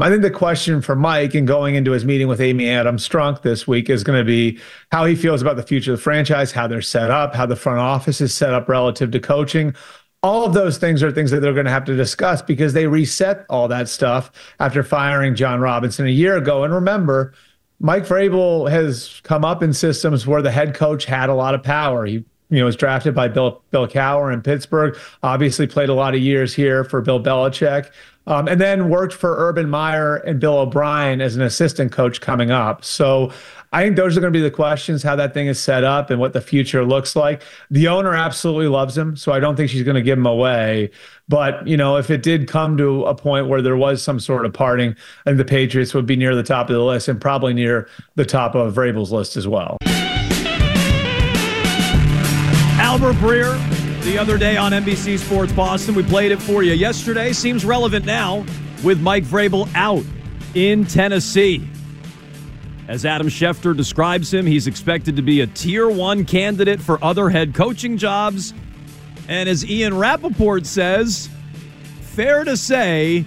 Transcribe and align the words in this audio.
I 0.00 0.10
think 0.10 0.22
the 0.22 0.30
question 0.30 0.80
for 0.80 0.94
Mike 0.94 1.34
and 1.34 1.44
going 1.44 1.74
into 1.74 1.90
his 1.90 2.04
meeting 2.04 2.28
with 2.28 2.40
Amy 2.40 2.70
Adams 2.70 3.08
Strunk 3.08 3.42
this 3.42 3.66
week 3.66 3.90
is 3.90 4.04
going 4.04 4.16
to 4.16 4.24
be 4.24 4.60
how 4.92 5.04
he 5.04 5.16
feels 5.16 5.42
about 5.42 5.56
the 5.56 5.62
future 5.64 5.92
of 5.92 5.98
the 5.98 6.02
franchise, 6.02 6.52
how 6.52 6.68
they're 6.68 6.80
set 6.80 7.10
up, 7.10 7.34
how 7.34 7.46
the 7.46 7.56
front 7.56 7.80
office 7.80 8.20
is 8.20 8.32
set 8.32 8.54
up 8.54 8.68
relative 8.68 9.10
to 9.10 9.18
coaching. 9.18 9.74
All 10.22 10.44
of 10.44 10.54
those 10.54 10.78
things 10.78 11.02
are 11.02 11.10
things 11.10 11.32
that 11.32 11.40
they're 11.40 11.52
going 11.52 11.66
to 11.66 11.72
have 11.72 11.84
to 11.86 11.96
discuss 11.96 12.42
because 12.42 12.74
they 12.74 12.86
reset 12.86 13.44
all 13.50 13.66
that 13.68 13.88
stuff 13.88 14.30
after 14.60 14.84
firing 14.84 15.34
Jon 15.34 15.58
Robinson 15.58 16.06
a 16.06 16.10
year 16.10 16.36
ago. 16.36 16.62
And 16.62 16.72
remember, 16.72 17.34
Mike 17.80 18.04
Vrabel 18.04 18.70
has 18.70 19.20
come 19.24 19.44
up 19.44 19.64
in 19.64 19.72
systems 19.72 20.28
where 20.28 20.42
the 20.42 20.52
head 20.52 20.76
coach 20.76 21.06
had 21.06 21.28
a 21.28 21.34
lot 21.34 21.56
of 21.56 21.64
power. 21.64 22.06
He 22.06 22.24
you 22.50 22.58
know, 22.58 22.64
was 22.64 22.76
drafted 22.76 23.14
by 23.14 23.28
Bill 23.28 23.62
Bill 23.70 23.86
Cowher 23.86 24.32
in 24.32 24.42
Pittsburgh. 24.42 24.96
Obviously, 25.22 25.66
played 25.66 25.88
a 25.88 25.94
lot 25.94 26.14
of 26.14 26.20
years 26.20 26.54
here 26.54 26.84
for 26.84 27.00
Bill 27.00 27.22
Belichick, 27.22 27.90
um, 28.26 28.48
and 28.48 28.60
then 28.60 28.88
worked 28.88 29.12
for 29.12 29.36
Urban 29.36 29.68
Meyer 29.68 30.16
and 30.16 30.40
Bill 30.40 30.58
O'Brien 30.58 31.20
as 31.20 31.36
an 31.36 31.42
assistant 31.42 31.92
coach 31.92 32.20
coming 32.20 32.50
up. 32.50 32.84
So. 32.84 33.32
I 33.70 33.84
think 33.84 33.96
those 33.96 34.16
are 34.16 34.20
going 34.20 34.32
to 34.32 34.38
be 34.38 34.42
the 34.42 34.50
questions 34.50 35.02
how 35.02 35.14
that 35.16 35.34
thing 35.34 35.46
is 35.46 35.60
set 35.60 35.84
up 35.84 36.08
and 36.08 36.18
what 36.18 36.32
the 36.32 36.40
future 36.40 36.86
looks 36.86 37.14
like. 37.14 37.42
The 37.70 37.86
owner 37.88 38.14
absolutely 38.14 38.68
loves 38.68 38.96
him, 38.96 39.14
so 39.14 39.32
I 39.32 39.40
don't 39.40 39.56
think 39.56 39.68
she's 39.68 39.82
going 39.82 39.94
to 39.96 40.00
give 40.00 40.16
him 40.16 40.24
away. 40.24 40.90
But, 41.28 41.66
you 41.68 41.76
know, 41.76 41.96
if 41.96 42.08
it 42.08 42.22
did 42.22 42.48
come 42.48 42.78
to 42.78 43.04
a 43.04 43.14
point 43.14 43.46
where 43.46 43.60
there 43.60 43.76
was 43.76 44.02
some 44.02 44.20
sort 44.20 44.46
of 44.46 44.54
parting, 44.54 44.96
think 45.24 45.36
the 45.36 45.44
Patriots 45.44 45.92
would 45.92 46.06
be 46.06 46.16
near 46.16 46.34
the 46.34 46.42
top 46.42 46.70
of 46.70 46.76
the 46.76 46.82
list 46.82 47.08
and 47.08 47.20
probably 47.20 47.52
near 47.52 47.86
the 48.14 48.24
top 48.24 48.54
of 48.54 48.74
Vrabel's 48.74 49.12
list 49.12 49.36
as 49.36 49.46
well. 49.46 49.76
Albert 52.78 53.14
Breer 53.14 54.02
the 54.04 54.16
other 54.16 54.38
day 54.38 54.56
on 54.56 54.70
NBC 54.70 55.18
Sports 55.18 55.52
Boston. 55.52 55.96
We 55.96 56.04
played 56.04 56.30
it 56.30 56.40
for 56.40 56.62
you 56.62 56.74
yesterday. 56.74 57.32
Seems 57.32 57.64
relevant 57.64 58.04
now 58.04 58.46
with 58.84 59.00
Mike 59.00 59.24
Vrabel 59.24 59.68
out 59.74 60.04
in 60.54 60.84
Tennessee. 60.84 61.68
As 62.86 63.04
Adam 63.04 63.26
Schefter 63.26 63.76
describes 63.76 64.32
him, 64.32 64.46
he's 64.46 64.68
expected 64.68 65.16
to 65.16 65.22
be 65.22 65.40
a 65.40 65.46
tier 65.48 65.90
one 65.90 66.24
candidate 66.24 66.80
for 66.80 67.02
other 67.04 67.28
head 67.28 67.52
coaching 67.52 67.98
jobs. 67.98 68.54
And 69.26 69.48
as 69.48 69.68
Ian 69.68 69.94
Rapoport 69.94 70.64
says, 70.64 71.28
fair 72.00 72.44
to 72.44 72.56
say, 72.56 73.24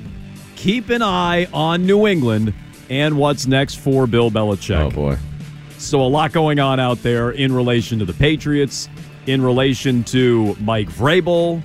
keep 0.55 0.89
an 0.89 1.01
eye 1.01 1.45
on 1.53 1.85
New 1.85 2.07
England 2.07 2.53
and 2.89 3.17
what's 3.17 3.45
next 3.47 3.75
for 3.75 4.07
Bill 4.07 4.31
Belichick. 4.31 4.79
Oh, 4.79 4.89
boy. 4.89 5.17
So, 5.77 6.01
a 6.01 6.07
lot 6.07 6.31
going 6.31 6.59
on 6.59 6.79
out 6.79 7.03
there 7.03 7.31
in 7.31 7.53
relation 7.53 7.99
to 7.99 8.05
the 8.05 8.13
Patriots 8.13 8.87
in 9.27 9.41
relation 9.41 10.03
to 10.05 10.55
Mike 10.59 10.89
Vrabel. 10.89 11.61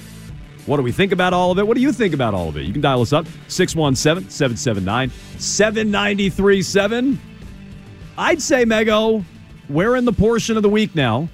What 0.67 0.79
do 0.79 0.83
we 0.83 0.93
think 0.93 1.13
about 1.13 1.33
all 1.33 1.53
of 1.53 1.59
it? 1.59 1.67
What 1.67 1.77
do 1.77 1.81
you 1.81 1.93
think 1.93 2.13
about 2.13 2.35
all 2.35 2.49
of 2.49 2.57
it? 2.57 2.63
You 2.63 2.73
can 2.73 2.83
dial 2.83 3.01
us 3.01 3.13
up 3.13 3.27
617 3.49 4.29
779 4.29 5.11
7937. 5.39 7.21
I'd 8.19 8.43
say, 8.43 8.65
Mego, 8.65 9.25
we're 9.69 9.97
in 9.97 10.05
the 10.05 10.13
portion 10.13 10.57
of 10.57 10.63
the 10.63 10.69
week 10.69 10.95
now 10.95 11.29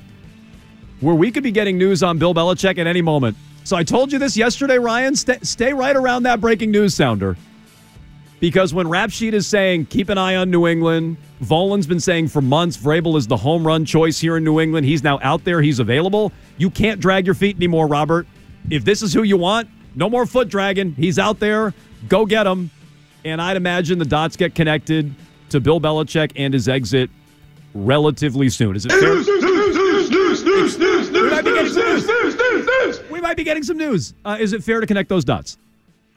where 1.00 1.14
we 1.14 1.30
could 1.30 1.42
be 1.42 1.50
getting 1.50 1.78
news 1.78 2.02
on 2.02 2.18
Bill 2.18 2.34
Belichick 2.34 2.78
at 2.78 2.86
any 2.86 3.02
moment. 3.02 3.36
So 3.64 3.76
I 3.76 3.84
told 3.84 4.12
you 4.12 4.18
this 4.18 4.36
yesterday, 4.36 4.78
Ryan. 4.78 5.16
Stay, 5.16 5.38
stay 5.42 5.72
right 5.72 5.96
around 5.96 6.24
that 6.24 6.40
breaking 6.40 6.70
news 6.70 6.94
sounder. 6.94 7.36
Because 8.42 8.74
when 8.74 8.88
Rap 8.88 9.12
Sheet 9.12 9.34
is 9.34 9.46
saying, 9.46 9.86
keep 9.86 10.08
an 10.08 10.18
eye 10.18 10.34
on 10.34 10.50
New 10.50 10.66
England, 10.66 11.16
Volin's 11.44 11.86
been 11.86 12.00
saying 12.00 12.26
for 12.26 12.42
months, 12.42 12.76
Vrabel 12.76 13.16
is 13.16 13.28
the 13.28 13.36
home 13.36 13.64
run 13.64 13.84
choice 13.84 14.18
here 14.18 14.36
in 14.36 14.42
New 14.42 14.58
England. 14.58 14.84
He's 14.84 15.04
now 15.04 15.20
out 15.22 15.44
there, 15.44 15.62
he's 15.62 15.78
available. 15.78 16.32
You 16.58 16.68
can't 16.68 17.00
drag 17.00 17.24
your 17.24 17.36
feet 17.36 17.54
anymore, 17.54 17.86
Robert. 17.86 18.26
If 18.68 18.84
this 18.84 19.00
is 19.00 19.12
who 19.12 19.22
you 19.22 19.36
want, 19.36 19.68
no 19.94 20.10
more 20.10 20.26
foot 20.26 20.48
dragging. 20.48 20.92
He's 20.94 21.20
out 21.20 21.38
there. 21.38 21.72
Go 22.08 22.26
get 22.26 22.48
him. 22.48 22.72
And 23.24 23.40
I'd 23.40 23.56
imagine 23.56 24.00
the 24.00 24.04
dots 24.04 24.36
get 24.36 24.56
connected 24.56 25.14
to 25.50 25.60
Bill 25.60 25.80
Belichick 25.80 26.32
and 26.34 26.52
his 26.52 26.68
exit 26.68 27.10
relatively 27.74 28.48
soon. 28.48 28.74
Is 28.74 28.86
it 28.86 28.90
fair? 28.90 29.18
We 33.08 33.20
might 33.20 33.36
be 33.36 33.44
getting 33.44 33.62
some 33.62 33.76
news. 33.76 34.14
Uh, 34.24 34.36
is 34.40 34.52
it 34.52 34.64
fair 34.64 34.80
to 34.80 34.86
connect 34.88 35.08
those 35.08 35.24
dots? 35.24 35.58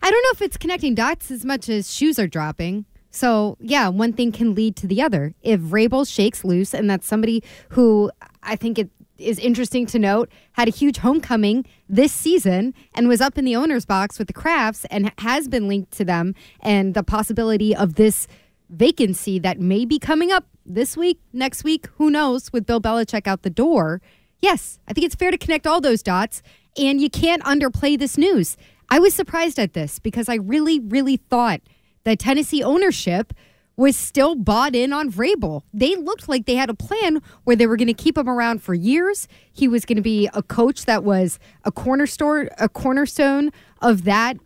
I 0.06 0.12
don't 0.12 0.22
know 0.22 0.30
if 0.34 0.42
it's 0.44 0.58
connecting 0.58 0.94
dots 0.94 1.32
as 1.32 1.44
much 1.44 1.68
as 1.68 1.92
shoes 1.92 2.20
are 2.20 2.28
dropping. 2.28 2.86
So, 3.10 3.58
yeah, 3.60 3.88
one 3.88 4.14
thing 4.14 4.32
can 4.32 4.54
lead 4.54 4.76
to 4.76 4.86
the 4.86 5.02
other. 5.02 5.34
If 5.42 5.60
Vrabel 5.60 6.08
shakes 6.08 6.44
loose, 6.46 6.76
and 6.76 6.88
that's 6.88 7.08
somebody 7.08 7.44
who 7.70 8.12
I 8.44 8.56
think 8.56 8.78
it 8.78 8.92
is 9.18 9.40
interesting 9.40 9.88
to 9.88 9.98
note 9.98 10.30
had 10.52 10.68
a 10.68 10.72
huge 10.72 10.98
homecoming 10.98 11.66
this 11.90 12.12
season 12.12 12.76
and 12.94 13.08
was 13.08 13.20
up 13.20 13.40
in 13.40 13.46
the 13.46 13.56
owner's 13.56 13.84
box 13.84 14.20
with 14.20 14.28
the 14.28 14.34
Krafts 14.34 14.86
and 14.92 15.12
has 15.18 15.48
been 15.48 15.68
linked 15.68 15.92
to 15.94 16.06
them 16.06 16.36
and 16.60 16.94
the 16.94 17.02
possibility 17.02 17.76
of 17.76 17.96
this 17.96 18.28
vacancy 18.70 19.40
that 19.40 19.60
may 19.60 19.86
be 19.86 19.98
coming 19.98 20.32
up 20.32 20.46
this 20.68 20.96
week, 20.96 21.20
next 21.34 21.64
week, 21.64 21.88
who 21.96 22.12
knows, 22.12 22.54
with 22.54 22.68
Bill 22.68 22.80
Belichick 22.80 23.26
out 23.26 23.42
the 23.42 23.50
door. 23.50 24.04
Yes, 24.40 24.78
I 24.88 24.94
think 24.94 25.08
it's 25.08 25.16
fair 25.16 25.32
to 25.32 25.38
connect 25.40 25.66
all 25.66 25.82
those 25.82 26.04
dots, 26.04 26.44
and 26.78 27.02
you 27.02 27.10
can't 27.10 27.42
underplay 27.42 27.98
this 27.98 28.20
news. 28.20 28.56
I 28.90 29.00
was 29.00 29.14
surprised 29.14 29.60
at 29.60 29.74
this 29.74 30.00
because 30.00 30.30
I 30.30 30.36
really, 30.36 30.80
really 30.80 31.18
thought 31.18 31.62
that 32.04 32.20
Tennessee 32.20 32.64
ownership 32.64 33.34
was 33.78 33.96
still 33.96 34.36
bought 34.36 34.74
in 34.74 34.94
on 34.94 35.12
Vrabel. 35.12 35.64
They 35.74 35.96
looked 35.96 36.30
like 36.30 36.46
they 36.46 36.56
had 36.56 36.70
a 36.70 36.74
plan 36.74 37.22
where 37.44 37.56
they 37.56 37.68
were 37.68 37.76
going 37.76 37.88
to 37.88 37.94
keep 37.94 38.18
him 38.18 38.30
around 38.30 38.64
for 38.64 38.74
years. 38.74 39.28
He 39.52 39.68
was 39.68 39.86
going 39.86 39.98
to 39.98 40.02
be 40.02 40.30
a 40.34 40.42
coach 40.42 40.86
that 40.86 41.04
was 41.04 41.40
a 41.64 41.72
cornerstone, 41.72 42.50
a 42.58 42.70
cornerstone 42.70 43.52
of 43.82 44.06
that 44.06 44.38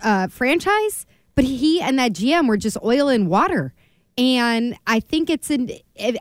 uh, 0.00 0.28
franchise. 0.28 1.06
But 1.34 1.44
he 1.44 1.80
and 1.80 1.98
that 1.98 2.12
GM 2.12 2.46
were 2.46 2.56
just 2.56 2.76
oil 2.84 3.08
and 3.08 3.26
water. 3.28 3.72
And 4.16 4.76
I 4.86 5.00
think 5.00 5.30
it's 5.30 5.50
an, 5.50 5.70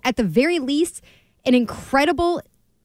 at 0.03 0.15
the 0.15 0.23
very 0.23 0.59
least 0.59 1.01
an 1.45 1.53
incredible, 1.53 2.41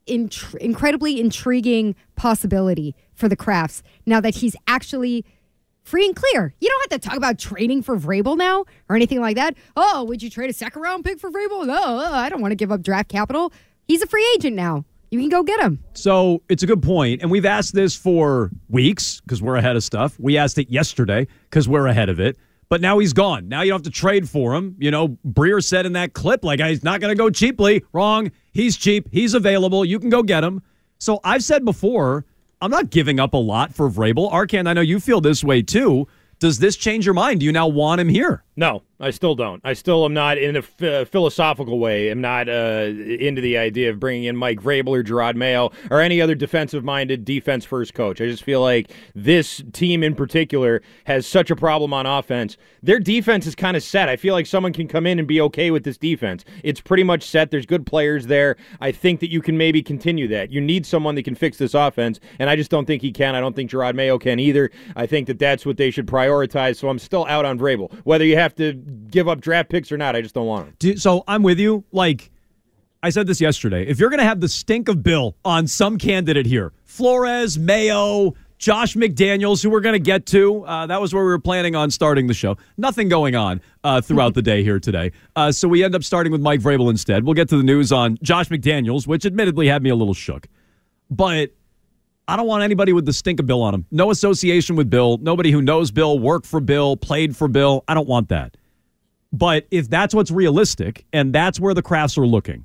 incredibly 0.06 1.20
intriguing 1.20 1.94
possibility 2.16 2.94
for 3.14 3.28
the 3.28 3.36
Krafts 3.36 3.82
now 4.06 4.20
that 4.20 4.36
he's 4.36 4.56
actually 4.66 5.24
free 5.82 6.06
and 6.06 6.16
clear. 6.16 6.54
You 6.60 6.68
don't 6.68 6.90
have 6.90 7.00
to 7.00 7.08
talk 7.08 7.16
about 7.16 7.38
trading 7.38 7.82
for 7.82 7.96
Vrabel 7.96 8.36
now 8.36 8.64
or 8.88 8.96
anything 8.96 9.20
like 9.20 9.36
that. 9.36 9.54
Oh, 9.76 10.04
would 10.04 10.22
you 10.22 10.30
trade 10.30 10.50
a 10.50 10.52
second 10.52 10.82
round 10.82 11.04
pick 11.04 11.20
for 11.20 11.30
Vrabel? 11.30 11.66
No, 11.66 11.80
oh, 11.82 12.12
I 12.12 12.28
don't 12.28 12.40
want 12.40 12.52
to 12.52 12.56
give 12.56 12.72
up 12.72 12.82
draft 12.82 13.08
capital. 13.08 13.52
He's 13.86 14.02
a 14.02 14.06
free 14.06 14.26
agent 14.34 14.56
now. 14.56 14.84
You 15.10 15.20
can 15.20 15.28
go 15.28 15.42
get 15.42 15.60
him. 15.60 15.84
So 15.92 16.42
it's 16.48 16.64
a 16.64 16.66
good 16.66 16.82
point, 16.82 17.22
and 17.22 17.30
we've 17.30 17.44
asked 17.44 17.74
this 17.74 17.94
for 17.94 18.50
weeks 18.68 19.20
because 19.20 19.40
we're 19.40 19.56
ahead 19.56 19.76
of 19.76 19.84
stuff. 19.84 20.18
We 20.18 20.36
asked 20.36 20.58
it 20.58 20.70
yesterday 20.70 21.28
because 21.50 21.68
we're 21.68 21.86
ahead 21.86 22.08
of 22.08 22.18
it. 22.18 22.36
But 22.68 22.80
now 22.80 22.98
he's 22.98 23.12
gone. 23.12 23.48
Now 23.48 23.62
you 23.62 23.70
don't 23.70 23.84
have 23.84 23.92
to 23.92 23.98
trade 23.98 24.28
for 24.28 24.54
him. 24.54 24.76
You 24.78 24.90
know, 24.90 25.08
Breer 25.26 25.62
said 25.62 25.86
in 25.86 25.92
that 25.92 26.12
clip, 26.12 26.44
like 26.44 26.60
he's 26.60 26.82
not 26.82 27.00
going 27.00 27.10
to 27.10 27.18
go 27.18 27.30
cheaply. 27.30 27.84
Wrong. 27.92 28.30
He's 28.52 28.76
cheap. 28.76 29.08
He's 29.12 29.34
available. 29.34 29.84
You 29.84 29.98
can 30.00 30.10
go 30.10 30.22
get 30.22 30.42
him. 30.42 30.62
So 30.98 31.20
I've 31.24 31.44
said 31.44 31.64
before 31.64 32.24
I'm 32.60 32.70
not 32.70 32.90
giving 32.90 33.20
up 33.20 33.34
a 33.34 33.38
lot 33.38 33.74
for 33.74 33.90
Vrabel. 33.90 34.32
Arcand, 34.32 34.68
I 34.68 34.72
know 34.72 34.80
you 34.80 34.98
feel 34.98 35.20
this 35.20 35.44
way 35.44 35.62
too. 35.62 36.08
Does 36.38 36.58
this 36.58 36.76
change 36.76 37.04
your 37.04 37.14
mind? 37.14 37.40
Do 37.40 37.46
you 37.46 37.52
now 37.52 37.68
want 37.68 38.00
him 38.00 38.08
here? 38.08 38.42
No, 38.56 38.82
I 39.04 39.10
still 39.10 39.34
don't. 39.34 39.60
I 39.64 39.74
still 39.74 40.04
am 40.04 40.14
not 40.14 40.38
in 40.38 40.56
a 40.56 40.64
f- 40.80 41.08
philosophical 41.08 41.78
way. 41.78 42.08
I'm 42.08 42.20
not 42.20 42.48
uh, 42.48 42.86
into 42.88 43.42
the 43.42 43.58
idea 43.58 43.90
of 43.90 44.00
bringing 44.00 44.24
in 44.24 44.36
Mike 44.36 44.60
Vrabel 44.60 44.88
or 44.88 45.04
Jerod 45.04 45.34
Mayo 45.34 45.70
or 45.90 46.00
any 46.00 46.20
other 46.20 46.34
defensive-minded 46.34 47.24
defense-first 47.24 47.92
coach. 47.92 48.20
I 48.20 48.26
just 48.26 48.42
feel 48.42 48.62
like 48.62 48.90
this 49.14 49.62
team 49.72 50.02
in 50.02 50.14
particular 50.14 50.82
has 51.04 51.26
such 51.26 51.50
a 51.50 51.56
problem 51.56 51.92
on 51.92 52.06
offense. 52.06 52.56
Their 52.82 52.98
defense 52.98 53.46
is 53.46 53.54
kind 53.54 53.76
of 53.76 53.82
set. 53.82 54.08
I 54.08 54.16
feel 54.16 54.34
like 54.34 54.46
someone 54.46 54.72
can 54.72 54.88
come 54.88 55.06
in 55.06 55.18
and 55.18 55.28
be 55.28 55.40
okay 55.42 55.70
with 55.70 55.84
this 55.84 55.98
defense. 55.98 56.44
It's 56.62 56.80
pretty 56.80 57.02
much 57.02 57.24
set. 57.24 57.50
There's 57.50 57.66
good 57.66 57.86
players 57.86 58.26
there. 58.26 58.56
I 58.80 58.90
think 58.92 59.20
that 59.20 59.30
you 59.30 59.42
can 59.42 59.58
maybe 59.58 59.82
continue 59.82 60.28
that. 60.28 60.50
You 60.50 60.60
need 60.60 60.86
someone 60.86 61.14
that 61.16 61.24
can 61.24 61.34
fix 61.34 61.58
this 61.58 61.74
offense, 61.74 62.20
and 62.38 62.48
I 62.48 62.56
just 62.56 62.70
don't 62.70 62.86
think 62.86 63.02
he 63.02 63.12
can. 63.12 63.34
I 63.34 63.40
don't 63.40 63.54
think 63.54 63.70
Jerod 63.70 63.94
Mayo 63.94 64.18
can 64.18 64.40
either. 64.40 64.70
I 64.96 65.06
think 65.06 65.26
that 65.26 65.38
that's 65.38 65.66
what 65.66 65.76
they 65.76 65.90
should 65.90 66.06
prioritize. 66.06 66.76
So 66.76 66.88
I'm 66.88 66.98
still 66.98 67.26
out 67.26 67.44
on 67.44 67.58
Vrabel. 67.58 67.92
Whether 68.04 68.24
you 68.24 68.36
have 68.36 68.54
to 68.56 68.72
give 69.10 69.28
up 69.28 69.40
draft 69.40 69.68
picks 69.70 69.90
or 69.92 69.96
not. 69.96 70.16
I 70.16 70.22
just 70.22 70.34
don't 70.34 70.46
want 70.46 70.78
them. 70.78 70.96
so 70.96 71.24
I'm 71.26 71.42
with 71.42 71.58
you. 71.58 71.84
Like 71.92 72.30
I 73.02 73.10
said 73.10 73.26
this 73.26 73.40
yesterday. 73.40 73.86
If 73.86 73.98
you're 73.98 74.08
going 74.08 74.20
to 74.20 74.24
have 74.24 74.40
the 74.40 74.48
stink 74.48 74.88
of 74.88 75.02
Bill 75.02 75.36
on 75.44 75.66
some 75.66 75.98
candidate 75.98 76.46
here, 76.46 76.72
Flores, 76.84 77.58
Mayo, 77.58 78.34
Josh 78.58 78.94
McDaniels, 78.94 79.62
who 79.62 79.68
we're 79.68 79.80
going 79.82 79.92
to 79.94 79.98
get 79.98 80.24
to. 80.26 80.64
Uh, 80.64 80.86
that 80.86 81.00
was 81.00 81.12
where 81.12 81.22
we 81.22 81.28
were 81.28 81.38
planning 81.38 81.76
on 81.76 81.90
starting 81.90 82.28
the 82.28 82.32
show. 82.34 82.56
Nothing 82.78 83.10
going 83.10 83.36
on 83.36 83.60
uh, 83.82 84.00
throughout 84.00 84.32
the 84.32 84.40
day 84.40 84.62
here 84.62 84.80
today. 84.80 85.12
Uh, 85.36 85.52
so 85.52 85.68
we 85.68 85.84
end 85.84 85.94
up 85.94 86.02
starting 86.02 86.32
with 86.32 86.40
Mike 86.40 86.60
Vrabel 86.60 86.88
instead. 86.88 87.24
We'll 87.24 87.34
get 87.34 87.48
to 87.50 87.58
the 87.58 87.62
news 87.62 87.92
on 87.92 88.16
Josh 88.22 88.48
McDaniels, 88.48 89.06
which 89.06 89.26
admittedly 89.26 89.68
had 89.68 89.82
me 89.82 89.90
a 89.90 89.94
little 89.94 90.14
shook. 90.14 90.46
But 91.10 91.50
I 92.26 92.36
don't 92.36 92.46
want 92.46 92.62
anybody 92.62 92.94
with 92.94 93.04
the 93.04 93.12
stink 93.12 93.38
of 93.38 93.46
Bill 93.46 93.60
on 93.60 93.74
him. 93.74 93.86
No 93.90 94.10
association 94.10 94.76
with 94.76 94.88
Bill. 94.88 95.18
Nobody 95.18 95.50
who 95.50 95.60
knows 95.60 95.90
Bill, 95.90 96.18
worked 96.18 96.46
for 96.46 96.60
Bill, 96.60 96.96
played 96.96 97.36
for 97.36 97.48
Bill. 97.48 97.84
I 97.86 97.92
don't 97.92 98.08
want 98.08 98.30
that. 98.30 98.56
But 99.34 99.66
if 99.72 99.90
that's 99.90 100.14
what's 100.14 100.30
realistic 100.30 101.06
and 101.12 101.34
that's 101.34 101.58
where 101.58 101.74
the 101.74 101.82
Krafts 101.82 102.16
are 102.16 102.26
looking, 102.26 102.64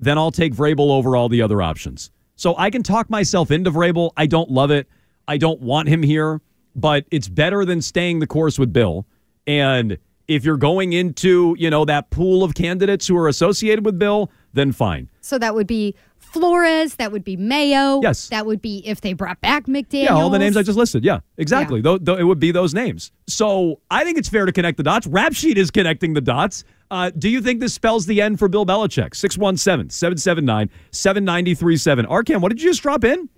then 0.00 0.16
I'll 0.16 0.30
take 0.30 0.54
Vrabel 0.54 0.90
over 0.90 1.16
all 1.16 1.28
the 1.28 1.42
other 1.42 1.60
options. 1.60 2.10
So 2.34 2.54
I 2.56 2.70
can 2.70 2.82
talk 2.82 3.10
myself 3.10 3.50
into 3.50 3.70
Vrabel. 3.70 4.12
I 4.16 4.24
don't 4.24 4.50
love 4.50 4.70
it. 4.70 4.88
I 5.26 5.36
don't 5.36 5.60
want 5.60 5.86
him 5.88 6.02
here, 6.02 6.40
but 6.74 7.04
it's 7.10 7.28
better 7.28 7.66
than 7.66 7.82
staying 7.82 8.20
the 8.20 8.26
course 8.26 8.58
with 8.58 8.72
Bill. 8.72 9.06
And 9.46 9.98
if 10.28 10.46
you're 10.46 10.56
going 10.56 10.94
into, 10.94 11.54
you 11.58 11.68
know, 11.68 11.84
that 11.84 12.08
pool 12.08 12.42
of 12.42 12.54
candidates 12.54 13.06
who 13.06 13.16
are 13.18 13.28
associated 13.28 13.84
with 13.84 13.98
Bill, 13.98 14.30
then 14.54 14.72
fine. 14.72 15.10
So 15.20 15.38
that 15.38 15.54
would 15.54 15.66
be 15.66 15.94
Flores. 16.28 16.96
That 16.96 17.12
would 17.12 17.24
be 17.24 17.36
Mayo. 17.36 18.00
Yes. 18.02 18.28
That 18.28 18.46
would 18.46 18.62
be 18.62 18.82
if 18.86 19.00
they 19.00 19.12
brought 19.12 19.40
back 19.40 19.66
McDaniel. 19.66 20.04
Yeah, 20.04 20.14
all 20.14 20.30
the 20.30 20.38
names 20.38 20.56
I 20.56 20.62
just 20.62 20.78
listed. 20.78 21.04
Yeah, 21.04 21.20
exactly. 21.36 21.80
Though 21.80 21.96
it 21.96 22.24
would 22.24 22.38
be 22.38 22.52
those 22.52 22.74
names. 22.74 23.12
So 23.26 23.80
I 23.90 24.04
think 24.04 24.18
it's 24.18 24.28
fair 24.28 24.46
to 24.46 24.52
connect 24.52 24.76
the 24.76 24.82
dots. 24.82 25.06
Rap 25.06 25.32
Sheet 25.32 25.58
is 25.58 25.70
connecting 25.70 26.14
the 26.14 26.20
dots. 26.20 26.64
Uh, 26.90 27.10
do 27.10 27.28
you 27.28 27.42
think 27.42 27.60
this 27.60 27.74
spells 27.74 28.06
the 28.06 28.22
end 28.22 28.38
for 28.38 28.48
Bill 28.48 28.64
Belichick? 28.64 29.14
617 29.14 29.90
779 29.90 30.70
7937. 30.90 32.06
Arcand, 32.06 32.40
what 32.40 32.50
did 32.50 32.62
you 32.62 32.70
just 32.70 32.82
drop 32.82 33.04
in? 33.04 33.28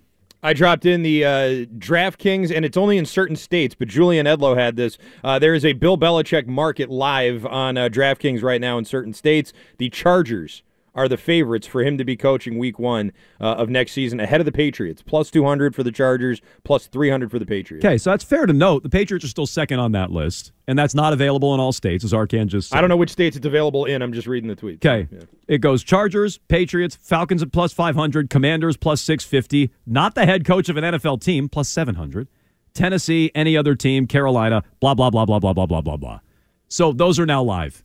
I 0.43 0.55
dropped 0.55 0.87
in 0.87 1.03
the 1.03 1.25
uh, 1.25 1.31
DraftKings, 1.77 2.55
and 2.55 2.65
it's 2.65 2.79
only 2.79 2.97
in 2.97 3.05
certain 3.05 3.37
states, 3.37 3.75
but 3.75 3.89
Julian 3.89 4.25
Edlow 4.25 4.57
had 4.57 4.75
this. 4.77 4.97
Uh, 5.23 5.39
there 5.39 5.55
is 5.55 5.67
a 5.67 5.75
Bill 5.75 5.99
Belichick 5.99 6.47
market 6.47 6.89
live 6.89 7.45
on 7.45 7.77
uh, 7.77 7.89
DraftKings 7.91 8.43
right 8.43 8.61
now 8.61 8.79
in 8.79 8.87
certain 8.87 9.13
states. 9.13 9.53
The 9.77 9.91
Chargers 9.91 10.63
are 10.95 11.09
the 11.09 11.17
favorites 11.17 11.67
for 11.67 11.83
him 11.83 11.99
to 11.99 12.05
be 12.05 12.17
coaching 12.17 12.59
week 12.59 12.79
one 12.79 13.13
uh, 13.41 13.55
of 13.55 13.69
next 13.69 13.93
season 13.93 14.21
ahead 14.21 14.41
of 14.41 14.45
the 14.45 14.53
Patriots. 14.53 15.03
Plus 15.03 15.31
200 15.31 15.75
for 15.75 15.83
the 15.83 15.93
Chargers, 15.93 16.41
plus 16.65 16.87
300 16.87 17.31
for 17.31 17.39
the 17.39 17.47
Patriots. 17.47 17.85
Okay, 17.85 17.99
so 17.99 18.11
that's 18.11 18.25
fair 18.25 18.47
to 18.47 18.53
note. 18.53 18.83
The 18.83 18.89
Patriots 18.89 19.25
are 19.25 19.29
still 19.29 19.47
second 19.47 19.79
on 19.79 19.93
that 19.93 20.11
list, 20.11 20.53
and 20.67 20.79
that's 20.79 20.95
not 20.95 21.13
available 21.13 21.55
in 21.55 21.61
all 21.61 21.73
states, 21.73 22.05
as 22.05 22.13
Arcand 22.13 22.49
just 22.49 22.71
said. 22.71 22.79
I 22.79 22.81
don't 22.81 22.91
know 22.91 22.97
which 22.97 23.11
states 23.11 23.37
it's 23.37 23.47
available 23.47 23.85
in. 23.85 24.03
I'm 24.03 24.13
just 24.13 24.27
reading 24.27 24.49
the 24.49 24.57
tweet. 24.57 24.85
Okay. 24.85 25.09
Yeah. 25.11 25.21
It 25.49 25.59
goes 25.59 25.83
Chargers, 25.83 26.39
Patriots, 26.49 26.97
Falcons 26.97 27.43
at 27.43 27.53
plus 27.53 27.73
500, 27.73 28.31
Commanders 28.31 28.77
plus 28.77 29.01
650, 29.03 29.71
not 29.87 30.15
the 30.15 30.27
head 30.27 30.45
coach 30.45 30.69
of 30.69 30.77
an 30.77 30.85
NFL 30.85 31.23
team, 31.23 31.49
plus 31.49 31.69
700, 31.69 32.29
Tennessee, 32.75 33.31
any 33.35 33.57
other 33.57 33.75
team, 33.75 34.07
Carolina, 34.07 34.63
blah, 34.81 34.95
blah, 34.95 35.11
blah, 35.11 35.25
blah, 35.25 35.39
blah, 35.39 35.53
blah, 35.53 35.67
blah, 35.67 35.81
blah, 35.81 35.97
blah. 35.97 36.21
So 36.69 36.93
those 36.93 37.19
are 37.19 37.27
now 37.27 37.43
live. 37.43 37.85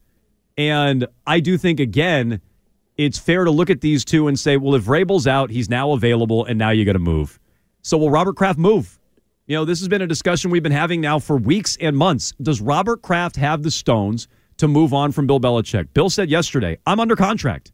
And 0.58 1.08
I 1.26 1.40
do 1.40 1.58
think, 1.58 1.80
again, 1.80 2.40
it's 2.98 3.18
fair 3.18 3.44
to 3.44 3.52
look 3.52 3.70
at 3.70 3.82
these 3.82 4.06
two 4.06 4.28
and 4.28 4.40
say, 4.40 4.58
well, 4.58 4.76
if 4.76 4.84
Vrabel's 4.86 5.28
out, 5.28 5.50
he's 5.50 5.70
now 5.70 5.92
available, 5.92 6.46
and 6.46 6.58
now 6.58 6.70
you 6.70 6.86
got 6.86 6.94
to 6.94 7.00
move. 7.00 7.40
So 7.82 7.98
will 7.98 8.10
Robert 8.10 8.36
Kraft 8.36 8.58
move? 8.58 9.00
You 9.48 9.56
know, 9.56 9.66
this 9.66 9.80
has 9.80 9.88
been 9.88 10.02
a 10.02 10.08
discussion 10.08 10.50
we've 10.50 10.64
been 10.64 10.72
having 10.72 11.02
now 11.02 11.20
for 11.20 11.38
weeks 11.38 11.78
and 11.80 11.96
months. 11.96 12.34
Does 12.42 12.62
Robert 12.62 13.02
Kraft 13.02 13.36
have 13.36 13.64
the 13.64 13.70
stones 13.70 14.28
to 14.58 14.68
move 14.68 14.94
on 14.94 15.12
from 15.12 15.28
Bill 15.28 15.40
Belichick? 15.40 15.94
Bill 15.94 16.10
said 16.10 16.30
yesterday, 16.30 16.78
I'm 16.88 17.00
under 17.00 17.16
contract. 17.16 17.72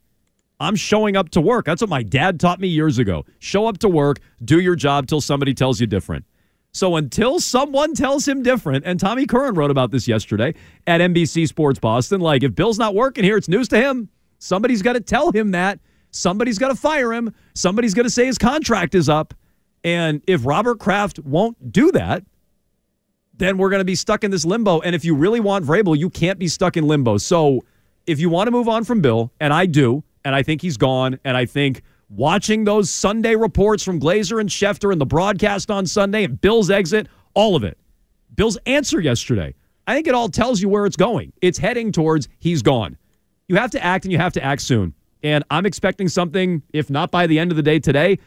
I'm 0.60 0.76
showing 0.76 1.16
up 1.16 1.30
to 1.30 1.42
work. 1.42 1.66
That's 1.66 1.82
what 1.82 1.90
my 1.90 2.04
dad 2.04 2.40
taught 2.40 2.60
me 2.60 2.68
years 2.68 3.00
ago. 3.00 3.26
Show 3.40 3.68
up 3.68 3.78
to 3.80 3.90
work, 3.90 4.20
do 4.44 4.60
your 4.60 4.76
job 4.76 5.08
till 5.08 5.22
somebody 5.22 5.54
tells 5.54 5.80
you 5.80 5.88
different. 5.88 6.26
So 6.74 6.96
until 6.98 7.40
someone 7.40 7.96
tells 7.96 8.28
him 8.28 8.44
different, 8.44 8.86
and 8.86 9.00
Tommy 9.00 9.26
Curran 9.26 9.56
wrote 9.56 9.72
about 9.72 9.92
this 9.92 10.08
yesterday 10.08 10.54
at 10.88 11.02
NBC 11.02 11.48
Sports 11.48 11.80
Boston, 11.80 12.22
like 12.22 12.44
if 12.44 12.54
Bill's 12.54 12.80
not 12.80 12.96
working 12.96 13.24
here, 13.24 13.38
it's 13.38 13.50
news 13.50 13.68
to 13.70 13.78
him. 13.78 14.10
Somebody's 14.42 14.82
got 14.82 14.94
to 14.94 15.00
tell 15.00 15.32
him 15.32 15.52
that. 15.52 15.80
Somebody's 16.10 16.58
got 16.58 16.70
to 16.70 16.76
fire 16.76 17.14
him. 17.14 17.34
Somebody's 17.54 17.94
going 17.94 18.06
to 18.06 18.10
say 18.10 18.26
his 18.26 18.40
contract 18.40 18.96
is 18.96 19.08
up. 19.08 19.36
And 19.84 20.22
if 20.26 20.48
Robert 20.48 20.80
Kraft 20.80 21.20
won't 21.20 21.72
do 21.72 21.92
that, 21.92 22.24
then 23.38 23.60
we're 23.60 23.70
going 23.70 23.82
to 23.82 23.86
be 23.86 23.96
stuck 23.96 24.24
in 24.24 24.32
this 24.32 24.44
limbo. 24.44 24.80
And 24.82 24.96
if 24.96 25.06
you 25.06 25.16
really 25.16 25.40
want 25.40 25.64
Vrabel, 25.64 25.96
you 25.96 26.10
can't 26.10 26.40
be 26.40 26.48
stuck 26.48 26.76
in 26.76 26.88
limbo. 26.88 27.18
So 27.18 27.62
if 28.08 28.20
you 28.20 28.30
want 28.30 28.48
to 28.48 28.52
move 28.52 28.68
on 28.68 28.84
from 28.84 29.00
Bill, 29.00 29.32
and 29.40 29.54
I 29.54 29.68
do, 29.68 30.04
and 30.26 30.34
I 30.34 30.42
think 30.42 30.64
he's 30.64 30.76
gone, 30.76 31.20
and 31.24 31.38
I 31.38 31.46
think 31.46 31.84
watching 32.10 32.64
those 32.64 32.90
Sunday 32.90 33.36
reports 33.36 33.84
from 33.84 34.00
Glazer 34.00 34.42
and 34.42 34.50
Schefter 34.50 34.92
and 34.92 35.00
the 35.00 35.06
broadcast 35.06 35.70
on 35.70 35.86
Sunday 35.86 36.24
and 36.24 36.42
Bill's 36.42 36.72
exit, 36.72 37.08
all 37.36 37.56
of 37.56 37.64
it, 37.64 37.78
Bill's 38.36 38.58
answer 38.66 39.00
yesterday, 39.00 39.54
I 39.86 39.94
think 39.94 40.08
it 40.08 40.16
all 40.16 40.30
tells 40.30 40.62
you 40.62 40.70
where 40.70 40.88
it's 40.88 40.98
going. 40.98 41.32
It's 41.44 41.60
heading 41.60 41.92
towards 41.92 42.28
he's 42.40 42.64
gone 42.64 42.98
you 43.52 43.58
have 43.58 43.72
to 43.72 43.84
act 43.84 44.06
and 44.06 44.14
you 44.14 44.18
have 44.18 44.32
to 44.34 44.44
act 44.44 44.62
soon. 44.62 44.94
And 45.24 45.44
I'm 45.52 45.66
expecting 45.66 46.08
something, 46.08 46.64
if 46.72 46.90
not 46.90 47.12
by 47.12 47.28
the 47.28 47.38
end 47.38 47.52
of 47.52 47.58
the 47.58 47.64
day 47.64 47.80
today, 47.80 48.18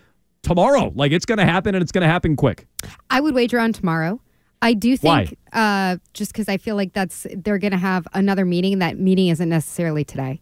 tomorrow. 0.43 0.93
Like 0.94 1.12
it's 1.12 1.25
going 1.25 1.38
to 1.38 1.47
happen 1.47 1.75
and 1.75 1.81
it's 1.81 1.91
going 1.91 2.03
to 2.03 2.09
happen 2.09 2.37
quick. 2.37 2.67
I 3.09 3.23
would 3.23 3.35
wager 3.35 3.59
on 3.59 3.73
tomorrow. 3.73 4.21
I 4.61 4.75
do 4.75 4.97
think 4.99 5.37
uh, 5.53 5.97
just 6.12 6.32
because 6.32 6.49
I 6.49 6.59
feel 6.59 6.76
like 6.76 6.93
that's 6.93 7.26
they're 7.35 7.59
going 7.59 7.73
to 7.73 7.79
have 7.79 8.06
another 8.12 8.44
meeting. 8.44 8.79
That 8.79 8.99
meeting 8.99 9.29
isn't 9.29 9.49
necessarily 9.49 10.05
today, 10.05 10.41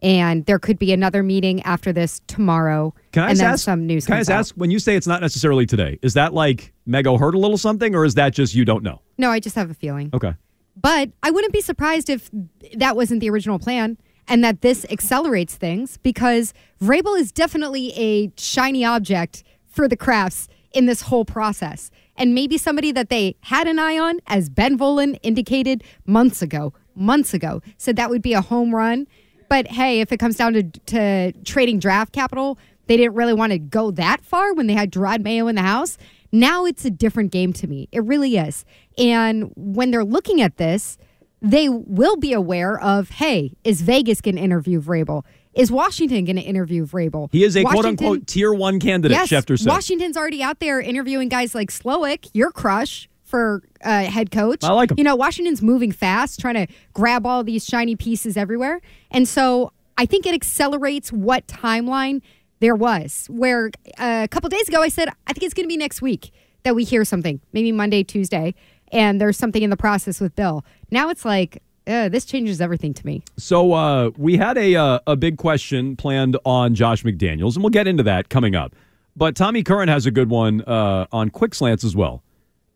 and 0.00 0.46
there 0.46 0.60
could 0.60 0.78
be 0.78 0.92
another 0.92 1.24
meeting 1.24 1.60
after 1.62 1.92
this 1.92 2.20
tomorrow. 2.28 2.94
Can 3.10 3.24
I 3.24 3.30
and 3.30 3.38
then 3.38 3.46
ask, 3.52 3.64
some 3.64 3.84
news? 3.84 4.06
Can 4.06 4.14
I 4.14 4.32
ask 4.32 4.54
when 4.54 4.70
you 4.70 4.78
say 4.78 4.94
it's 4.94 5.08
not 5.08 5.20
necessarily 5.20 5.66
today? 5.66 5.98
Is 6.02 6.14
that 6.14 6.32
like 6.32 6.72
Mego 6.86 7.18
heard 7.18 7.34
a 7.34 7.38
little 7.38 7.58
something, 7.58 7.96
or 7.96 8.04
is 8.04 8.14
that 8.14 8.32
just 8.32 8.54
you 8.54 8.64
don't 8.64 8.84
know? 8.84 9.00
No, 9.18 9.30
I 9.30 9.40
just 9.40 9.56
have 9.56 9.70
a 9.70 9.74
feeling. 9.74 10.10
Okay, 10.14 10.34
but 10.76 11.10
I 11.24 11.32
wouldn't 11.32 11.52
be 11.52 11.60
surprised 11.60 12.08
if 12.08 12.30
that 12.76 12.94
wasn't 12.94 13.20
the 13.20 13.30
original 13.30 13.58
plan 13.58 13.98
and 14.28 14.42
that 14.44 14.62
this 14.62 14.86
accelerates 14.90 15.54
things 15.54 15.98
because 15.98 16.54
Vrabel 16.80 17.18
is 17.18 17.32
definitely 17.32 17.92
a 17.92 18.32
shiny 18.36 18.84
object 18.84 19.44
for 19.66 19.88
the 19.88 19.96
Krafts 19.96 20.48
in 20.72 20.86
this 20.86 21.02
whole 21.02 21.24
process. 21.24 21.90
And 22.16 22.34
maybe 22.34 22.58
somebody 22.58 22.92
that 22.92 23.08
they 23.08 23.36
had 23.40 23.66
an 23.66 23.78
eye 23.78 23.98
on, 23.98 24.20
as 24.26 24.48
Ben 24.48 24.78
Volin 24.78 25.18
indicated 25.22 25.82
months 26.06 26.42
ago, 26.42 26.72
months 26.94 27.34
ago, 27.34 27.60
said 27.76 27.96
that 27.96 28.10
would 28.10 28.22
be 28.22 28.34
a 28.34 28.40
home 28.40 28.74
run. 28.74 29.06
But 29.48 29.68
hey, 29.68 30.00
if 30.00 30.12
it 30.12 30.18
comes 30.18 30.36
down 30.36 30.52
to, 30.54 30.62
to 30.62 31.32
trading 31.44 31.78
draft 31.78 32.12
capital, 32.12 32.58
they 32.86 32.96
didn't 32.96 33.14
really 33.14 33.34
want 33.34 33.52
to 33.52 33.58
go 33.58 33.90
that 33.92 34.24
far 34.24 34.52
when 34.54 34.66
they 34.66 34.74
had 34.74 34.92
Jerod 34.92 35.22
Mayo 35.22 35.46
in 35.48 35.54
the 35.54 35.62
house. 35.62 35.96
Now 36.32 36.64
it's 36.64 36.84
a 36.84 36.90
different 36.90 37.30
game 37.30 37.52
to 37.54 37.66
me. 37.66 37.88
It 37.92 38.02
really 38.04 38.36
is. 38.36 38.64
And 38.98 39.52
when 39.56 39.90
they're 39.90 40.04
looking 40.04 40.40
at 40.40 40.56
this, 40.56 40.98
they 41.44 41.68
will 41.68 42.16
be 42.16 42.32
aware 42.32 42.80
of, 42.80 43.10
hey, 43.10 43.52
is 43.64 43.82
Vegas 43.82 44.22
going 44.22 44.36
to 44.36 44.40
interview 44.40 44.80
Vrabel? 44.80 45.24
Is 45.52 45.70
Washington 45.70 46.24
going 46.24 46.36
to 46.36 46.42
interview 46.42 46.86
Vrabel? 46.86 47.28
He 47.30 47.44
is 47.44 47.54
a 47.54 47.62
Washington, 47.62 47.96
quote 47.96 48.10
unquote 48.12 48.26
tier 48.26 48.52
one 48.52 48.80
candidate, 48.80 49.14
yes, 49.14 49.28
Schefter 49.28 49.58
said. 49.58 49.68
Washington's 49.68 50.16
already 50.16 50.42
out 50.42 50.58
there 50.58 50.80
interviewing 50.80 51.28
guys 51.28 51.54
like 51.54 51.70
Slowik, 51.70 52.30
your 52.32 52.50
crush 52.50 53.08
for 53.24 53.62
uh, 53.84 54.04
head 54.04 54.30
coach. 54.30 54.64
I 54.64 54.72
like 54.72 54.90
him. 54.90 54.98
You 54.98 55.04
know, 55.04 55.14
Washington's 55.14 55.60
moving 55.60 55.92
fast, 55.92 56.40
trying 56.40 56.54
to 56.54 56.66
grab 56.94 57.26
all 57.26 57.44
these 57.44 57.66
shiny 57.66 57.94
pieces 57.94 58.38
everywhere. 58.38 58.80
And 59.10 59.28
so 59.28 59.70
I 59.98 60.06
think 60.06 60.26
it 60.26 60.34
accelerates 60.34 61.12
what 61.12 61.46
timeline 61.46 62.22
there 62.60 62.74
was. 62.74 63.26
Where 63.28 63.70
uh, 63.98 64.22
a 64.24 64.28
couple 64.28 64.48
days 64.48 64.66
ago 64.66 64.80
I 64.80 64.88
said, 64.88 65.10
I 65.26 65.34
think 65.34 65.44
it's 65.44 65.54
going 65.54 65.64
to 65.64 65.72
be 65.72 65.76
next 65.76 66.00
week 66.00 66.32
that 66.62 66.74
we 66.74 66.84
hear 66.84 67.04
something, 67.04 67.40
maybe 67.52 67.70
Monday, 67.70 68.02
Tuesday 68.02 68.54
and 68.94 69.20
there's 69.20 69.36
something 69.36 69.62
in 69.62 69.68
the 69.68 69.76
process 69.76 70.20
with 70.20 70.34
Bill. 70.34 70.64
Now 70.90 71.10
it's 71.10 71.24
like, 71.24 71.62
uh, 71.86 72.08
this 72.08 72.24
changes 72.24 72.62
everything 72.62 72.94
to 72.94 73.04
me. 73.04 73.22
So 73.36 73.74
uh, 73.74 74.10
we 74.16 74.38
had 74.38 74.56
a 74.56 74.74
uh, 74.74 75.00
a 75.06 75.16
big 75.16 75.36
question 75.36 75.96
planned 75.96 76.38
on 76.46 76.74
Josh 76.74 77.02
McDaniels, 77.02 77.56
and 77.56 77.62
we'll 77.62 77.70
get 77.70 77.86
into 77.86 78.02
that 78.04 78.30
coming 78.30 78.54
up. 78.54 78.74
But 79.16 79.36
Tommy 79.36 79.62
Curran 79.62 79.88
has 79.88 80.06
a 80.06 80.10
good 80.10 80.30
one 80.30 80.62
uh, 80.62 81.06
on 81.12 81.28
quick 81.28 81.54
slants 81.54 81.84
as 81.84 81.94
well. 81.94 82.22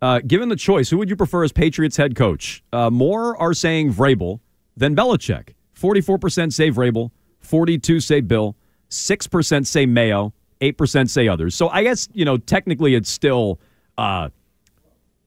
Uh, 0.03 0.21
given 0.27 0.51
the 0.51 0.57
choice, 0.57 0.91
who 0.91 0.99
would 0.99 1.09
you 1.09 1.17
prefer 1.17 1.43
as 1.43 1.53
Patriots 1.53 1.97
head 1.97 2.15
coach? 2.15 2.63
Uh, 2.73 2.91
more 2.91 3.37
are 3.39 3.55
saying 3.55 3.93
Vrabel 3.93 4.41
than 4.77 4.95
Belichick. 4.95 5.55
Forty-four 5.73 6.19
percent 6.19 6.53
say 6.53 6.71
Vrabel, 6.71 7.11
forty-two 7.41 8.01
say 8.01 8.21
Bill, 8.21 8.57
six 8.91 9.27
percent 9.27 9.67
say 9.67 9.87
Mayo, 9.87 10.35
eight 10.61 10.77
percent 10.77 11.09
say 11.09 11.29
others. 11.29 11.55
So 11.55 11.69
I 11.71 11.83
guess 11.83 12.09
you 12.13 12.25
know 12.25 12.37
technically 12.37 12.95
it's 12.95 13.11
still 13.11 13.59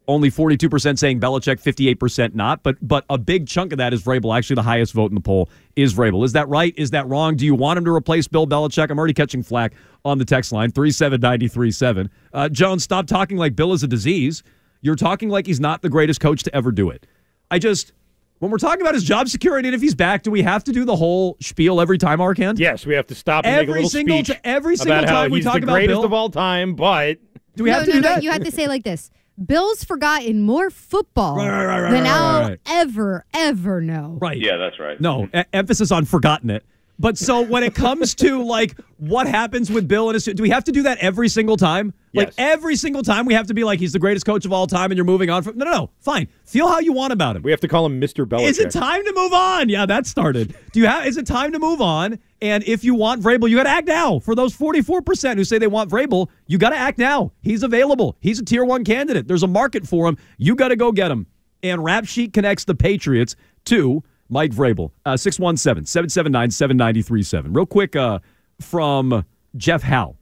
only 0.08 0.31
42% 0.31 0.98
saying 0.98 1.20
Belichick, 1.20 1.62
58% 1.62 2.34
not. 2.34 2.63
But 2.63 2.75
but 2.81 3.05
a 3.10 3.17
big 3.17 3.48
chunk 3.48 3.72
of 3.72 3.77
that 3.77 3.93
is 3.93 4.03
Vrabel. 4.03 4.36
Actually, 4.36 4.55
the 4.55 4.63
highest 4.63 4.93
vote 4.93 5.12
in 5.12 5.15
the 5.15 5.22
poll 5.22 5.50
is 5.75 5.93
Vrabel. 5.93 6.25
Is 6.25 6.34
that 6.34 6.48
right? 6.50 6.74
Is 6.77 6.91
that 6.91 7.08
wrong? 7.08 7.36
Do 7.36 7.46
you 7.46 7.55
want 7.55 7.77
him 7.77 7.86
to 7.86 7.93
replace 7.93 8.27
Bill 8.27 8.48
Belichick? 8.48 8.89
I'm 8.89 8.98
already 8.98 9.13
catching 9.13 9.43
flack 9.43 9.74
on 10.03 10.17
the 10.17 10.25
text 10.25 10.51
line, 10.51 10.72
37937. 10.72 12.10
Uh, 12.34 12.50
Jones, 12.50 12.84
stop 12.84 13.08
talking 13.08 13.38
like 13.38 13.55
Bill 13.55 13.74
is 13.74 13.84
a 13.84 13.88
disease. 13.88 14.43
You're 14.81 14.96
talking 14.96 15.29
like 15.29 15.46
he's 15.46 15.60
not 15.60 15.81
the 15.81 15.89
greatest 15.89 16.20
coach 16.20 16.43
to 16.43 16.55
ever 16.55 16.72
do 16.72 16.89
it. 16.89 17.05
I 17.51 17.60
just, 17.60 17.93
when 18.39 18.50
we're 18.50 18.58
talking 18.58 18.81
about 18.81 18.96
his 18.96 19.03
job 19.03 19.29
security 19.29 19.67
and 19.67 19.75
if 19.75 19.81
he's 19.81 19.93
back, 19.93 20.24
do 20.24 20.31
we 20.31 20.41
have 20.41 20.63
to 20.63 20.72
do 20.72 20.86
the 20.86 20.96
whole 20.96 21.38
spiel 21.39 21.79
every 21.79 22.00
time, 22.00 22.17
Arcand? 22.17 22.58
Yes, 22.58 22.86
we 22.86 22.96
have 22.96 23.05
to 23.08 23.15
stop 23.15 23.46
and 23.46 23.53
every 23.53 23.67
make 23.67 23.70
a 23.70 23.74
little 23.74 23.89
single 23.89 24.17
speech 24.17 24.36
t- 24.36 24.41
every 24.43 24.75
single 24.75 24.98
about 24.98 25.08
time 25.08 25.15
how 25.15 25.27
we 25.29 25.38
he's 25.38 25.46
talk 25.46 25.60
the 25.60 25.63
about 25.63 25.74
greatest 25.74 25.98
Bill. 25.98 26.05
of 26.05 26.13
all 26.13 26.29
time, 26.31 26.74
but 26.74 27.20
do 27.55 27.63
we 27.63 27.70
no, 27.70 27.77
have 27.77 27.86
to 27.86 27.89
no, 27.91 27.96
do 27.98 28.01
no. 28.01 28.08
that? 28.10 28.24
You 28.24 28.31
have 28.31 28.43
to 28.43 28.51
say 28.51 28.67
like 28.67 28.84
this. 28.84 29.12
Bill's 29.45 29.83
forgotten 29.83 30.41
more 30.41 30.69
football 30.69 31.38
Right, 31.38 31.50
right, 31.50 31.65
right, 31.65 31.81
right, 31.81 31.91
than 31.91 32.03
right, 32.03 32.12
I'll 32.12 32.50
right. 32.50 32.60
ever, 32.67 33.25
ever 33.33 33.81
know. 33.81 34.17
Right. 34.21 34.38
Yeah, 34.38 34.57
that's 34.57 34.79
right. 34.79 35.00
No, 35.00 35.27
e- 35.36 35.43
emphasis 35.53 35.91
on 35.91 36.05
forgotten 36.05 36.50
it. 36.50 36.63
But 37.01 37.17
so 37.17 37.41
when 37.41 37.63
it 37.63 37.74
comes 37.74 38.13
to 38.15 38.43
like 38.43 38.77
what 38.98 39.25
happens 39.27 39.72
with 39.72 39.88
Bill 39.88 40.10
and 40.10 40.13
his, 40.13 40.25
do 40.25 40.43
we 40.43 40.51
have 40.51 40.63
to 40.65 40.72
do 40.72 40.84
that 40.84 41.00
every 41.00 41.29
single 41.29 41.58
time? 41.58 41.96
Like 42.13 42.31
every 42.38 42.75
single 42.75 43.01
time 43.01 43.25
we 43.25 43.34
have 43.34 43.48
to 43.48 43.55
be 43.55 43.63
like 43.63 43.79
he's 43.79 43.93
the 43.93 44.00
greatest 44.00 44.24
coach 44.24 44.46
of 44.46 44.53
all 44.53 44.67
time 44.67 44.91
and 44.91 44.98
you're 44.98 45.05
moving 45.05 45.31
on 45.31 45.41
from 45.41 45.58
No, 45.58 45.65
no, 45.65 45.72
no. 45.72 45.89
Fine. 46.00 46.27
Feel 46.46 46.67
how 46.67 46.77
you 46.77 46.93
want 46.93 47.12
about 47.12 47.36
him. 47.36 47.41
we 47.41 47.50
have 47.50 47.60
to 47.62 47.67
call 47.67 47.88
him 47.88 48.00
Mr. 48.00 48.24
Belichick. 48.25 48.50
Is 48.50 48.60
it 48.60 48.70
time 48.70 49.03
to 49.03 49.13
move 49.15 49.34
on? 49.34 49.67
Yeah, 49.67 49.88
that 49.88 50.05
started. 50.05 50.55
Do 50.74 50.79
you 50.79 50.86
have 50.86 51.08
is 51.08 51.17
it 51.17 51.25
time 51.25 51.51
to 51.53 51.60
move 51.60 51.81
on? 51.81 52.20
And 52.39 52.63
if 52.65 52.84
you 52.84 52.93
want 52.93 53.24
Vrabel, 53.24 53.50
you 53.50 53.55
got 53.55 53.63
to 53.63 53.70
act 53.70 53.88
now. 53.88 54.20
For 54.20 54.36
those 54.36 54.55
44% 54.55 55.38
who 55.38 55.43
say 55.43 55.58
they 55.58 55.65
want 55.67 55.89
Vrabel, 55.89 56.27
you 56.46 56.60
got 56.60 56.70
to 56.70 56.77
act 56.77 57.00
now. 57.00 57.31
He's 57.41 57.63
available. 57.63 58.15
He's 58.20 58.39
a 58.39 58.46
tier 58.46 58.63
1 58.63 58.84
candidate. 58.84 59.27
There's 59.27 59.43
a 59.43 59.48
market 59.48 59.88
for 59.88 60.08
him. 60.08 60.17
You 60.38 60.55
got 60.55 60.67
to 60.67 60.75
go 60.75 60.91
get 60.91 61.10
him. 61.10 61.25
And 61.63 61.84
Rap 61.84 62.05
Sheet 62.05 62.34
connects 62.34 62.65
the 62.65 62.75
Patriots 62.75 63.36
to 63.65 64.03
Mike 64.31 64.51
Vrabel. 64.51 64.91
Uh, 65.05 65.17
617 65.17 65.85
779 65.85 66.50
7937. 66.50 67.53
Real 67.53 67.65
quick 67.67 67.95
uh, 67.95 68.19
from 68.59 69.25
Jeff 69.55 69.83
Howe 69.83 70.15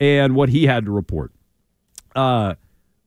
and 0.00 0.34
what 0.34 0.48
he 0.48 0.64
had 0.64 0.86
to 0.86 0.92
report. 0.92 1.32
Uh, 2.14 2.54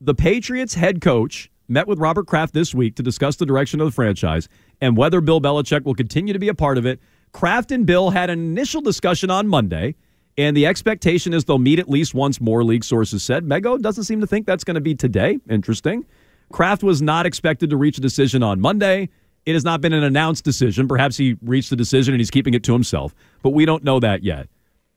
the 0.00 0.14
Patriots 0.14 0.74
head 0.74 1.00
coach 1.00 1.50
met 1.68 1.88
with 1.88 1.98
Robert 1.98 2.26
Kraft 2.26 2.52
this 2.54 2.74
week 2.74 2.96
to 2.96 3.02
discuss 3.02 3.36
the 3.36 3.46
direction 3.46 3.80
of 3.80 3.86
the 3.86 3.92
franchise 3.92 4.48
and 4.80 4.96
whether 4.96 5.20
Bill 5.20 5.40
Belichick 5.40 5.84
will 5.84 5.94
continue 5.94 6.32
to 6.32 6.38
be 6.38 6.48
a 6.48 6.54
part 6.54 6.76
of 6.76 6.84
it. 6.84 7.00
Kraft 7.32 7.72
and 7.72 7.86
Bill 7.86 8.10
had 8.10 8.28
an 8.28 8.38
initial 8.38 8.82
discussion 8.82 9.30
on 9.30 9.48
Monday, 9.48 9.94
and 10.36 10.54
the 10.54 10.66
expectation 10.66 11.32
is 11.32 11.46
they'll 11.46 11.58
meet 11.58 11.78
at 11.78 11.88
least 11.88 12.12
once 12.12 12.42
more, 12.42 12.62
league 12.62 12.84
sources 12.84 13.22
said. 13.22 13.44
Mego 13.44 13.80
doesn't 13.80 14.04
seem 14.04 14.20
to 14.20 14.26
think 14.26 14.46
that's 14.46 14.64
going 14.64 14.74
to 14.74 14.82
be 14.82 14.94
today. 14.94 15.38
Interesting. 15.48 16.04
Kraft 16.52 16.82
was 16.82 17.00
not 17.00 17.24
expected 17.24 17.70
to 17.70 17.78
reach 17.78 17.96
a 17.96 18.02
decision 18.02 18.42
on 18.42 18.60
Monday. 18.60 19.08
It 19.44 19.54
has 19.54 19.64
not 19.64 19.80
been 19.80 19.92
an 19.92 20.04
announced 20.04 20.44
decision. 20.44 20.86
Perhaps 20.86 21.16
he 21.16 21.36
reached 21.42 21.70
the 21.70 21.76
decision 21.76 22.14
and 22.14 22.20
he's 22.20 22.30
keeping 22.30 22.54
it 22.54 22.62
to 22.64 22.72
himself, 22.72 23.14
but 23.42 23.50
we 23.50 23.64
don't 23.64 23.82
know 23.82 23.98
that 24.00 24.22
yet. 24.22 24.48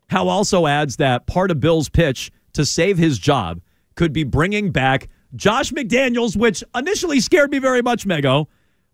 Howe 0.10 0.28
also 0.28 0.68
adds 0.68 0.98
that 0.98 1.26
part 1.26 1.50
of 1.50 1.60
Bill's 1.60 1.90
pitch 1.90 2.32
to 2.54 2.66
save 2.66 2.98
his 2.98 3.18
job 3.18 3.60
could 3.96 4.14
be 4.14 4.24
bringing 4.24 4.72
back 4.72 5.10
Josh 5.36 5.72
McDaniels, 5.72 6.38
which 6.38 6.64
initially 6.76 7.20
scared 7.20 7.52
me 7.52 7.60
very 7.60 7.82
much, 7.82 8.06
Mego. 8.06 8.48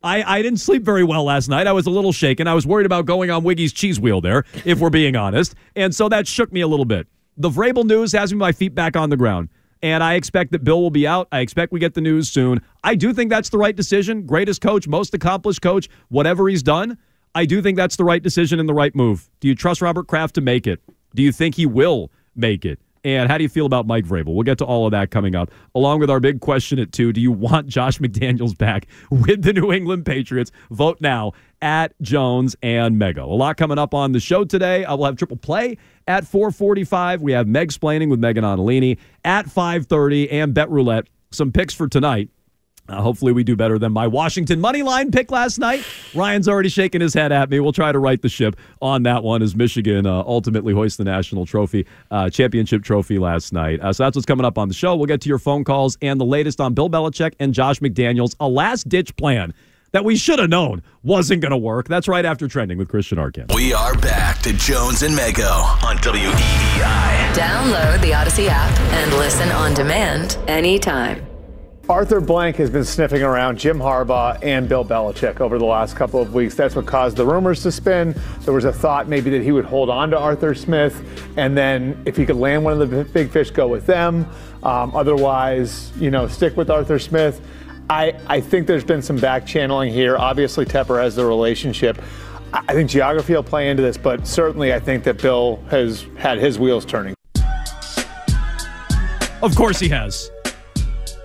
I, 0.03 0.23
I 0.23 0.41
didn't 0.41 0.59
sleep 0.59 0.83
very 0.83 1.03
well 1.03 1.23
last 1.25 1.47
night. 1.47 1.67
I 1.67 1.73
was 1.73 1.85
a 1.85 1.91
little 1.91 2.11
shaken. 2.11 2.47
I 2.47 2.55
was 2.55 2.65
worried 2.65 2.85
about 2.85 3.05
going 3.05 3.29
on 3.29 3.43
Wiggy's 3.43 3.73
cheese 3.73 3.99
wheel 3.99 4.21
there, 4.21 4.45
if 4.65 4.79
we're 4.79 4.89
being 4.89 5.15
honest. 5.15 5.53
And 5.75 5.93
so 5.93 6.09
that 6.09 6.27
shook 6.27 6.51
me 6.51 6.61
a 6.61 6.67
little 6.67 6.85
bit. 6.85 7.07
The 7.37 7.49
Vrabel 7.49 7.85
news 7.85 8.11
has 8.13 8.31
me 8.33 8.39
my 8.39 8.51
feet 8.51 8.73
back 8.73 8.95
on 8.95 9.09
the 9.09 9.17
ground. 9.17 9.49
And 9.83 10.03
I 10.03 10.13
expect 10.13 10.51
that 10.51 10.63
Bill 10.63 10.81
will 10.81 10.91
be 10.91 11.07
out. 11.07 11.27
I 11.31 11.39
expect 11.39 11.71
we 11.71 11.79
get 11.79 11.95
the 11.95 12.01
news 12.01 12.29
soon. 12.29 12.61
I 12.83 12.95
do 12.95 13.13
think 13.13 13.29
that's 13.29 13.49
the 13.49 13.57
right 13.57 13.75
decision. 13.75 14.25
Greatest 14.25 14.61
coach, 14.61 14.87
most 14.87 15.13
accomplished 15.13 15.61
coach, 15.61 15.89
whatever 16.09 16.47
he's 16.47 16.63
done. 16.63 16.97
I 17.33 17.45
do 17.45 17.61
think 17.61 17.77
that's 17.77 17.95
the 17.95 18.03
right 18.03 18.21
decision 18.21 18.59
and 18.59 18.67
the 18.67 18.73
right 18.73 18.93
move. 18.93 19.29
Do 19.39 19.47
you 19.47 19.55
trust 19.55 19.81
Robert 19.81 20.07
Kraft 20.07 20.35
to 20.35 20.41
make 20.41 20.67
it? 20.67 20.81
Do 21.15 21.23
you 21.23 21.31
think 21.31 21.55
he 21.55 21.65
will 21.65 22.11
make 22.35 22.65
it? 22.65 22.79
And 23.03 23.29
how 23.29 23.37
do 23.37 23.43
you 23.43 23.49
feel 23.49 23.65
about 23.65 23.87
Mike 23.87 24.05
Vrabel? 24.05 24.33
We'll 24.33 24.43
get 24.43 24.57
to 24.59 24.65
all 24.65 24.85
of 24.85 24.91
that 24.91 25.11
coming 25.11 25.35
up, 25.35 25.51
along 25.73 25.99
with 25.99 26.09
our 26.09 26.19
big 26.19 26.39
question 26.39 26.77
at 26.79 26.91
two. 26.91 27.11
Do 27.11 27.19
you 27.19 27.31
want 27.31 27.67
Josh 27.67 27.99
McDaniels 27.99 28.57
back 28.57 28.87
with 29.09 29.41
the 29.41 29.53
New 29.53 29.71
England 29.71 30.05
Patriots? 30.05 30.51
Vote 30.69 30.99
now 31.01 31.33
at 31.61 31.99
Jones 32.01 32.55
and 32.61 32.99
Mego. 32.99 33.23
A 33.23 33.33
lot 33.33 33.57
coming 33.57 33.77
up 33.77 33.93
on 33.93 34.11
the 34.11 34.19
show 34.19 34.43
today. 34.43 34.85
Uh, 34.85 34.91
I 34.91 34.93
will 34.95 35.05
have 35.05 35.15
triple 35.15 35.37
play 35.37 35.77
at 36.07 36.27
445. 36.27 37.21
We 37.21 37.31
have 37.31 37.47
Meg 37.47 37.63
explaining 37.71 38.09
with 38.09 38.19
Megan 38.19 38.43
Onalini 38.43 38.97
at 39.23 39.45
530 39.45 40.29
and 40.29 40.53
Bet 40.53 40.69
Roulette. 40.69 41.07
Some 41.31 41.51
picks 41.51 41.73
for 41.73 41.87
tonight. 41.87 42.29
Uh, 42.89 43.01
hopefully, 43.01 43.31
we 43.31 43.43
do 43.43 43.55
better 43.55 43.79
than 43.79 43.91
my 43.91 44.07
Washington 44.07 44.59
money 44.59 44.83
line 44.83 45.11
pick 45.11 45.31
last 45.31 45.59
night. 45.59 45.85
Ryan's 46.13 46.47
already 46.49 46.69
shaking 46.69 46.99
his 46.99 47.13
head 47.13 47.31
at 47.31 47.49
me. 47.49 47.59
We'll 47.59 47.71
try 47.71 47.91
to 47.91 47.99
right 47.99 48.21
the 48.21 48.29
ship 48.29 48.57
on 48.81 49.03
that 49.03 49.23
one 49.23 49.41
as 49.41 49.55
Michigan 49.55 50.05
uh, 50.05 50.23
ultimately 50.25 50.73
hoists 50.73 50.97
the 50.97 51.03
national 51.05 51.45
trophy, 51.45 51.85
uh, 52.09 52.29
championship 52.29 52.83
trophy 52.83 53.17
last 53.17 53.53
night. 53.53 53.79
Uh, 53.79 53.93
so 53.93 54.03
that's 54.03 54.15
what's 54.15 54.25
coming 54.25 54.45
up 54.45 54.57
on 54.57 54.67
the 54.67 54.73
show. 54.73 54.95
We'll 54.95 55.05
get 55.05 55.21
to 55.21 55.29
your 55.29 55.39
phone 55.39 55.63
calls 55.63 55.97
and 56.01 56.19
the 56.19 56.25
latest 56.25 56.59
on 56.59 56.73
Bill 56.73 56.89
Belichick 56.89 57.33
and 57.39 57.53
Josh 57.53 57.79
McDaniels, 57.79 58.35
a 58.39 58.47
last 58.49 58.89
ditch 58.89 59.15
plan 59.15 59.53
that 59.91 60.05
we 60.05 60.15
should 60.15 60.39
have 60.39 60.49
known 60.49 60.81
wasn't 61.03 61.41
going 61.41 61.51
to 61.51 61.57
work. 61.57 61.87
That's 61.87 62.07
right 62.07 62.25
after 62.25 62.47
trending 62.47 62.77
with 62.77 62.87
Christian 62.87 63.17
Arcand. 63.17 63.53
We 63.53 63.73
are 63.73 63.95
back 63.95 64.41
to 64.43 64.53
Jones 64.53 65.03
and 65.03 65.15
Mego 65.15 65.83
on 65.83 65.97
WEEI. 65.97 67.33
Download 67.33 68.01
the 68.01 68.13
Odyssey 68.13 68.47
app 68.49 68.77
and 68.93 69.13
listen 69.13 69.49
on 69.51 69.73
demand 69.73 70.37
anytime. 70.47 71.30
Arthur 71.91 72.21
Blank 72.21 72.55
has 72.55 72.69
been 72.69 72.85
sniffing 72.85 73.21
around 73.21 73.59
Jim 73.59 73.77
Harbaugh 73.77 74.41
and 74.41 74.69
Bill 74.69 74.85
Belichick 74.85 75.41
over 75.41 75.59
the 75.59 75.65
last 75.65 75.93
couple 75.93 76.21
of 76.21 76.33
weeks. 76.33 76.55
That's 76.55 76.73
what 76.73 76.85
caused 76.85 77.17
the 77.17 77.25
rumors 77.25 77.61
to 77.63 77.71
spin. 77.71 78.15
There 78.43 78.53
was 78.53 78.63
a 78.63 78.71
thought 78.71 79.09
maybe 79.09 79.29
that 79.31 79.41
he 79.41 79.51
would 79.51 79.65
hold 79.65 79.89
on 79.89 80.09
to 80.11 80.17
Arthur 80.17 80.55
Smith, 80.55 81.03
and 81.35 81.55
then 81.55 82.01
if 82.05 82.15
he 82.15 82.25
could 82.25 82.37
land 82.37 82.63
one 82.63 82.81
of 82.81 82.89
the 82.89 83.03
big 83.03 83.29
fish, 83.29 83.51
go 83.51 83.67
with 83.67 83.85
them. 83.87 84.25
Um, 84.63 84.95
otherwise, 84.95 85.91
you 85.97 86.11
know, 86.11 86.29
stick 86.29 86.55
with 86.55 86.69
Arthur 86.69 86.97
Smith. 86.97 87.41
I, 87.89 88.17
I 88.25 88.39
think 88.39 88.67
there's 88.67 88.85
been 88.85 89.01
some 89.01 89.17
back 89.17 89.45
channeling 89.45 89.91
here. 89.91 90.17
Obviously, 90.17 90.63
Tepper 90.63 91.03
has 91.03 91.17
the 91.17 91.25
relationship. 91.25 92.01
I 92.53 92.73
think 92.73 92.89
geography 92.89 93.33
will 93.33 93.43
play 93.43 93.69
into 93.69 93.83
this, 93.83 93.97
but 93.97 94.25
certainly 94.25 94.73
I 94.73 94.79
think 94.79 95.03
that 95.03 95.21
Bill 95.21 95.61
has 95.69 96.05
had 96.17 96.37
his 96.37 96.57
wheels 96.57 96.85
turning. 96.85 97.15
Of 99.43 99.53
course 99.57 99.77
he 99.77 99.89
has. 99.89 100.31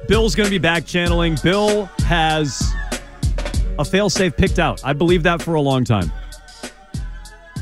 Bill's 0.08 0.36
going 0.36 0.46
to 0.46 0.50
be 0.50 0.58
back 0.58 0.86
channeling. 0.86 1.36
Bill 1.42 1.86
has 2.06 2.72
a 3.78 3.82
failsafe 3.82 4.36
picked 4.36 4.60
out. 4.60 4.80
I 4.84 4.92
believe 4.92 5.24
that 5.24 5.42
for 5.42 5.54
a 5.54 5.60
long 5.60 5.82
time. 5.84 6.12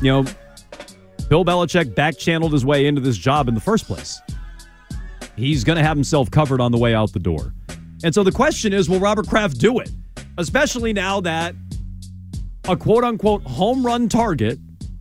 You 0.01 0.11
know, 0.11 0.23
Bill 1.27 1.43
Belichick 1.43 1.95
back 1.95 2.17
channeled 2.17 2.53
his 2.53 2.63
way 2.63 2.85
into 2.85 3.01
this 3.01 3.17
job 3.17 3.47
in 3.47 3.55
the 3.55 3.61
first 3.61 3.85
place. 3.85 4.21
He's 5.35 5.63
going 5.63 5.77
to 5.77 5.83
have 5.83 5.97
himself 5.97 6.29
covered 6.29 6.61
on 6.61 6.71
the 6.71 6.77
way 6.77 6.93
out 6.93 7.11
the 7.13 7.19
door. 7.19 7.53
And 8.03 8.13
so 8.13 8.23
the 8.23 8.31
question 8.31 8.73
is 8.73 8.87
will 8.89 8.99
Robert 8.99 9.27
Kraft 9.27 9.59
do 9.59 9.79
it? 9.79 9.89
Especially 10.37 10.93
now 10.93 11.21
that 11.21 11.55
a 12.67 12.77
quote 12.77 13.03
unquote 13.03 13.41
home 13.43 13.83
run 13.83 14.07
target, 14.07 14.59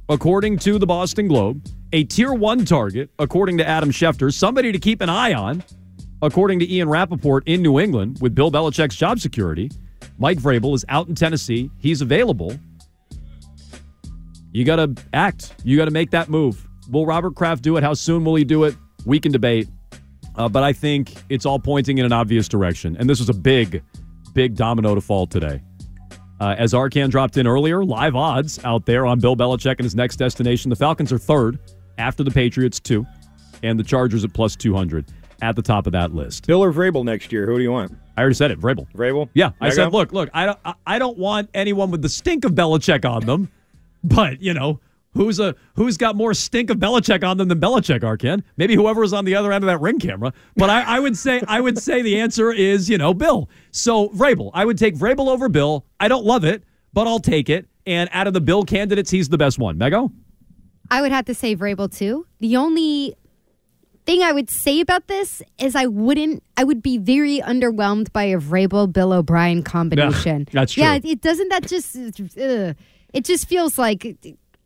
according 0.09 0.59
to 0.61 0.79
the 0.79 0.87
Boston 0.87 1.29
Globe, 1.29 1.63
a 1.93 2.05
tier 2.05 2.33
one 2.33 2.65
target, 2.65 3.11
according 3.19 3.59
to 3.59 3.69
Adam 3.69 3.91
Schefter, 3.91 4.33
somebody 4.33 4.73
to 4.73 4.79
keep 4.79 5.03
an 5.03 5.11
eye 5.11 5.35
on 5.35 5.63
According 6.25 6.59
to 6.61 6.73
Ian 6.73 6.89
Rapoport 6.89 7.47
in 7.47 7.61
New 7.61 7.79
England, 7.79 8.17
with 8.23 8.35
Bill 8.35 8.51
Belichick's 8.51 8.97
job 8.97 9.21
security, 9.21 9.71
Mike 10.17 10.39
Vrabel 10.39 10.75
is 10.75 10.83
out 10.89 11.07
in 11.07 11.15
Tennessee. 11.15 11.71
He's 11.77 12.01
available. 12.01 12.59
You 14.51 14.65
got 14.65 14.77
to 14.77 14.95
act. 15.13 15.55
You 15.65 15.77
got 15.77 15.85
to 15.85 15.91
make 15.91 16.13
that 16.13 16.31
move. 16.31 16.67
Will 16.91 17.05
Robert 17.05 17.35
Kraft 17.35 17.63
do 17.63 17.77
it? 17.77 17.83
How 17.83 17.93
soon 17.93 18.25
will 18.25 18.37
he 18.37 18.45
do 18.45 18.65
it? 18.65 18.75
We 19.05 19.21
can 19.21 19.33
debate. 19.33 19.69
Uh, 20.35 20.49
but 20.49 20.63
I 20.63 20.73
think 20.73 21.13
it's 21.29 21.45
all 21.45 21.59
pointing 21.59 21.99
in 21.99 22.07
an 22.07 22.13
obvious 22.13 22.49
direction. 22.49 22.97
And 22.99 23.09
this 23.09 23.19
was 23.19 23.29
a 23.29 23.35
big, 23.35 23.83
big 24.33 24.57
domino 24.57 24.95
to 24.95 25.03
fall 25.03 25.27
today. 25.27 25.61
Uh, 26.41 26.55
as 26.57 26.73
Arcand 26.73 27.11
dropped 27.11 27.37
in 27.37 27.47
earlier, 27.47 27.85
live 27.85 28.17
odds 28.17 28.65
out 28.65 28.87
there 28.87 29.05
on 29.05 29.21
Bill 29.21 29.37
Belichick 29.37 29.73
and 29.73 29.85
his 29.85 29.95
next 29.95 30.17
destination. 30.17 30.71
The 30.71 30.77
Falcons 30.77 31.13
are 31.13 31.19
third 31.19 31.59
after 31.99 32.25
the 32.25 32.31
Patriots, 32.31 32.81
two, 32.81 33.07
and 33.63 33.79
the 33.79 33.85
Chargers 33.85 34.25
at 34.25 34.33
plus 34.33 34.57
200 34.57 35.05
at 35.45 35.57
the 35.57 35.63
top 35.63 35.87
of 35.87 35.93
that 35.93 36.15
list. 36.15 36.47
Bill 36.47 36.65
or 36.65 36.73
Vrabel 36.73 37.05
next 37.05 37.31
year? 37.31 37.47
Who 37.47 37.57
do 37.57 37.63
you 37.63 37.71
want? 37.71 37.93
I 38.17 38.21
already 38.21 38.35
said 38.35 38.51
it, 38.51 38.59
Vrabel. 38.61 38.91
Vrabel? 38.93 39.29
Yeah, 39.35 39.51
I 39.61 39.71
said, 39.71 39.93
look, 39.93 40.13
look, 40.13 40.31
I 40.33 40.47
don't, 40.47 40.59
I 40.87 40.99
don't 40.99 41.19
want 41.19 41.51
anyone 41.53 41.91
with 41.91 42.01
the 42.01 42.09
stink 42.09 42.45
of 42.45 42.53
Belichick 42.53 43.09
on 43.09 43.27
them, 43.27 43.51
but 44.03 44.41
you 44.41 44.55
know, 44.55 44.81
who's 45.13 45.41
a 45.41 45.55
who's 45.75 45.97
got 45.97 46.17
more 46.17 46.33
stink 46.33 46.71
of 46.71 46.79
Belichick 46.79 47.29
on 47.29 47.37
them 47.37 47.49
than 47.49 47.61
Belichick, 47.61 48.01
Arcand? 48.01 48.43
Maybe 48.57 48.75
whoever 48.75 49.03
was 49.03 49.13
on 49.13 49.25
the 49.25 49.35
other 49.35 49.53
end 49.53 49.65
of 49.65 49.67
that 49.67 49.81
ring 49.81 49.99
camera. 49.99 50.33
But 50.57 50.71
I, 50.71 50.97
I 50.97 51.01
would 51.01 51.17
say, 51.17 51.43
I 51.47 51.61
would 51.61 51.79
say 51.79 52.01
the 52.03 52.19
answer 52.19 52.53
is, 52.53 52.89
you 52.89 52.97
know, 52.97 53.13
Bill. 53.13 53.51
So 53.71 54.09
Vrabel, 54.11 54.51
I 54.55 54.65
would 54.65 54.79
take 54.79 54.95
Vrabel 54.95 55.29
over 55.29 55.49
Bill. 55.49 55.85
I 56.01 56.09
don't 56.09 56.25
love 56.25 56.45
it, 56.45 56.65
but 56.93 57.07
I'll 57.07 57.21
take 57.21 57.51
it. 57.51 57.67
And 57.87 58.09
out 58.13 58.27
of 58.27 58.33
the 58.33 58.41
Bill 58.41 58.65
candidates, 58.65 59.11
he's 59.11 59.29
the 59.29 59.39
best 59.39 59.59
one. 59.59 59.77
Mego. 59.77 60.11
I 60.91 61.01
would 61.01 61.13
have 61.13 61.25
to 61.27 61.35
say 61.35 61.57
Vrabel 61.57 61.95
too. 61.95 62.27
The 62.41 62.57
only 62.57 63.15
thing 64.07 64.23
I 64.23 64.33
would 64.33 64.51
say 64.51 64.81
about 64.81 65.07
this 65.07 65.43
is 65.59 65.75
I 65.75 65.87
wouldn't, 65.87 66.43
I 66.57 66.65
would 66.65 66.83
be 66.83 66.99
very 66.99 67.41
underwhelmed 67.41 68.13
by 68.13 68.25
a 68.25 68.39
Vrabel 68.39 68.93
Bill 68.93 69.13
O'Brien 69.13 69.63
combination. 69.63 70.41
Yeah, 70.41 70.53
that's 70.53 70.73
true. 70.75 70.83
Yeah, 70.83 70.99
it 71.03 71.21
doesn't 71.21 71.49
that 71.49 71.67
just, 71.67 71.97
uh, 71.97 72.75
it 73.13 73.25
just 73.25 73.49
feels 73.49 73.79
like, 73.79 74.17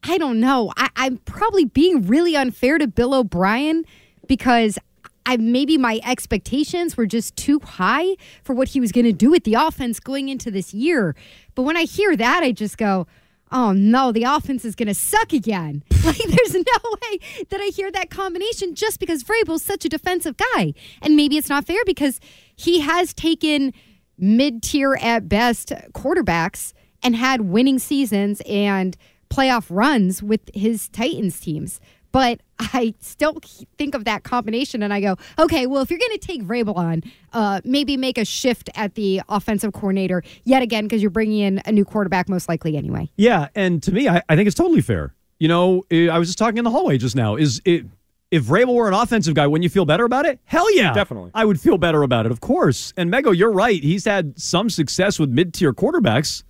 I 0.03 0.19
don't 0.19 0.41
know. 0.41 0.73
I, 0.77 0.89
I'm 0.97 1.19
probably 1.19 1.65
being 1.65 2.07
really 2.07 2.37
unfair 2.37 2.79
to 2.79 2.87
Bill 2.87 3.15
O'Brien 3.15 3.85
because 4.27 4.79
I 5.27 5.37
maybe 5.37 5.77
my 5.77 6.01
expectations 6.05 6.97
were 6.97 7.07
just 7.07 7.37
too 7.37 7.61
high 7.63 8.17
for 8.43 8.55
what 8.55 8.69
he 8.69 8.81
was 8.81 8.93
going 8.93 9.05
to 9.05 9.13
do 9.13 9.31
with 9.31 9.45
the 9.45 9.55
offense 9.55 10.01
going 10.01 10.31
into 10.31 10.51
this 10.51 10.73
year. 10.73 11.15
But 11.55 11.63
when 11.63 11.77
I 11.77 11.83
hear 11.83 12.17
that, 12.17 12.43
I 12.43 12.53
just 12.53 12.79
go, 12.79 13.07
oh 13.51 13.73
no, 13.73 14.13
the 14.13 14.25
offense 14.25 14.65
is 14.65 14.75
going 14.75 14.89
to 14.89 14.95
suck 14.95 15.33
again. 15.33 15.83
Like, 16.05 16.17
there's 16.17 16.55
no 16.55 16.91
way 17.03 17.19
that 17.51 17.61
I 17.61 17.67
hear 17.75 17.91
that 17.91 18.09
combination 18.09 18.75
just 18.75 18.99
because 18.99 19.25
Vrabel's 19.25 19.63
such 19.63 19.85
a 19.85 19.91
defensive 19.91 20.37
guy. 20.39 20.73
And 21.03 21.17
maybe 21.17 21.37
it's 21.37 21.51
not 21.51 21.67
fair 21.67 21.85
because 21.85 22.19
he 22.57 22.81
has 22.81 23.13
taken 23.13 23.75
mid 24.17 24.63
tier 24.63 24.97
at 25.03 25.29
best 25.29 25.71
quarterbacks 25.93 26.73
and 27.03 27.15
had 27.15 27.43
winning 27.43 27.79
seasons 27.79 28.41
and 28.47 28.97
playoff 29.29 29.67
runs 29.69 30.23
with 30.23 30.41
his 30.55 30.89
Titans 30.89 31.39
teams. 31.41 31.81
But 32.19 32.41
I 32.59 32.95
still 32.99 33.39
think 33.77 33.95
of 33.95 34.05
that 34.07 34.25
combination 34.25 34.83
and 34.83 34.93
I 34.93 35.01
go, 35.01 35.15
okay, 35.39 35.69
well, 35.69 35.83
if 35.83 35.89
you're 35.89 36.01
going 36.01 36.19
to 36.19 36.27
take 36.27 36.43
Vrabel 36.43 36.75
on, 36.75 37.05
uh, 37.33 37.61
maybe 37.63 37.97
make 37.97 38.19
a 38.19 38.25
shift 38.25 38.69
at 38.75 38.97
the 38.97 39.23
offensive 39.29 39.73
coordinator 39.73 40.25
yet 40.43 40.61
again 40.61 40.87
because 40.87 41.01
you're 41.01 41.13
bringing 41.13 41.39
in 41.39 41.63
a 41.65 41.71
new 41.71 41.85
quarterback 41.85 42.29
most 42.29 42.49
likely 42.49 42.77
anyway. 42.77 43.09
Yeah, 43.17 43.51
and 43.55 43.81
to 43.85 43.93
me, 43.93 44.09
I, 44.09 44.21
I 44.29 44.35
think 44.35 44.49
it's 44.49 44.57
totally 44.57 44.81
fair. 44.81 45.15
You 45.39 45.47
know, 45.47 45.85
I 45.93 46.19
was 46.19 46.27
just 46.27 46.39
talking 46.39 46.59
in 46.59 46.65
the 46.65 46.73
hallway 46.73 46.99
just 46.99 47.15
now. 47.15 47.37
Is 47.37 47.63
it 47.65 47.87
If 48.33 48.47
Vrabel 48.47 48.75
were 48.75 48.89
an 48.89 48.95
offensive 48.95 49.35
guy, 49.35 49.47
wouldn't 49.47 49.63
you 49.63 49.71
feel 49.71 49.85
better 49.85 50.05
about 50.05 50.27
it? 50.27 50.41
Hell 50.43 50.75
yeah. 50.75 50.93
Definitely. 50.93 51.31
I 51.35 51.45
would 51.45 51.61
feel 51.61 51.79
better 51.79 52.03
about 52.03 52.27
it, 52.27 52.33
of 52.33 52.41
course. 52.41 52.93
And 52.97 53.13
Mego, 53.13 53.33
you're 53.33 53.53
right. 53.53 53.81
He's 53.81 54.05
had 54.05 54.37
some 54.41 54.71
success 54.71 55.21
with 55.21 55.31
mid 55.31 55.55
tier 55.55 55.73
quarterbacks. 55.73 56.43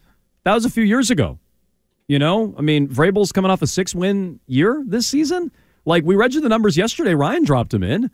That 0.44 0.54
was 0.54 0.64
a 0.64 0.70
few 0.70 0.84
years 0.84 1.10
ago. 1.10 1.38
You 2.08 2.18
know, 2.18 2.54
I 2.56 2.62
mean, 2.62 2.88
Vrabel's 2.88 3.32
coming 3.32 3.50
off 3.50 3.60
a 3.60 3.66
six 3.66 3.94
win 3.94 4.40
year 4.46 4.82
this 4.86 5.06
season. 5.06 5.52
Like 5.84 6.04
we 6.04 6.16
read 6.16 6.34
you 6.34 6.40
the 6.40 6.48
numbers 6.48 6.76
yesterday. 6.76 7.14
Ryan 7.14 7.44
dropped 7.44 7.72
him 7.72 7.82
in. 7.82 8.10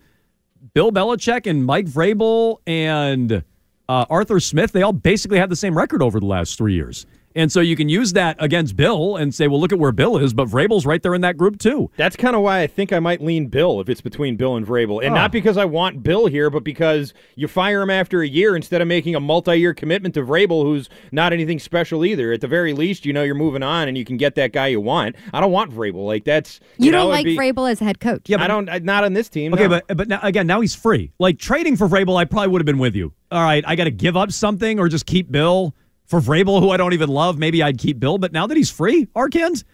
Bill 0.74 0.90
Belichick 0.90 1.48
and 1.48 1.64
Mike 1.64 1.86
Vrabel 1.86 2.58
and 2.66 3.44
uh, 3.88 4.06
Arthur 4.10 4.40
Smith, 4.40 4.72
they 4.72 4.82
all 4.82 4.92
basically 4.92 5.38
have 5.38 5.48
the 5.48 5.56
same 5.56 5.76
record 5.76 6.02
over 6.02 6.18
the 6.18 6.26
last 6.26 6.58
three 6.58 6.74
years. 6.74 7.06
And 7.34 7.50
so 7.50 7.60
you 7.60 7.74
can 7.74 7.88
use 7.88 8.12
that 8.12 8.36
against 8.38 8.76
Bill 8.76 9.16
and 9.16 9.34
say, 9.34 9.48
well, 9.48 9.60
look 9.60 9.72
at 9.72 9.78
where 9.78 9.92
Bill 9.92 10.16
is, 10.18 10.32
but 10.32 10.48
Vrabel's 10.48 10.86
right 10.86 11.02
there 11.02 11.14
in 11.14 11.20
that 11.22 11.36
group 11.36 11.58
too. 11.58 11.90
That's 11.96 12.14
kind 12.14 12.36
of 12.36 12.42
why 12.42 12.60
I 12.60 12.66
think 12.66 12.92
I 12.92 13.00
might 13.00 13.20
lean 13.20 13.48
Bill 13.48 13.80
if 13.80 13.88
it's 13.88 14.00
between 14.00 14.36
Bill 14.36 14.56
and 14.56 14.66
Vrabel. 14.66 15.04
And 15.04 15.14
not 15.14 15.30
oh. 15.30 15.32
because 15.32 15.56
I 15.56 15.64
want 15.64 16.02
Bill 16.02 16.26
here, 16.26 16.48
but 16.48 16.62
because 16.62 17.12
you 17.34 17.48
fire 17.48 17.82
him 17.82 17.90
after 17.90 18.22
a 18.22 18.28
year 18.28 18.54
instead 18.54 18.80
of 18.80 18.88
making 18.88 19.14
a 19.16 19.20
multi 19.20 19.56
year 19.56 19.74
commitment 19.74 20.14
to 20.14 20.22
Vrabel, 20.22 20.62
who's 20.62 20.88
not 21.10 21.32
anything 21.32 21.58
special 21.58 22.04
either. 22.04 22.32
At 22.32 22.40
the 22.40 22.48
very 22.48 22.72
least, 22.72 23.04
you 23.04 23.12
know 23.12 23.22
you're 23.22 23.34
moving 23.34 23.62
on 23.62 23.88
and 23.88 23.98
you 23.98 24.04
can 24.04 24.16
get 24.16 24.36
that 24.36 24.52
guy 24.52 24.68
you 24.68 24.80
want. 24.80 25.16
I 25.32 25.40
don't 25.40 25.52
want 25.52 25.72
Vrabel. 25.72 26.06
Like, 26.06 26.24
that's. 26.24 26.60
You, 26.78 26.92
know, 26.92 26.98
don't 26.98 27.14
it'd 27.14 27.14
like 27.14 27.24
be- 27.24 27.36
Vrabel 27.36 27.70
as 27.70 27.80
head 27.80 27.98
coach. 27.98 28.28
Yeah, 28.28 28.42
I 28.42 28.46
don't, 28.46 28.68
I- 28.68 28.78
not 28.78 29.02
on 29.02 29.12
this 29.12 29.28
team. 29.28 29.54
Okay, 29.54 29.66
no. 29.66 29.80
but 29.88 29.96
but 29.96 30.08
now, 30.08 30.20
again, 30.22 30.46
now 30.46 30.60
he's 30.60 30.74
free. 30.74 31.12
Like 31.18 31.38
trading 31.38 31.76
for 31.76 31.88
Vrabel, 31.88 32.16
I 32.16 32.24
probably 32.24 32.48
would 32.48 32.60
have 32.60 32.66
been 32.66 32.78
with 32.78 32.94
you. 32.94 33.12
All 33.32 33.42
right, 33.42 33.64
I 33.66 33.74
got 33.74 33.84
to 33.84 33.90
give 33.90 34.16
up 34.16 34.30
something 34.30 34.78
or 34.78 34.88
just 34.88 35.06
keep 35.06 35.32
Bill 35.32 35.74
for 36.06 36.20
Vrabel, 36.20 36.60
who 36.60 36.70
I 36.70 36.76
don't 36.76 36.92
even 36.92 37.08
love. 37.08 37.38
Maybe 37.38 37.62
I'd 37.62 37.78
keep 37.78 37.98
Bill, 37.98 38.18
but 38.18 38.32
now 38.32 38.46
that 38.46 38.56
he's 38.56 38.70
free, 38.70 39.06
Arkans, 39.16 39.64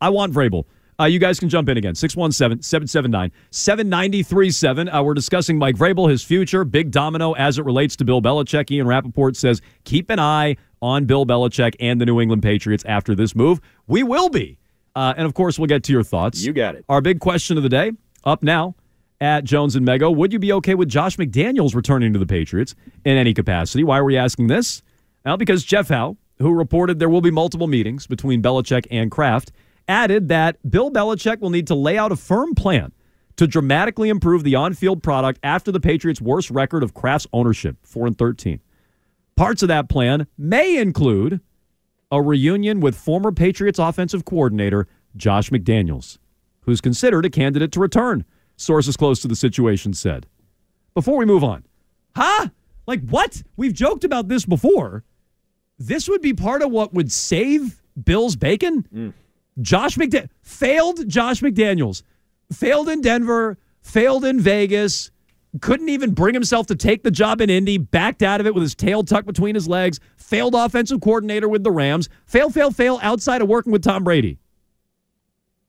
I 0.00 0.08
want 0.10 0.32
Vrabel. 0.32 0.64
Uh, 0.98 1.04
you 1.06 1.18
guys 1.18 1.40
can 1.40 1.48
jump 1.48 1.68
in 1.70 1.78
again. 1.78 1.94
617 1.94 2.62
779 2.62 3.32
7937. 3.50 4.88
Uh, 4.88 5.02
We're 5.02 5.14
discussing 5.14 5.56
Mike 5.56 5.76
Vrabel, 5.76 6.10
his 6.10 6.22
future, 6.22 6.64
big 6.64 6.90
domino 6.90 7.32
as 7.32 7.58
it 7.58 7.64
relates 7.64 7.96
to 7.96 8.04
Bill 8.04 8.20
Belichick. 8.20 8.70
Ian 8.70 8.86
Rapoport 8.86 9.34
says 9.36 9.62
keep 9.84 10.10
an 10.10 10.18
eye 10.18 10.56
on 10.82 11.06
Bill 11.06 11.24
Belichick 11.24 11.74
and 11.80 12.00
the 12.00 12.06
New 12.06 12.20
England 12.20 12.42
Patriots 12.42 12.84
after 12.84 13.14
this 13.14 13.34
move. 13.34 13.60
We 13.86 14.02
will 14.02 14.28
be. 14.28 14.58
Uh, 14.94 15.14
and 15.16 15.24
of 15.24 15.34
course, 15.34 15.58
we'll 15.58 15.68
get 15.68 15.84
to 15.84 15.92
your 15.92 16.02
thoughts. 16.02 16.44
You 16.44 16.52
got 16.52 16.74
it. 16.74 16.84
Our 16.88 17.00
big 17.00 17.20
question 17.20 17.56
of 17.56 17.62
the 17.62 17.68
day 17.68 17.92
up 18.24 18.42
now 18.42 18.74
at 19.22 19.44
Jones 19.44 19.76
and 19.76 19.86
Mego. 19.86 20.14
Would 20.14 20.32
you 20.32 20.38
be 20.38 20.52
okay 20.54 20.74
with 20.74 20.88
Josh 20.88 21.16
McDaniels 21.16 21.74
returning 21.74 22.12
to 22.12 22.18
the 22.18 22.26
Patriots 22.26 22.74
in 23.04 23.16
any 23.16 23.32
capacity? 23.32 23.84
Why 23.84 23.98
are 23.98 24.04
we 24.04 24.16
asking 24.18 24.48
this? 24.48 24.82
Well, 25.24 25.36
because 25.36 25.64
Jeff 25.64 25.88
Howe, 25.88 26.16
who 26.38 26.52
reported 26.52 26.98
there 26.98 27.08
will 27.08 27.20
be 27.20 27.30
multiple 27.30 27.66
meetings 27.66 28.06
between 28.06 28.42
Belichick 28.42 28.86
and 28.90 29.10
Kraft, 29.10 29.52
added 29.86 30.28
that 30.28 30.56
Bill 30.68 30.90
Belichick 30.90 31.40
will 31.40 31.50
need 31.50 31.66
to 31.66 31.74
lay 31.74 31.98
out 31.98 32.12
a 32.12 32.16
firm 32.16 32.54
plan 32.54 32.92
to 33.36 33.46
dramatically 33.46 34.08
improve 34.08 34.44
the 34.44 34.54
on-field 34.54 35.02
product 35.02 35.40
after 35.42 35.72
the 35.72 35.80
Patriots' 35.80 36.20
worst 36.20 36.50
record 36.50 36.82
of 36.82 36.94
Kraft's 36.94 37.26
ownership, 37.32 37.76
4 37.82 38.06
and 38.06 38.18
13. 38.18 38.60
Parts 39.36 39.62
of 39.62 39.68
that 39.68 39.88
plan 39.88 40.26
may 40.36 40.76
include 40.78 41.40
a 42.10 42.20
reunion 42.20 42.80
with 42.80 42.96
former 42.96 43.32
Patriots 43.32 43.78
offensive 43.78 44.24
coordinator 44.24 44.86
Josh 45.16 45.50
McDaniels, 45.50 46.18
who's 46.62 46.80
considered 46.80 47.24
a 47.24 47.30
candidate 47.30 47.72
to 47.72 47.80
return, 47.80 48.24
sources 48.56 48.96
close 48.96 49.20
to 49.20 49.28
the 49.28 49.36
situation 49.36 49.92
said. 49.92 50.26
Before 50.94 51.16
we 51.16 51.24
move 51.24 51.44
on, 51.44 51.64
huh? 52.14 52.48
Like 52.86 53.06
what? 53.08 53.42
We've 53.56 53.72
joked 53.72 54.04
about 54.04 54.28
this 54.28 54.44
before. 54.44 55.04
This 55.80 56.08
would 56.08 56.20
be 56.20 56.34
part 56.34 56.62
of 56.62 56.70
what 56.70 56.92
would 56.92 57.10
save 57.10 57.82
Bill's 58.04 58.36
bacon. 58.36 58.86
Mm. 58.94 59.14
Josh 59.60 59.96
McDaniels 59.96 60.28
failed. 60.42 61.08
Josh 61.08 61.40
McDaniels 61.40 62.02
failed 62.52 62.88
in 62.88 63.00
Denver, 63.00 63.58
failed 63.80 64.24
in 64.24 64.38
Vegas, 64.38 65.10
couldn't 65.60 65.88
even 65.88 66.12
bring 66.12 66.34
himself 66.34 66.66
to 66.66 66.76
take 66.76 67.02
the 67.02 67.10
job 67.10 67.40
in 67.40 67.50
Indy, 67.50 67.78
backed 67.78 68.22
out 68.22 68.40
of 68.40 68.46
it 68.46 68.54
with 68.54 68.62
his 68.62 68.74
tail 68.74 69.02
tucked 69.02 69.26
between 69.26 69.54
his 69.54 69.66
legs, 69.66 69.98
failed 70.16 70.54
offensive 70.54 71.00
coordinator 71.00 71.48
with 71.48 71.64
the 71.64 71.72
Rams, 71.72 72.08
fail, 72.26 72.50
fail, 72.50 72.70
fail 72.70 73.00
outside 73.02 73.42
of 73.42 73.48
working 73.48 73.72
with 73.72 73.82
Tom 73.82 74.04
Brady. 74.04 74.38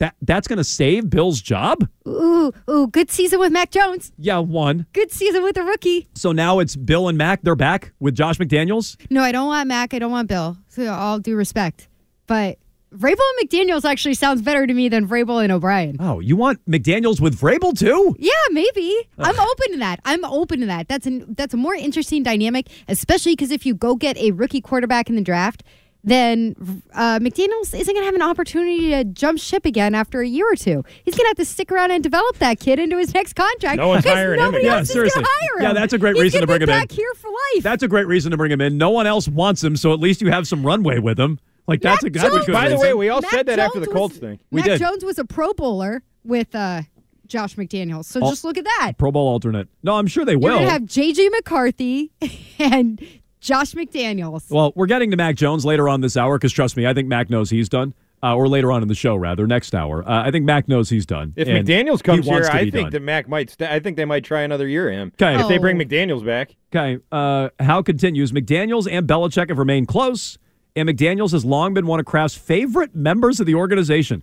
That 0.01 0.15
that's 0.23 0.47
going 0.47 0.57
to 0.57 0.63
save 0.63 1.11
Bill's 1.11 1.39
job? 1.41 1.87
Ooh, 2.07 2.51
ooh, 2.67 2.87
good 2.87 3.11
season 3.11 3.39
with 3.39 3.51
Mac 3.51 3.69
Jones. 3.69 4.11
Yeah, 4.17 4.39
one. 4.39 4.87
Good 4.93 5.11
season 5.11 5.43
with 5.43 5.53
the 5.53 5.63
rookie. 5.63 6.09
So 6.15 6.31
now 6.31 6.57
it's 6.57 6.75
Bill 6.75 7.07
and 7.07 7.19
Mac. 7.19 7.43
They're 7.43 7.53
back 7.53 7.93
with 7.99 8.15
Josh 8.15 8.39
McDaniels. 8.39 8.97
No, 9.11 9.21
I 9.21 9.31
don't 9.31 9.45
want 9.45 9.67
Mac. 9.67 9.93
I 9.93 9.99
don't 9.99 10.09
want 10.09 10.27
Bill. 10.27 10.57
So 10.69 10.91
all 10.91 11.19
due 11.19 11.35
respect, 11.35 11.87
but 12.25 12.57
Vrabel 12.95 13.21
and 13.39 13.47
McDaniel's 13.47 13.85
actually 13.85 14.15
sounds 14.15 14.41
better 14.41 14.65
to 14.65 14.73
me 14.73 14.89
than 14.89 15.07
Vrabel 15.07 15.43
and 15.43 15.51
O'Brien. 15.51 15.97
Oh, 15.99 16.19
you 16.19 16.35
want 16.35 16.65
McDaniels 16.65 17.21
with 17.21 17.39
Vrabel 17.39 17.77
too? 17.77 18.15
Yeah, 18.17 18.31
maybe. 18.49 19.07
I'm 19.19 19.39
open 19.39 19.71
to 19.73 19.77
that. 19.77 19.99
I'm 20.03 20.25
open 20.25 20.61
to 20.61 20.65
that. 20.65 20.87
That's 20.87 21.05
an 21.05 21.35
that's 21.37 21.53
a 21.53 21.57
more 21.57 21.75
interesting 21.75 22.23
dynamic, 22.23 22.69
especially 22.87 23.33
because 23.33 23.51
if 23.51 23.67
you 23.67 23.75
go 23.75 23.95
get 23.95 24.17
a 24.17 24.31
rookie 24.31 24.61
quarterback 24.61 25.09
in 25.09 25.15
the 25.15 25.21
draft, 25.21 25.63
then 26.03 26.55
uh, 26.93 27.19
McDaniel's 27.19 27.73
isn't 27.73 27.85
going 27.93 28.01
to 28.01 28.05
have 28.05 28.15
an 28.15 28.21
opportunity 28.23 28.89
to 28.89 29.03
jump 29.03 29.37
ship 29.39 29.65
again 29.65 29.93
after 29.93 30.21
a 30.21 30.27
year 30.27 30.51
or 30.51 30.55
two. 30.55 30.83
He's 31.03 31.13
going 31.15 31.25
to 31.25 31.29
have 31.29 31.37
to 31.37 31.45
stick 31.45 31.71
around 31.71 31.91
and 31.91 32.03
develop 32.03 32.37
that 32.39 32.59
kid 32.59 32.79
into 32.79 32.97
his 32.97 33.13
next 33.13 33.33
contract. 33.33 33.77
No 33.77 33.89
one's 33.89 34.03
'cause 34.03 34.13
hiring 34.13 34.39
him 34.39 34.45
nobody 34.45 34.65
again. 34.65 34.79
else 34.79 34.95
Yeah, 34.95 35.03
is 35.03 35.13
seriously. 35.13 35.23
hire 35.25 35.59
him. 35.59 35.63
Yeah, 35.63 35.73
that's 35.73 35.93
a 35.93 35.97
great 35.99 36.15
He's 36.15 36.23
reason 36.23 36.41
to 36.41 36.47
bring 36.47 36.59
be 36.59 36.63
him 36.63 36.69
in. 36.69 36.79
back 36.79 36.91
here 36.91 37.13
for 37.15 37.29
life. 37.53 37.63
That's 37.63 37.83
a 37.83 37.87
great 37.87 38.07
reason 38.07 38.31
to 38.31 38.37
bring 38.37 38.51
him 38.51 38.61
in. 38.61 38.77
No 38.77 38.89
one 38.89 39.05
else 39.05 39.27
wants 39.27 39.63
him, 39.63 39.75
so 39.75 39.93
at 39.93 39.99
least 39.99 40.21
you 40.21 40.31
have 40.31 40.47
some 40.47 40.65
runway 40.65 40.97
with 40.99 41.19
him. 41.19 41.39
Like 41.67 41.81
that's 41.81 42.01
Mac 42.03 42.09
a, 42.09 42.13
that's 42.13 42.25
a 42.25 42.29
Jones- 42.31 42.45
good 42.47 42.53
By 42.53 42.69
the 42.69 42.77
way, 42.77 42.93
we 42.95 43.09
all 43.09 43.21
Mac 43.21 43.31
said 43.31 43.45
that 43.45 43.59
after 43.59 43.79
the 43.79 43.85
Colts 43.87 44.13
was- 44.15 44.19
thing. 44.19 44.39
We 44.49 44.61
Mac 44.61 44.65
did. 44.71 44.79
Jones 44.79 45.05
was 45.05 45.19
a 45.19 45.23
Pro 45.25 45.53
Bowler 45.53 46.01
with 46.23 46.53
uh, 46.55 46.81
Josh 47.27 47.55
McDaniels. 47.55 48.05
So 48.05 48.19
Oh. 48.23 48.29
just 48.31 48.43
look 48.43 48.57
at 48.57 48.65
that. 48.65 48.93
Pro 48.97 49.11
Bowl 49.11 49.27
alternate. 49.27 49.67
No, 49.83 49.95
I'm 49.95 50.07
sure 50.07 50.25
they 50.25 50.31
You're 50.33 50.39
will. 50.39 50.49
going 50.55 50.65
to 50.65 50.71
have 50.71 50.85
J.J. 50.85 51.29
McCarthy 51.29 52.11
and 52.59 52.99
Josh 53.41 53.73
McDaniels. 53.73 54.49
well, 54.49 54.71
we're 54.75 54.85
getting 54.85 55.11
to 55.11 55.17
Mac 55.17 55.35
Jones 55.35 55.65
later 55.65 55.89
on 55.89 55.99
this 56.01 56.15
hour 56.15 56.37
because 56.37 56.53
trust 56.53 56.77
me, 56.77 56.85
I 56.87 56.93
think 56.93 57.07
Mac 57.07 57.29
knows 57.29 57.49
he's 57.49 57.67
done. 57.69 57.93
Uh, 58.23 58.35
or 58.35 58.47
later 58.47 58.71
on 58.71 58.83
in 58.83 58.87
the 58.87 58.93
show, 58.93 59.15
rather 59.15 59.47
next 59.47 59.73
hour. 59.73 60.07
Uh, 60.07 60.21
I 60.27 60.29
think 60.29 60.45
Mac 60.45 60.67
knows 60.67 60.91
he's 60.91 61.07
done. 61.07 61.33
If 61.35 61.47
and 61.47 61.67
McDaniels 61.67 61.97
he 61.97 62.03
comes 62.03 62.27
here, 62.27 62.43
I 62.51 62.69
think 62.69 62.73
done. 62.73 62.89
that 62.91 62.99
Mac 63.01 63.27
might. 63.27 63.49
St- 63.49 63.67
I 63.67 63.79
think 63.79 63.97
they 63.97 64.05
might 64.05 64.23
try 64.23 64.41
another 64.43 64.67
year 64.67 64.91
him. 64.91 65.11
Okay. 65.19 65.41
If 65.41 65.47
they 65.47 65.57
bring 65.57 65.81
Oh. 65.81 65.83
McDaniels 65.83 66.23
back, 66.23 66.55
Okay. 66.73 67.01
Uh, 67.11 67.49
How 67.59 67.81
continues. 67.81 68.31
McDaniels 68.31 68.87
and 68.87 69.07
Belichick 69.07 69.49
have 69.49 69.57
remained 69.57 69.87
close, 69.87 70.37
and 70.75 70.87
McDaniels 70.87 71.31
has 71.31 71.43
long 71.43 71.73
been 71.73 71.87
one 71.87 71.99
of 71.99 72.05
Kraft's 72.05 72.37
favorite 72.37 72.93
members 72.95 73.39
of 73.39 73.47
the 73.47 73.55
organization. 73.55 74.21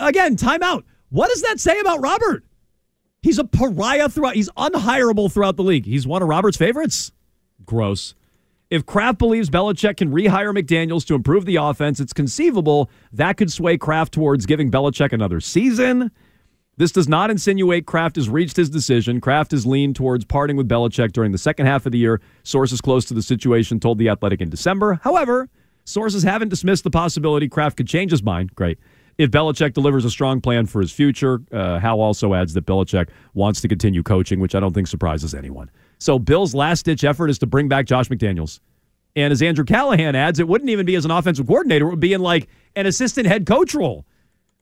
Again, 0.00 0.36
timeout. 0.36 0.84
What 1.10 1.28
does 1.28 1.42
that 1.42 1.60
say 1.60 1.78
about 1.78 2.00
Robert? 2.00 2.42
He's 3.20 3.38
a 3.38 3.44
pariah 3.44 4.08
throughout. 4.08 4.34
He's 4.34 4.48
unhireable 4.56 5.30
throughout 5.30 5.56
the 5.58 5.62
league. 5.62 5.84
He's 5.84 6.06
one 6.06 6.22
of 6.22 6.28
Robert's 6.28 6.56
favorites. 6.56 7.12
Gross. 7.66 8.14
If 8.68 8.84
Kraft 8.84 9.18
believes 9.18 9.48
Belichick 9.48 9.98
can 9.98 10.10
rehire 10.10 10.52
McDaniels 10.52 11.06
to 11.06 11.14
improve 11.14 11.44
the 11.44 11.54
offense, 11.54 12.00
it's 12.00 12.12
conceivable 12.12 12.90
that 13.12 13.36
could 13.36 13.52
sway 13.52 13.78
Kraft 13.78 14.12
towards 14.12 14.44
giving 14.44 14.72
Belichick 14.72 15.12
another 15.12 15.38
season. 15.40 16.10
This 16.76 16.90
does 16.90 17.08
not 17.08 17.30
insinuate 17.30 17.86
Kraft 17.86 18.16
has 18.16 18.28
reached 18.28 18.56
his 18.56 18.68
decision. 18.68 19.20
Kraft 19.20 19.52
has 19.52 19.66
leaned 19.66 19.94
towards 19.94 20.24
parting 20.24 20.56
with 20.56 20.68
Belichick 20.68 21.12
during 21.12 21.30
the 21.30 21.38
second 21.38 21.66
half 21.66 21.86
of 21.86 21.92
the 21.92 21.98
year. 21.98 22.20
Sources 22.42 22.80
close 22.80 23.04
to 23.04 23.14
the 23.14 23.22
situation 23.22 23.78
told 23.78 23.98
The 23.98 24.08
Athletic 24.08 24.40
in 24.40 24.50
December. 24.50 24.98
However, 25.02 25.48
sources 25.84 26.24
haven't 26.24 26.48
dismissed 26.48 26.82
the 26.82 26.90
possibility 26.90 27.48
Kraft 27.48 27.76
could 27.76 27.86
change 27.86 28.10
his 28.10 28.22
mind. 28.24 28.52
Great. 28.56 28.78
If 29.16 29.30
Belichick 29.30 29.74
delivers 29.74 30.04
a 30.04 30.10
strong 30.10 30.40
plan 30.40 30.66
for 30.66 30.80
his 30.80 30.90
future, 30.90 31.40
uh, 31.52 31.78
Howe 31.78 32.00
also 32.00 32.34
adds 32.34 32.52
that 32.54 32.66
Belichick 32.66 33.10
wants 33.32 33.60
to 33.60 33.68
continue 33.68 34.02
coaching, 34.02 34.40
which 34.40 34.56
I 34.56 34.60
don't 34.60 34.74
think 34.74 34.88
surprises 34.88 35.34
anyone. 35.34 35.70
So 35.98 36.18
Bill's 36.18 36.54
last 36.54 36.84
ditch 36.84 37.04
effort 37.04 37.30
is 37.30 37.38
to 37.38 37.46
bring 37.46 37.68
back 37.68 37.86
Josh 37.86 38.08
McDaniels. 38.08 38.60
And 39.14 39.32
as 39.32 39.40
Andrew 39.40 39.64
Callahan 39.64 40.14
adds, 40.14 40.38
it 40.38 40.46
wouldn't 40.46 40.70
even 40.70 40.84
be 40.84 40.94
as 40.94 41.04
an 41.04 41.10
offensive 41.10 41.46
coordinator, 41.46 41.86
it 41.86 41.90
would 41.90 42.00
be 42.00 42.12
in 42.12 42.20
like 42.20 42.48
an 42.74 42.86
assistant 42.86 43.26
head 43.26 43.46
coach 43.46 43.74
role 43.74 44.04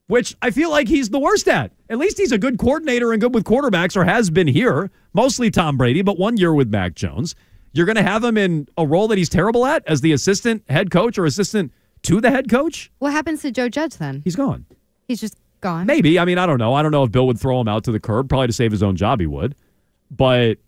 which 0.07 0.37
I 0.43 0.51
feel 0.51 0.71
like 0.71 0.89
he's 0.89 1.11
the 1.11 1.19
worst 1.19 1.49
at. 1.49 1.73
At 1.89 1.99
least 1.99 2.19
he's 2.19 2.33
a 2.33 2.39
good 2.39 2.59
coordinator 2.59 3.13
and 3.13 3.21
good 3.21 3.35
with 3.35 3.45
quarterbacks, 3.45 3.97
or 3.97 4.05
has 4.05 4.31
been 4.31 4.47
here, 4.47 4.91
mostly 5.13 5.51
Tom 5.51 5.77
Brady, 5.77 6.03
but 6.03 6.19
one 6.19 6.37
year 6.37 6.53
with 6.53 6.69
Mac 6.69 6.95
Jones. 6.95 7.35
You're 7.73 7.87
going 7.87 7.97
to 7.97 8.03
have 8.03 8.23
him 8.23 8.37
in 8.37 8.69
a 8.77 8.87
role 8.87 9.09
that 9.09 9.19
he's 9.19 9.29
terrible 9.29 9.67
at 9.67 9.83
as 9.87 10.01
the 10.01 10.13
assistant 10.13 10.63
head 10.69 10.91
coach 10.91 11.19
or 11.19 11.25
assistant 11.25 11.73
to 12.03 12.21
the 12.21 12.31
head 12.31 12.49
coach? 12.49 12.93
What 12.99 13.13
happens 13.13 13.43
to 13.43 13.51
Joe 13.51 13.69
Judge 13.69 13.97
then? 13.97 14.21
He's 14.25 14.37
gone. 14.37 14.67
He's 15.09 15.21
just 15.21 15.37
gone. 15.61 15.87
Maybe. 15.87 16.19
I 16.19 16.25
mean, 16.25 16.39
I 16.39 16.47
don't 16.47 16.59
know. 16.59 16.75
I 16.75 16.83
don't 16.83 16.93
know 16.93 17.03
if 17.03 17.11
Bill 17.11 17.27
would 17.27 17.41
throw 17.41 17.61
him 17.61 17.67
out 17.67 17.85
to 17.85 17.93
the 17.93 17.99
curb. 17.99 18.29
Probably 18.29 18.47
to 18.47 18.53
save 18.53 18.71
his 18.71 18.83
own 18.83 18.95
job, 18.95 19.21
he 19.21 19.27
would. 19.27 19.57
But 20.11 20.59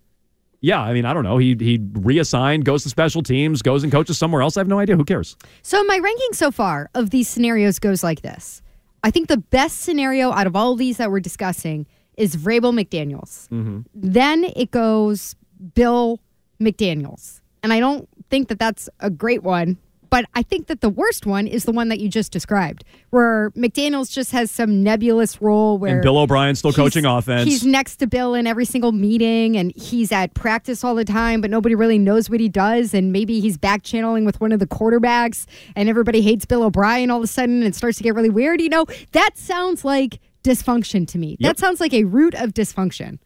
yeah, 0.61 0.81
I 0.81 0.93
mean, 0.93 1.05
I 1.05 1.15
don't 1.15 1.25
know. 1.25 1.39
He 1.39 1.57
he 1.59 1.79
reassigned, 1.93 2.65
goes 2.65 2.83
to 2.85 2.89
special 2.89 3.23
teams, 3.23 3.63
goes 3.63 3.83
and 3.83 3.93
coaches 3.93 4.19
somewhere 4.19 4.43
else. 4.43 4.57
I 4.57 4.61
have 4.61 4.69
no 4.69 4.79
idea. 4.79 4.97
Who 4.97 5.05
cares? 5.05 5.37
So 5.63 5.83
my 5.85 5.99
ranking 5.99 6.33
so 6.33 6.51
far 6.51 6.91
of 6.95 7.11
these 7.11 7.29
scenarios 7.29 7.79
goes 7.79 8.03
like 8.03 8.23
this. 8.23 8.63
I 9.03 9.11
think 9.11 9.29
the 9.29 9.37
best 9.37 9.81
scenario 9.81 10.33
out 10.33 10.47
of 10.47 10.57
all 10.57 10.73
of 10.73 10.79
these 10.79 10.97
that 10.97 11.11
we're 11.11 11.21
discussing 11.21 11.87
is 12.17 12.35
Vrabel 12.35 12.73
McDaniels. 12.75 13.49
Mm-hmm. 13.49 13.81
Then 13.95 14.45
it 14.57 14.71
goes 14.71 15.37
Bill 15.75 16.21
McDaniels. 16.61 17.41
And 17.63 17.73
I 17.73 17.81
don't 17.81 18.09
think 18.31 18.49
that 18.49 18.59
that's 18.59 18.89
a 19.01 19.11
great 19.11 19.43
one, 19.43 19.77
but 20.17 20.25
I 20.35 20.43
think 20.43 20.69
that 20.69 20.81
the 20.81 20.89
worst 20.89 21.27
one 21.27 21.47
is 21.47 21.65
the 21.65 21.73
one 21.73 21.91
that 21.91 22.01
you 22.01 22.09
just 22.09 22.33
described, 22.33 22.85
where 23.11 23.51
McDaniels 23.51 24.11
just 24.11 24.33
has 24.33 24.51
some 24.51 24.83
nebulous 24.83 25.43
role 25.43 25.77
where 25.77 25.97
And 25.97 26.03
Bill 26.03 26.17
O'Brien's 26.17 26.61
still 26.61 26.73
coaching 26.73 27.05
offense. 27.05 27.45
He's 27.45 27.67
next 27.67 27.97
to 27.97 28.07
Bill 28.07 28.33
in 28.33 28.47
every 28.47 28.65
single 28.65 28.93
meeting, 28.93 29.59
and 29.59 29.77
he's 29.77 30.13
at 30.13 30.33
practice 30.33 30.83
all 30.83 30.95
the 30.95 31.05
time, 31.05 31.43
but 31.43 31.51
nobody 31.51 31.75
really 31.75 31.99
knows 31.99 32.31
what 32.31 32.41
he 32.41 32.49
does. 32.49 32.95
And 32.95 33.13
maybe 33.13 33.41
he's 33.41 33.59
back 33.59 33.83
channeling 33.83 34.25
with 34.25 34.41
one 34.41 34.53
of 34.53 34.59
the 34.59 34.67
quarterbacks, 34.67 35.45
and 35.75 35.87
everybody 35.87 36.23
hates 36.23 36.47
Bill 36.47 36.63
O'Brien 36.63 37.11
all 37.11 37.19
of 37.19 37.25
a 37.25 37.27
sudden, 37.27 37.57
and 37.57 37.67
it 37.67 37.75
starts 37.75 37.99
to 37.99 38.03
get 38.03 38.15
really 38.15 38.31
weird. 38.31 38.63
You 38.63 38.71
know, 38.71 38.87
that 39.13 39.37
sounds 39.37 39.85
like 39.85 40.19
dysfunction 40.43 41.07
to 41.09 41.19
me. 41.19 41.37
Yep. 41.41 41.41
That 41.41 41.59
sounds 41.59 41.79
like 41.79 41.93
a 41.93 42.05
root 42.05 42.35
of 42.37 42.55
dysfunction. 42.55 43.19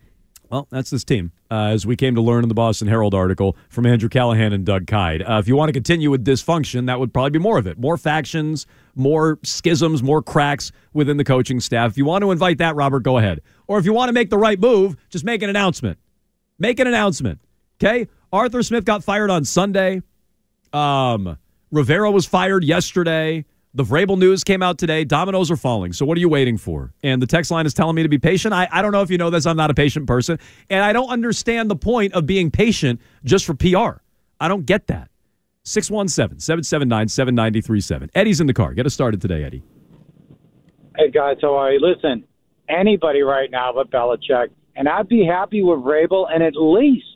Well, 0.50 0.66
that's 0.68 0.90
this 0.90 1.04
team, 1.04 1.30
uh, 1.48 1.66
as 1.66 1.86
we 1.86 1.94
came 1.94 2.16
to 2.16 2.20
learn 2.20 2.42
in 2.42 2.48
the 2.48 2.56
Boston 2.56 2.88
Herald 2.88 3.14
article 3.14 3.56
from 3.68 3.86
Andrew 3.86 4.08
Callahan 4.08 4.52
and 4.52 4.66
Doug 4.66 4.88
Kyed. 4.88 5.22
Uh, 5.22 5.38
if 5.38 5.46
you 5.46 5.54
want 5.54 5.68
to 5.68 5.72
continue 5.72 6.10
with 6.10 6.24
dysfunction, 6.24 6.86
that 6.86 6.98
would 6.98 7.14
probably 7.14 7.30
be 7.30 7.38
more 7.38 7.56
of 7.56 7.68
it. 7.68 7.78
More 7.78 7.96
factions, 7.96 8.66
more 8.96 9.38
schisms, 9.44 10.02
more 10.02 10.22
cracks 10.22 10.72
within 10.92 11.18
the 11.18 11.24
coaching 11.24 11.60
staff. 11.60 11.92
If 11.92 11.98
you 11.98 12.04
want 12.04 12.22
to 12.22 12.32
invite 12.32 12.58
that, 12.58 12.74
Robert, 12.74 13.04
go 13.04 13.18
ahead. 13.18 13.42
Or 13.68 13.78
if 13.78 13.84
you 13.84 13.92
want 13.92 14.08
to 14.08 14.12
make 14.12 14.28
the 14.28 14.38
right 14.38 14.58
move, 14.58 14.96
just 15.08 15.24
make 15.24 15.40
an 15.42 15.50
announcement. 15.50 15.98
Make 16.58 16.80
an 16.80 16.88
announcement. 16.88 17.40
Okay? 17.80 18.08
Arthur 18.32 18.64
Smith 18.64 18.84
got 18.84 19.04
fired 19.04 19.30
on 19.30 19.44
Sunday. 19.44 20.02
Um, 20.72 21.38
Rivera 21.70 22.10
was 22.10 22.26
fired 22.26 22.64
yesterday. 22.64 23.44
The 23.72 23.84
Vrabel 23.84 24.18
news 24.18 24.42
came 24.42 24.64
out 24.64 24.78
today. 24.78 25.04
Dominoes 25.04 25.48
are 25.48 25.56
falling. 25.56 25.92
So 25.92 26.04
what 26.04 26.16
are 26.18 26.20
you 26.20 26.28
waiting 26.28 26.58
for? 26.58 26.92
And 27.04 27.22
the 27.22 27.26
text 27.26 27.52
line 27.52 27.66
is 27.66 27.74
telling 27.74 27.94
me 27.94 28.02
to 28.02 28.08
be 28.08 28.18
patient. 28.18 28.52
I, 28.52 28.66
I 28.72 28.82
don't 28.82 28.90
know 28.90 29.02
if 29.02 29.10
you 29.10 29.18
know 29.18 29.30
this. 29.30 29.46
I'm 29.46 29.56
not 29.56 29.70
a 29.70 29.74
patient 29.74 30.08
person. 30.08 30.40
And 30.68 30.82
I 30.82 30.92
don't 30.92 31.08
understand 31.08 31.70
the 31.70 31.76
point 31.76 32.12
of 32.14 32.26
being 32.26 32.50
patient 32.50 33.00
just 33.22 33.44
for 33.44 33.54
PR. 33.54 34.02
I 34.40 34.48
don't 34.48 34.66
get 34.66 34.88
that. 34.88 35.08
617 35.62 36.40
779 36.40 37.08
7937. 37.08 38.10
Eddie's 38.12 38.40
in 38.40 38.48
the 38.48 38.54
car. 38.54 38.74
Get 38.74 38.86
us 38.86 38.94
started 38.94 39.20
today, 39.20 39.44
Eddie. 39.44 39.62
Hey 40.96 41.12
guys, 41.12 41.36
how 41.40 41.54
are 41.54 41.72
you? 41.72 41.78
Listen, 41.80 42.24
anybody 42.68 43.22
right 43.22 43.50
now 43.52 43.72
but 43.72 43.88
Belichick, 43.90 44.48
and 44.74 44.88
I'd 44.88 45.08
be 45.08 45.24
happy 45.24 45.62
with 45.62 45.78
Rabel. 45.84 46.26
And 46.26 46.42
at 46.42 46.54
least, 46.56 47.06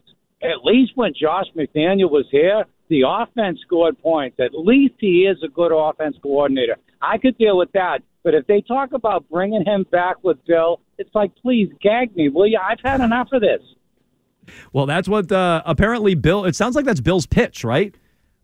at 0.41 0.63
least 0.63 0.93
when 0.95 1.15
Josh 1.21 1.47
McDaniel 1.57 2.11
was 2.11 2.27
here, 2.31 2.65
the 2.89 3.03
offense 3.07 3.61
scored 3.63 4.01
points. 4.01 4.39
At 4.41 4.55
least 4.55 4.95
he 4.99 5.23
is 5.23 5.39
a 5.43 5.49
good 5.49 5.73
offense 5.73 6.17
coordinator. 6.23 6.77
I 7.01 7.19
could 7.19 7.37
deal 7.39 7.57
with 7.57 7.73
that. 7.73 8.01
But 8.23 8.35
if 8.35 8.47
they 8.47 8.63
talk 8.63 8.93
about 8.93 9.29
bringing 9.29 9.65
him 9.65 9.85
back 9.91 10.17
with 10.23 10.39
Bill, 10.47 10.81
it's 10.99 11.15
like, 11.15 11.35
please 11.37 11.71
gag 11.83 12.17
me, 12.17 12.31
will 12.31 12.47
you? 12.47 12.59
I've 12.63 12.81
had 12.83 13.01
enough 13.01 13.29
of 13.33 13.43
this. 13.43 13.61
Well, 14.73 14.87
that's 14.87 15.09
what 15.09 15.31
uh, 15.31 15.63
apparently 15.67 16.15
Bill. 16.15 16.45
It 16.45 16.57
sounds 16.57 16.75
like 16.75 16.85
that's 16.85 17.01
Bill's 17.01 17.27
pitch, 17.27 17.65
right? 17.65 17.95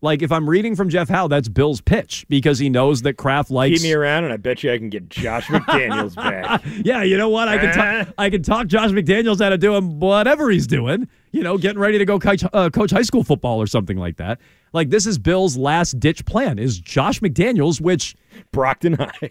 Like 0.03 0.23
if 0.23 0.31
I'm 0.31 0.49
reading 0.49 0.75
from 0.75 0.89
Jeff 0.89 1.09
Howe, 1.09 1.27
that's 1.27 1.47
Bill's 1.47 1.79
pitch 1.79 2.25
because 2.27 2.57
he 2.57 2.69
knows 2.69 3.03
that 3.03 3.17
Kraft 3.17 3.51
likes. 3.51 3.75
Keep 3.77 3.83
me 3.83 3.93
around, 3.93 4.23
and 4.23 4.33
I 4.33 4.37
bet 4.37 4.63
you 4.63 4.73
I 4.73 4.79
can 4.79 4.89
get 4.89 5.09
Josh 5.09 5.45
McDaniels 5.47 6.15
back. 6.15 6.63
Yeah, 6.83 7.03
you 7.03 7.17
know 7.17 7.29
what? 7.29 7.47
I 7.47 7.59
can 7.59 7.73
talk. 7.73 8.13
I 8.17 8.29
can 8.31 8.41
talk 8.41 8.65
Josh 8.65 8.89
McDaniels 8.89 9.41
out 9.41 9.53
of 9.53 9.59
doing 9.59 9.99
whatever 9.99 10.49
he's 10.49 10.65
doing. 10.65 11.07
You 11.31 11.43
know, 11.43 11.57
getting 11.57 11.79
ready 11.79 11.99
to 11.99 12.05
go 12.05 12.17
coach, 12.17 12.43
uh, 12.51 12.71
coach 12.71 12.89
high 12.89 13.03
school 13.03 13.23
football 13.23 13.61
or 13.61 13.67
something 13.67 13.97
like 13.97 14.17
that. 14.17 14.39
Like 14.73 14.89
this 14.89 15.05
is 15.05 15.19
Bill's 15.19 15.55
last 15.55 15.99
ditch 15.99 16.25
plan. 16.25 16.57
Is 16.57 16.79
Josh 16.79 17.19
McDaniels, 17.19 17.79
which 17.79 18.15
Brockton 18.51 18.97
High. 18.97 19.29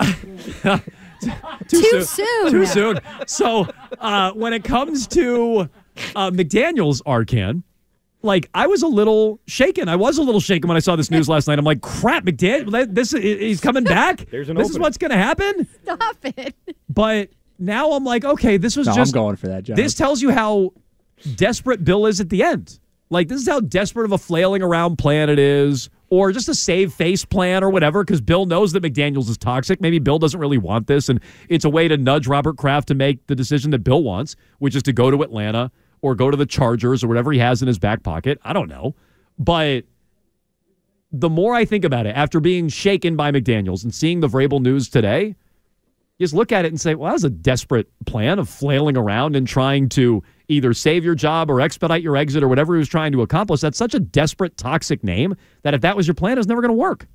too, 1.68 1.80
Too 1.80 2.02
soon. 2.02 2.50
Too 2.50 2.66
soon. 2.66 3.00
So 3.26 3.66
uh, 3.98 4.32
when 4.32 4.52
it 4.52 4.64
comes 4.64 5.06
to 5.08 5.70
uh, 6.14 6.30
McDaniels, 6.30 7.02
Arcand, 7.04 7.62
like 8.22 8.48
I 8.54 8.66
was 8.66 8.82
a 8.82 8.86
little 8.86 9.40
shaken. 9.46 9.88
I 9.88 9.96
was 9.96 10.18
a 10.18 10.22
little 10.22 10.40
shaken 10.40 10.68
when 10.68 10.76
I 10.76 10.80
saw 10.80 10.96
this 10.96 11.10
news 11.10 11.28
last 11.28 11.48
night. 11.48 11.58
I'm 11.58 11.64
like, 11.64 11.80
crap, 11.80 12.24
McDaniel, 12.24 12.92
this 12.92 13.12
he's 13.12 13.60
coming 13.60 13.84
back. 13.84 14.26
There's 14.30 14.48
an 14.48 14.56
this 14.56 14.70
is 14.70 14.78
what's 14.78 14.98
going 14.98 15.10
to 15.10 15.16
happen. 15.16 15.66
Stop 15.82 16.16
it. 16.24 16.54
But 16.88 17.30
now 17.58 17.92
I'm 17.92 18.04
like, 18.04 18.24
okay, 18.24 18.56
this 18.56 18.76
was 18.76 18.86
No, 18.86 18.94
just 18.94 19.14
I'm 19.14 19.20
going 19.20 19.36
for 19.36 19.48
that, 19.48 19.64
John. 19.64 19.76
This 19.76 19.94
tells 19.94 20.20
you 20.20 20.30
how 20.30 20.72
desperate 21.36 21.84
Bill 21.84 22.06
is 22.06 22.20
at 22.20 22.28
the 22.28 22.42
end. 22.42 22.78
Like 23.10 23.28
this 23.28 23.40
is 23.42 23.48
how 23.48 23.60
desperate 23.60 24.04
of 24.04 24.12
a 24.12 24.18
flailing 24.18 24.62
around 24.62 24.96
plan 24.96 25.28
it 25.30 25.38
is, 25.38 25.90
or 26.10 26.30
just 26.30 26.48
a 26.48 26.54
save 26.54 26.92
face 26.92 27.24
plan 27.24 27.64
or 27.64 27.70
whatever. 27.70 28.04
Because 28.04 28.20
Bill 28.20 28.46
knows 28.46 28.72
that 28.72 28.82
McDaniel's 28.82 29.28
is 29.28 29.36
toxic. 29.36 29.80
Maybe 29.80 29.98
Bill 29.98 30.18
doesn't 30.18 30.38
really 30.38 30.58
want 30.58 30.86
this, 30.86 31.08
and 31.08 31.20
it's 31.48 31.64
a 31.64 31.70
way 31.70 31.88
to 31.88 31.96
nudge 31.96 32.28
Robert 32.28 32.56
Kraft 32.56 32.88
to 32.88 32.94
make 32.94 33.26
the 33.26 33.34
decision 33.34 33.72
that 33.72 33.80
Bill 33.80 34.02
wants, 34.02 34.36
which 34.58 34.76
is 34.76 34.82
to 34.84 34.92
go 34.92 35.10
to 35.10 35.22
Atlanta 35.22 35.72
or 36.02 36.14
go 36.14 36.30
to 36.30 36.36
the 36.36 36.46
Chargers 36.46 37.04
or 37.04 37.08
whatever 37.08 37.32
he 37.32 37.38
has 37.38 37.62
in 37.62 37.68
his 37.68 37.78
back 37.78 38.02
pocket. 38.02 38.38
I 38.42 38.52
don't 38.52 38.68
know, 38.68 38.94
but 39.38 39.84
the 41.12 41.28
more 41.28 41.54
I 41.54 41.64
think 41.64 41.84
about 41.84 42.06
it, 42.06 42.14
after 42.16 42.40
being 42.40 42.68
shaken 42.68 43.16
by 43.16 43.32
McDaniel's 43.32 43.82
and 43.82 43.94
seeing 43.94 44.20
the 44.20 44.28
Vrabel 44.28 44.60
news 44.60 44.88
today, 44.88 45.34
just 46.20 46.34
look 46.34 46.52
at 46.52 46.64
it 46.64 46.68
and 46.68 46.80
say, 46.80 46.94
well, 46.94 47.08
that 47.08 47.14
was 47.14 47.24
a 47.24 47.30
desperate 47.30 47.88
plan 48.04 48.38
of 48.38 48.48
flailing 48.48 48.96
around 48.96 49.34
and 49.34 49.48
trying 49.48 49.88
to 49.88 50.22
either 50.48 50.74
save 50.74 51.04
your 51.04 51.14
job 51.14 51.50
or 51.50 51.60
expedite 51.60 52.02
your 52.02 52.16
exit 52.16 52.42
or 52.42 52.48
whatever 52.48 52.74
he 52.74 52.78
was 52.78 52.88
trying 52.88 53.10
to 53.12 53.22
accomplish. 53.22 53.60
That's 53.60 53.78
such 53.78 53.94
a 53.94 54.00
desperate, 54.00 54.56
toxic 54.56 55.02
name 55.02 55.34
that 55.62 55.74
if 55.74 55.80
that 55.80 55.96
was 55.96 56.06
your 56.06 56.14
plan, 56.14 56.38
it's 56.38 56.46
never 56.46 56.60
going 56.60 56.70
to 56.70 56.74
work. 56.74 57.06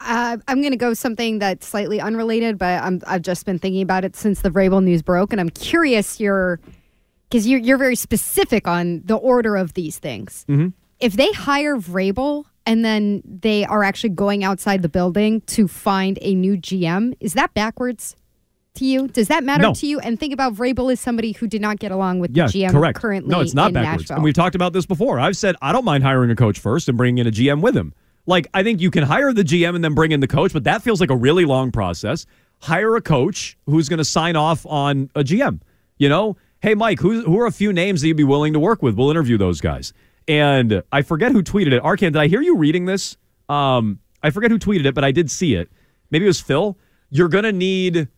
Uh, 0.00 0.36
I'm 0.46 0.60
going 0.60 0.72
to 0.72 0.78
go 0.78 0.94
something 0.94 1.38
that's 1.38 1.66
slightly 1.66 2.00
unrelated, 2.00 2.58
but 2.58 2.82
I'm, 2.82 3.02
I've 3.06 3.22
just 3.22 3.46
been 3.46 3.58
thinking 3.58 3.82
about 3.82 4.04
it 4.04 4.14
since 4.14 4.42
the 4.42 4.50
Vrabel 4.50 4.82
news 4.82 5.02
broke, 5.02 5.32
and 5.32 5.40
I'm 5.40 5.50
curious 5.50 6.20
your 6.20 6.60
because 7.28 7.46
you're 7.46 7.60
you're 7.60 7.78
very 7.78 7.96
specific 7.96 8.66
on 8.68 9.02
the 9.04 9.16
order 9.16 9.56
of 9.56 9.74
these 9.74 9.98
things. 9.98 10.44
Mm-hmm. 10.48 10.68
If 11.00 11.14
they 11.14 11.30
hire 11.32 11.76
Vrabel 11.76 12.44
and 12.64 12.84
then 12.84 13.22
they 13.24 13.64
are 13.64 13.84
actually 13.84 14.10
going 14.10 14.44
outside 14.44 14.82
the 14.82 14.88
building 14.88 15.40
to 15.42 15.68
find 15.68 16.18
a 16.22 16.34
new 16.34 16.56
GM, 16.56 17.14
is 17.20 17.34
that 17.34 17.52
backwards 17.54 18.16
to 18.74 18.84
you? 18.84 19.08
Does 19.08 19.28
that 19.28 19.44
matter 19.44 19.62
No. 19.62 19.74
to 19.74 19.86
you? 19.86 19.98
And 20.00 20.18
think 20.18 20.32
about 20.32 20.54
Vrabel 20.54 20.90
as 20.92 20.98
somebody 21.00 21.32
who 21.32 21.46
did 21.46 21.60
not 21.60 21.78
get 21.78 21.92
along 21.92 22.18
with 22.20 22.34
Yeah, 22.36 22.46
the 22.46 22.52
GM 22.64 22.70
correct. 22.70 22.98
currently. 22.98 23.30
no, 23.30 23.40
it's 23.40 23.54
not 23.54 23.72
backwards. 23.72 24.02
Nashville. 24.04 24.16
And 24.16 24.24
we've 24.24 24.34
talked 24.34 24.54
about 24.54 24.72
this 24.72 24.86
before. 24.86 25.18
I've 25.20 25.36
said 25.36 25.54
I 25.62 25.72
don't 25.72 25.84
mind 25.84 26.02
hiring 26.02 26.30
a 26.30 26.36
coach 26.36 26.58
first 26.58 26.88
and 26.88 26.96
bringing 26.96 27.18
in 27.18 27.26
a 27.26 27.30
GM 27.30 27.60
with 27.60 27.76
him. 27.76 27.92
Like 28.26 28.48
I 28.54 28.62
think 28.62 28.80
you 28.80 28.90
can 28.90 29.04
hire 29.04 29.32
the 29.32 29.44
GM 29.44 29.74
and 29.74 29.84
then 29.84 29.94
bring 29.94 30.12
in 30.12 30.20
the 30.20 30.26
coach, 30.28 30.52
but 30.52 30.64
that 30.64 30.82
feels 30.82 31.00
like 31.00 31.10
a 31.10 31.16
really 31.16 31.44
long 31.44 31.70
process. 31.72 32.26
Hire 32.62 32.96
a 32.96 33.02
coach 33.02 33.56
who's 33.66 33.88
going 33.88 33.98
to 33.98 34.04
sign 34.04 34.34
off 34.34 34.64
on 34.66 35.10
a 35.14 35.22
GM. 35.22 35.60
You 35.98 36.08
know, 36.08 36.36
hey 36.60 36.74
Mike, 36.74 37.00
who 37.00 37.22
who 37.22 37.38
are 37.40 37.46
a 37.46 37.52
few 37.52 37.72
names 37.72 38.00
that 38.00 38.08
you'd 38.08 38.16
be 38.16 38.24
willing 38.24 38.52
to 38.52 38.60
work 38.60 38.82
with? 38.82 38.96
We'll 38.96 39.10
interview 39.10 39.38
those 39.38 39.60
guys. 39.60 39.92
And 40.28 40.82
I 40.90 41.02
forget 41.02 41.32
who 41.32 41.42
tweeted 41.42 41.72
it. 41.72 41.82
Arcand, 41.82 42.12
did 42.12 42.16
I 42.16 42.26
hear 42.26 42.42
you 42.42 42.56
reading 42.56 42.86
this? 42.86 43.16
Um, 43.48 44.00
I 44.22 44.30
forget 44.30 44.50
who 44.50 44.58
tweeted 44.58 44.84
it, 44.86 44.94
but 44.94 45.04
I 45.04 45.12
did 45.12 45.30
see 45.30 45.54
it. 45.54 45.70
Maybe 46.10 46.24
it 46.24 46.28
was 46.28 46.40
Phil. 46.40 46.76
You're 47.10 47.28
gonna 47.28 47.52
need 47.52 48.08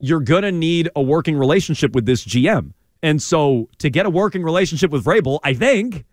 you're 0.00 0.20
to 0.20 0.52
need 0.52 0.88
a 0.94 1.02
working 1.02 1.36
relationship 1.36 1.92
with 1.94 2.06
this 2.06 2.24
GM. 2.24 2.72
And 3.02 3.20
so 3.22 3.68
to 3.78 3.90
get 3.90 4.06
a 4.06 4.10
working 4.10 4.42
relationship 4.42 4.90
with 4.90 5.04
Vrabel, 5.04 5.40
I 5.42 5.54
think 5.54 6.04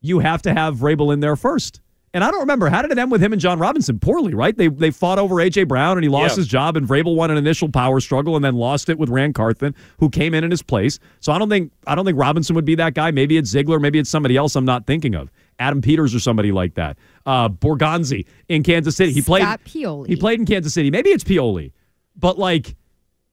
you 0.00 0.18
have 0.20 0.42
to 0.42 0.52
have 0.52 0.76
Vrabel 0.76 1.12
in 1.12 1.20
there 1.20 1.36
first. 1.36 1.80
And 2.14 2.22
I 2.22 2.30
don't 2.30 2.40
remember 2.40 2.68
how 2.68 2.82
did 2.82 2.90
it 2.90 2.98
end 2.98 3.10
with 3.10 3.22
him 3.22 3.32
and 3.32 3.40
Jon 3.40 3.58
Robinson 3.58 3.98
poorly, 3.98 4.34
right? 4.34 4.54
They 4.54 4.68
they 4.68 4.90
fought 4.90 5.18
over 5.18 5.36
AJ 5.36 5.66
Brown 5.66 5.96
and 5.96 6.04
he 6.04 6.10
lost 6.10 6.32
Yeah. 6.32 6.40
his 6.42 6.46
job 6.46 6.76
and 6.76 6.86
Vrabel 6.86 7.14
won 7.16 7.30
an 7.30 7.38
initial 7.38 7.70
power 7.70 8.00
struggle 8.00 8.36
and 8.36 8.44
then 8.44 8.54
lost 8.54 8.90
it 8.90 8.98
with 8.98 9.08
Ran 9.08 9.32
Carthon, 9.32 9.74
who 9.98 10.10
came 10.10 10.34
in 10.34 10.44
in 10.44 10.50
his 10.50 10.62
place. 10.62 10.98
So 11.20 11.32
I 11.32 11.38
don't 11.38 11.48
think 11.48 11.72
I 11.86 11.94
don't 11.94 12.04
think 12.04 12.18
Robinson 12.18 12.54
would 12.56 12.66
be 12.66 12.74
that 12.74 12.92
guy. 12.94 13.10
Maybe 13.12 13.38
it's 13.38 13.48
Ziegler, 13.50 13.80
maybe 13.80 13.98
it's 13.98 14.10
somebody 14.10 14.36
else 14.36 14.54
I'm 14.56 14.66
not 14.66 14.86
thinking 14.86 15.14
of. 15.14 15.30
Adam 15.58 15.80
Peters 15.80 16.14
or 16.14 16.18
somebody 16.20 16.52
like 16.52 16.74
that. 16.74 16.98
Uh, 17.24 17.48
Borgonzi 17.48 18.26
in 18.48 18.62
Kansas 18.62 18.96
City. 18.96 19.12
He 19.12 19.22
played 19.22 19.42
Scott 19.42 19.60
Pioli. 19.64 20.08
He 20.08 20.16
played 20.16 20.38
in 20.40 20.44
Kansas 20.46 20.74
City. 20.74 20.90
Maybe 20.90 21.10
it's 21.10 21.24
Pioli. 21.24 21.72
But 22.16 22.38
like 22.38 22.76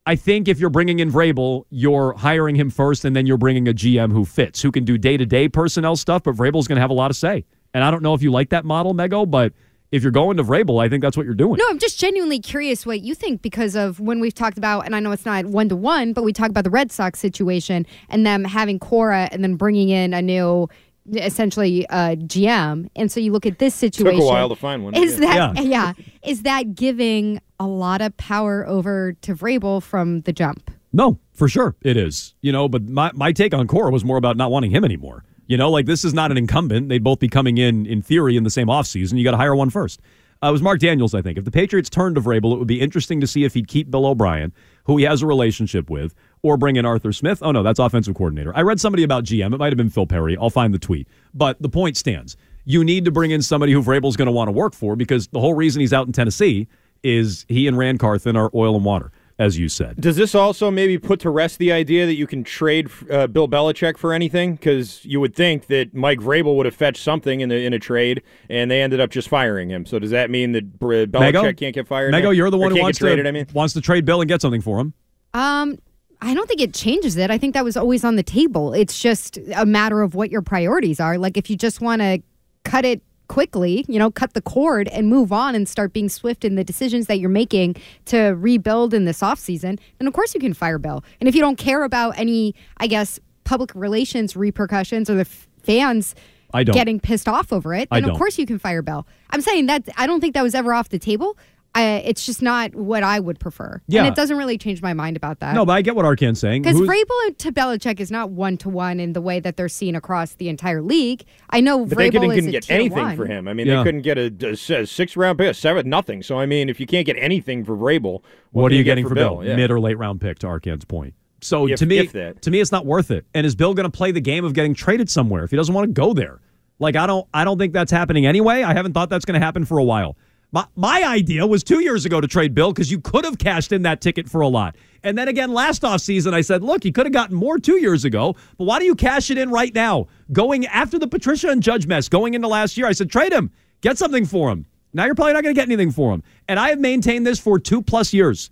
I 0.06 0.16
think 0.16 0.48
if 0.48 0.58
you're 0.60 0.70
bringing 0.70 1.00
in 1.00 1.12
Vrabel, 1.12 1.66
you're 1.70 2.14
hiring 2.14 2.56
him 2.56 2.70
first, 2.70 3.04
and 3.04 3.14
then 3.16 3.26
you're 3.26 3.38
bringing 3.38 3.68
a 3.68 3.74
GM 3.74 4.12
who 4.14 4.24
fits, 4.26 4.62
who 4.62 4.72
can 4.72 4.86
do 4.86 4.98
day 4.98 5.18
to 5.18 5.26
day 5.26 5.50
personnel 5.50 5.96
stuff. 5.98 6.24
But 6.24 6.36
Vrabel's 6.36 6.68
going 6.68 6.78
to 6.78 6.82
have 6.82 6.90
a 6.90 6.94
lot 6.94 7.12
of 7.12 7.18
say. 7.18 7.44
And 7.74 7.84
I 7.84 7.92
don't 7.92 8.02
know 8.02 8.14
if 8.14 8.22
you 8.22 8.32
like 8.32 8.50
that 8.50 8.66
model, 8.66 8.94
Mego, 8.94 9.30
but 9.30 9.54
if 9.92 10.04
you're 10.04 10.12
going 10.12 10.38
to 10.38 10.44
Vrabel, 10.44 10.84
I 10.84 10.90
think 10.90 11.02
that's 11.02 11.18
what 11.18 11.26
you're 11.26 11.36
doing. 11.36 11.58
No, 11.58 11.66
I'm 11.70 11.80
just 11.80 12.00
genuinely 12.00 12.40
curious 12.40 12.86
what 12.86 13.02
you 13.02 13.16
think 13.16 13.42
because 13.42 13.76
of 13.76 14.00
when 14.00 14.20
we've 14.20 14.34
talked 14.34 14.58
about, 14.58 14.86
and 14.86 14.96
I 14.96 15.00
know 15.00 15.12
it's 15.12 15.26
not 15.26 15.46
one 15.46 15.70
to 15.70 15.76
one, 15.76 16.14
but 16.14 16.24
we 16.24 16.34
talk 16.34 16.50
about 16.50 16.64
the 16.64 16.70
Red 16.70 16.92
Sox 16.92 17.20
situation 17.20 17.86
and 18.10 18.26
them 18.26 18.44
having 18.44 18.80
Cora 18.80 19.30
and 19.32 19.44
then 19.44 19.56
bringing 19.56 19.90
in 19.90 20.14
a 20.14 20.22
new, 20.22 20.70
essentially, 21.12 21.88
uh, 21.90 22.16
GM. 22.16 22.90
And 22.96 23.12
so 23.12 23.20
you 23.20 23.32
look 23.32 23.46
at 23.46 23.58
this 23.58 23.74
situation. 23.74 24.20
Took 24.20 24.24
a 24.24 24.28
while 24.28 24.50
to 24.50 24.56
find 24.56 24.84
one. 24.84 24.94
Is 24.94 25.20
yeah. 25.20 25.54
that 25.54 25.66
yeah. 25.66 25.94
Is 26.24 26.44
that 26.44 26.76
giving 26.76 27.42
a 27.60 27.68
lot 27.68 28.02
of 28.02 28.16
power 28.18 28.68
over 28.68 29.14
to 29.22 29.34
Vrabel 29.34 29.82
from 29.82 30.22
the 30.22 30.34
jump? 30.34 30.72
No, 30.94 31.20
for 31.34 31.48
sure 31.48 31.76
it 31.82 31.98
is. 31.98 32.36
You 32.42 32.52
know, 32.52 32.68
but 32.68 32.84
my, 32.84 33.12
my 33.14 33.32
take 33.32 33.54
on 33.54 33.68
Cora 33.68 33.92
was 33.92 34.04
more 34.04 34.18
about 34.18 34.38
not 34.38 34.52
wanting 34.52 34.72
him 34.72 34.84
anymore. 34.84 35.24
You 35.50 35.58
know, 35.58 35.72
like 35.72 35.88
this 35.88 36.06
is 36.06 36.14
not 36.14 36.30
an 36.30 36.38
incumbent. 36.38 36.90
They'd 36.90 37.04
both 37.04 37.20
be 37.20 37.28
coming 37.28 37.58
in, 37.58 37.88
in 37.88 38.04
theory, 38.04 38.38
in 38.38 38.44
the 38.44 38.52
same 38.52 38.68
offseason. 38.68 39.18
You 39.18 39.24
got 39.24 39.32
to 39.32 39.38
hire 39.38 39.56
one 39.56 39.72
first. 39.72 40.00
Uh, 40.44 40.50
it 40.50 40.52
was 40.52 40.62
Mark 40.62 40.80
Daniels, 40.80 41.16
I 41.16 41.24
think. 41.24 41.40
If 41.40 41.44
the 41.44 41.52
Patriots 41.52 41.90
turned 41.90 42.16
to 42.16 42.22
Vrabel, 42.22 42.54
it 42.54 42.60
would 42.60 42.68
be 42.68 42.80
interesting 42.80 43.20
to 43.20 43.28
see 43.28 43.44
if 43.44 43.56
he'd 43.56 43.68
keep 43.68 43.90
Bill 43.90 44.06
O'Brien, 44.06 44.54
who 44.86 44.98
he 44.98 45.06
has 45.06 45.24
a 45.24 45.26
relationship 45.26 45.90
with, 45.90 46.14
or 46.44 46.56
bring 46.56 46.76
in 46.76 46.86
Arthur 46.86 47.12
Smith. 47.12 47.40
Oh, 47.42 47.52
no, 47.52 47.64
that's 47.64 47.80
offensive 47.80 48.14
coordinator. 48.14 48.56
I 48.56 48.62
read 48.62 48.80
somebody 48.80 49.04
about 49.04 49.24
GM. 49.24 49.54
It 49.54 49.58
might 49.58 49.74
have 49.74 49.78
been 49.78 49.90
Phil 49.90 50.06
Perry. 50.06 50.38
I'll 50.38 50.52
find 50.52 50.72
the 50.72 50.80
tweet. 50.80 51.08
But 51.34 51.60
the 51.62 51.68
point 51.68 51.98
stands. 51.98 52.38
you 52.64 52.84
need 52.84 53.04
to 53.06 53.12
bring 53.12 53.32
in 53.32 53.42
somebody 53.42 53.74
who 53.74 53.82
Vrabel's 53.82 54.16
going 54.16 54.28
to 54.28 54.32
want 54.32 54.50
to 54.50 54.52
work 54.52 54.76
for 54.76 54.96
because 54.96 55.28
the 55.30 55.40
whole 55.40 55.56
reason 55.56 55.80
he's 55.80 55.94
out 55.94 56.06
in 56.06 56.14
Tennessee 56.14 56.68
is 57.02 57.46
he 57.50 57.68
and 57.68 57.76
Ran 57.76 57.98
Carthon 57.98 58.36
are 58.36 58.52
oil 58.54 58.76
and 58.76 58.86
water, 58.86 59.12
as 59.40 59.58
you 59.58 59.70
said. 59.70 59.96
Does 60.00 60.18
this 60.18 60.36
also 60.36 60.70
maybe 60.70 60.98
put 61.00 61.20
to 61.22 61.30
rest 61.30 61.58
the 61.58 61.72
idea 61.72 62.06
that 62.06 62.16
you 62.16 62.28
can 62.28 62.44
trade 62.44 62.90
uh, 63.10 63.26
Bill 63.28 63.48
Belichick 63.48 63.98
for 63.98 64.14
anything? 64.14 64.56
Because 64.56 65.04
you 65.06 65.20
would 65.22 65.34
think 65.34 65.68
that 65.68 65.94
Mike 65.96 66.20
Vrabel 66.20 66.56
would 66.58 66.66
have 66.66 66.76
fetched 66.76 67.02
something 67.02 67.40
in 67.40 67.50
the 67.50 67.56
in 67.64 67.74
a 67.74 67.80
trade, 67.80 68.22
and 68.50 68.70
they 68.70 68.82
ended 68.82 69.00
up 69.00 69.10
just 69.10 69.30
firing 69.30 69.70
him. 69.70 69.86
So 69.86 69.98
does 69.98 70.12
that 70.12 70.30
mean 70.30 70.52
that 70.52 70.78
Br- 70.78 71.06
Belichick 71.06 71.34
Mego? 71.34 71.58
can't 71.58 71.74
get 71.74 71.88
fired? 71.88 72.14
Mego, 72.14 72.24
now? 72.24 72.30
you're 72.32 72.50
the 72.52 72.58
Or 72.58 72.62
one 72.64 72.76
who 72.76 72.82
wants 72.82 73.00
traded. 73.00 73.24
to 73.26 73.30
I 73.30 73.32
mean, 73.32 73.48
wants 73.54 73.74
to 73.74 73.82
trade 73.82 74.06
Bill 74.06 74.22
and 74.22 74.28
get 74.28 74.42
something 74.42 74.62
for 74.62 74.80
him. 74.80 74.94
Um, 75.34 75.78
I 76.22 76.34
don't 76.34 76.48
think 76.48 76.60
it 76.60 76.74
changes 76.74 77.16
it. 77.16 77.32
I 77.32 77.38
think 77.38 77.54
that 77.54 77.64
was 77.64 77.78
always 77.78 78.04
on 78.04 78.18
the 78.18 78.24
table. 78.24 78.74
It's 78.74 79.00
just 79.00 79.38
a 79.56 79.66
matter 79.66 80.02
of 80.02 80.16
what 80.16 80.30
your 80.32 80.42
priorities 80.42 81.00
are. 81.00 81.18
Like 81.18 81.38
if 81.38 81.50
you 81.50 81.56
just 81.56 81.80
want 81.80 82.02
to 82.02 82.22
cut 82.66 82.84
it 82.84 83.02
quickly, 83.30 83.86
you 83.88 83.98
know, 83.98 84.12
cut 84.12 84.34
the 84.34 84.42
cord 84.42 84.90
and 84.90 85.08
move 85.08 85.32
on 85.32 85.56
and 85.56 85.70
start 85.70 85.94
being 85.94 86.10
swift 86.10 86.44
in 86.44 86.56
the 86.56 86.64
decisions 86.64 87.06
that 87.06 87.20
you're 87.20 87.30
making 87.30 87.78
to 88.06 88.32
rebuild 88.32 88.94
in 88.94 89.06
this 89.06 89.22
offseason, 89.22 89.80
then 90.00 90.08
of 90.08 90.14
course 90.14 90.34
you 90.34 90.42
can 90.42 90.54
fire 90.54 90.78
Bill. 90.80 91.04
And 91.22 91.30
if 91.30 91.36
you 91.36 91.42
don't 91.42 91.58
care 91.58 91.84
about 91.84 92.20
any, 92.20 92.54
I 92.78 92.88
guess, 92.88 93.20
public 93.46 93.72
relations 93.74 94.36
repercussions 94.36 95.10
or 95.10 95.16
the 95.16 95.22
f- 95.22 95.48
fans 95.64 96.16
I 96.54 96.64
don't. 96.64 96.74
getting 96.74 97.00
pissed 97.00 97.28
off 97.30 97.54
over 97.54 97.74
it, 97.74 97.88
then 97.92 98.04
of 98.10 98.18
course 98.18 98.38
you 98.38 98.46
can 98.46 98.60
fire 98.60 98.82
Bill. 98.82 99.08
I'm 99.30 99.42
saying 99.42 99.68
that 99.68 99.88
I 99.96 100.08
don't 100.08 100.20
think 100.20 100.34
that 100.34 100.44
was 100.44 100.56
ever 100.56 100.74
off 100.74 100.90
the 100.90 101.00
table. 101.00 101.38
I, 101.76 101.84
it's 102.06 102.26
just 102.26 102.42
not 102.42 102.74
what 102.74 103.04
I 103.04 103.20
would 103.20 103.40
prefer. 103.40 103.80
Yeah. 103.88 104.00
And 104.00 104.08
it 104.08 104.16
doesn't 104.16 104.36
really 104.38 104.58
change 104.58 104.82
my 104.82 104.94
mind 104.94 105.16
about 105.16 105.40
that. 105.40 105.54
No, 105.54 105.66
but 105.66 105.74
I 105.74 105.82
get 105.84 105.96
what 105.96 106.04
Arcand's 106.04 106.40
saying. 106.40 106.64
Because 106.64 106.78
Who's- 106.78 106.90
Vrabel 106.90 107.38
to 107.38 107.52
Belichick 107.52 108.00
is 108.00 108.10
not 108.10 108.32
one 108.32 108.58
to 108.58 108.70
one 108.70 109.00
in 109.00 109.14
the 109.14 109.22
way 109.22 109.40
that 109.40 109.56
they're 109.56 109.70
seen 109.70 109.96
across 109.96 110.34
the 110.34 110.50
entire 110.50 110.82
league. 110.82 111.26
I 111.52 111.62
know 111.62 111.86
but 111.86 111.98
they 111.98 112.10
Vrabel 112.10 112.12
couldn't, 112.14 112.32
is 112.32 112.36
couldn't 112.38 112.50
a 112.50 112.52
get 112.54 112.64
tier 112.64 112.76
anything 112.76 112.98
one. 113.04 113.16
for 113.16 113.26
him. 113.28 113.48
I 113.48 113.54
mean, 113.54 113.68
Yeah. 113.68 113.78
they 113.78 113.84
couldn't 113.84 114.02
get 114.02 114.18
a 114.18 114.56
six 114.86 115.16
round 115.16 115.38
pick, 115.38 115.52
a 115.52 115.54
seven, 115.54 115.88
nothing. 115.90 116.24
So 116.24 116.40
I 116.40 116.46
mean, 116.48 116.70
if 116.70 116.80
you 116.80 116.88
can't 116.88 117.06
get 117.06 117.18
anything 117.20 117.64
for 117.64 117.76
Vrabel, 117.78 118.24
what, 118.52 118.70
can 118.70 118.74
are 118.74 118.76
you 118.78 118.84
get 118.84 118.92
getting 118.92 119.08
for 119.08 119.14
Bill? 119.16 119.42
Yeah. 119.44 119.56
Mid 119.56 119.70
or 119.70 119.80
late 119.80 119.98
round 119.98 120.20
pick 120.22 120.40
to 120.40 120.48
Arcand's 120.48 120.86
point. 120.86 121.14
So 121.42 121.68
If- 121.68 121.80
to 121.80 121.86
me, 121.86 122.00
if 122.00 122.12
that. 122.14 122.42
to 122.42 122.52
me, 122.52 122.60
it's 122.60 122.72
not 122.72 122.86
worth 122.88 123.12
it. 123.12 123.26
And 123.36 123.46
is 123.46 123.56
Bill 123.56 123.74
going 123.76 123.90
to 123.90 123.96
play 123.96 124.12
the 124.12 124.22
game 124.22 124.44
of 124.44 124.54
getting 124.54 124.74
traded 124.74 125.10
somewhere 125.10 125.44
if 125.44 125.52
he 125.52 125.56
doesn't 125.58 125.74
want 125.74 125.88
to 125.88 125.94
go 125.94 126.14
there? 126.14 126.40
Like 126.80 126.96
I 126.96 127.06
don't, 127.06 127.28
I 127.34 127.44
don't 127.44 127.58
think 127.60 127.74
that's 127.74 127.92
happening 127.92 128.26
anyway. 128.26 128.64
I 128.64 128.74
haven't 128.74 128.94
thought 128.94 129.10
that's 129.10 129.26
going 129.26 129.40
to 129.40 129.46
happen 129.46 129.66
for 129.66 129.78
a 129.78 129.84
while. 129.84 130.18
My, 130.52 130.66
my 130.76 131.04
idea 131.04 131.46
was 131.46 131.64
two 131.64 131.82
years 131.82 132.06
ago 132.06 132.20
to 132.20 132.28
trade 132.28 132.56
Bill 132.56 132.74
because 132.74 132.92
you 132.92 133.00
could 133.00 133.24
have 133.24 133.38
cashed 133.38 133.72
in 133.72 133.84
that 133.84 134.02
ticket 134.02 134.28
for 134.28 134.42
a 134.42 134.48
lot. 134.48 134.76
And 135.04 135.18
then 135.18 135.28
again, 135.28 135.54
last 135.54 135.84
offseason, 135.84 136.34
I 136.34 136.42
said, 136.42 136.64
look, 136.64 136.84
he 136.84 136.92
could 136.92 137.06
have 137.06 137.14
gotten 137.14 137.36
more 137.36 137.60
two 137.60 137.80
years 137.80 138.04
ago, 138.04 138.36
but 138.58 138.64
why 138.66 138.80
do 138.80 138.86
you 138.86 138.96
cash 138.96 139.30
it 139.30 139.38
in 139.38 139.52
right 139.52 139.74
now? 139.74 140.08
Going 140.32 140.66
after 140.66 140.98
the 140.98 141.08
Patricia 141.08 141.50
and 141.50 141.62
Judge 141.62 141.86
mess, 141.86 142.10
going 142.10 142.34
into 142.34 142.48
last 142.48 142.78
year, 142.78 142.88
I 142.88 142.94
said, 142.94 143.12
trade 143.12 143.32
him, 143.32 143.52
get 143.82 143.98
something 143.98 144.26
for 144.26 144.50
him. 144.50 144.66
Now 144.92 145.06
you're 145.06 145.16
probably 145.16 145.34
not 145.34 145.44
going 145.44 145.54
to 145.54 145.60
get 145.60 145.68
anything 145.68 145.92
for 145.92 146.14
him. 146.14 146.24
And 146.48 146.60
I 146.60 146.70
have 146.70 146.80
maintained 146.80 147.28
this 147.28 147.40
for 147.40 147.60
two 147.60 147.84
plus 147.84 148.12
years. 148.12 148.50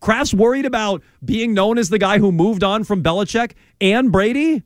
Kraft's 0.00 0.32
worried 0.32 0.66
about 0.66 1.02
being 1.24 1.52
known 1.52 1.78
as 1.78 1.88
the 1.88 1.98
guy 1.98 2.18
who 2.18 2.30
moved 2.30 2.62
on 2.62 2.84
from 2.84 3.02
Belichick 3.02 3.52
and 3.80 4.12
Brady. 4.12 4.62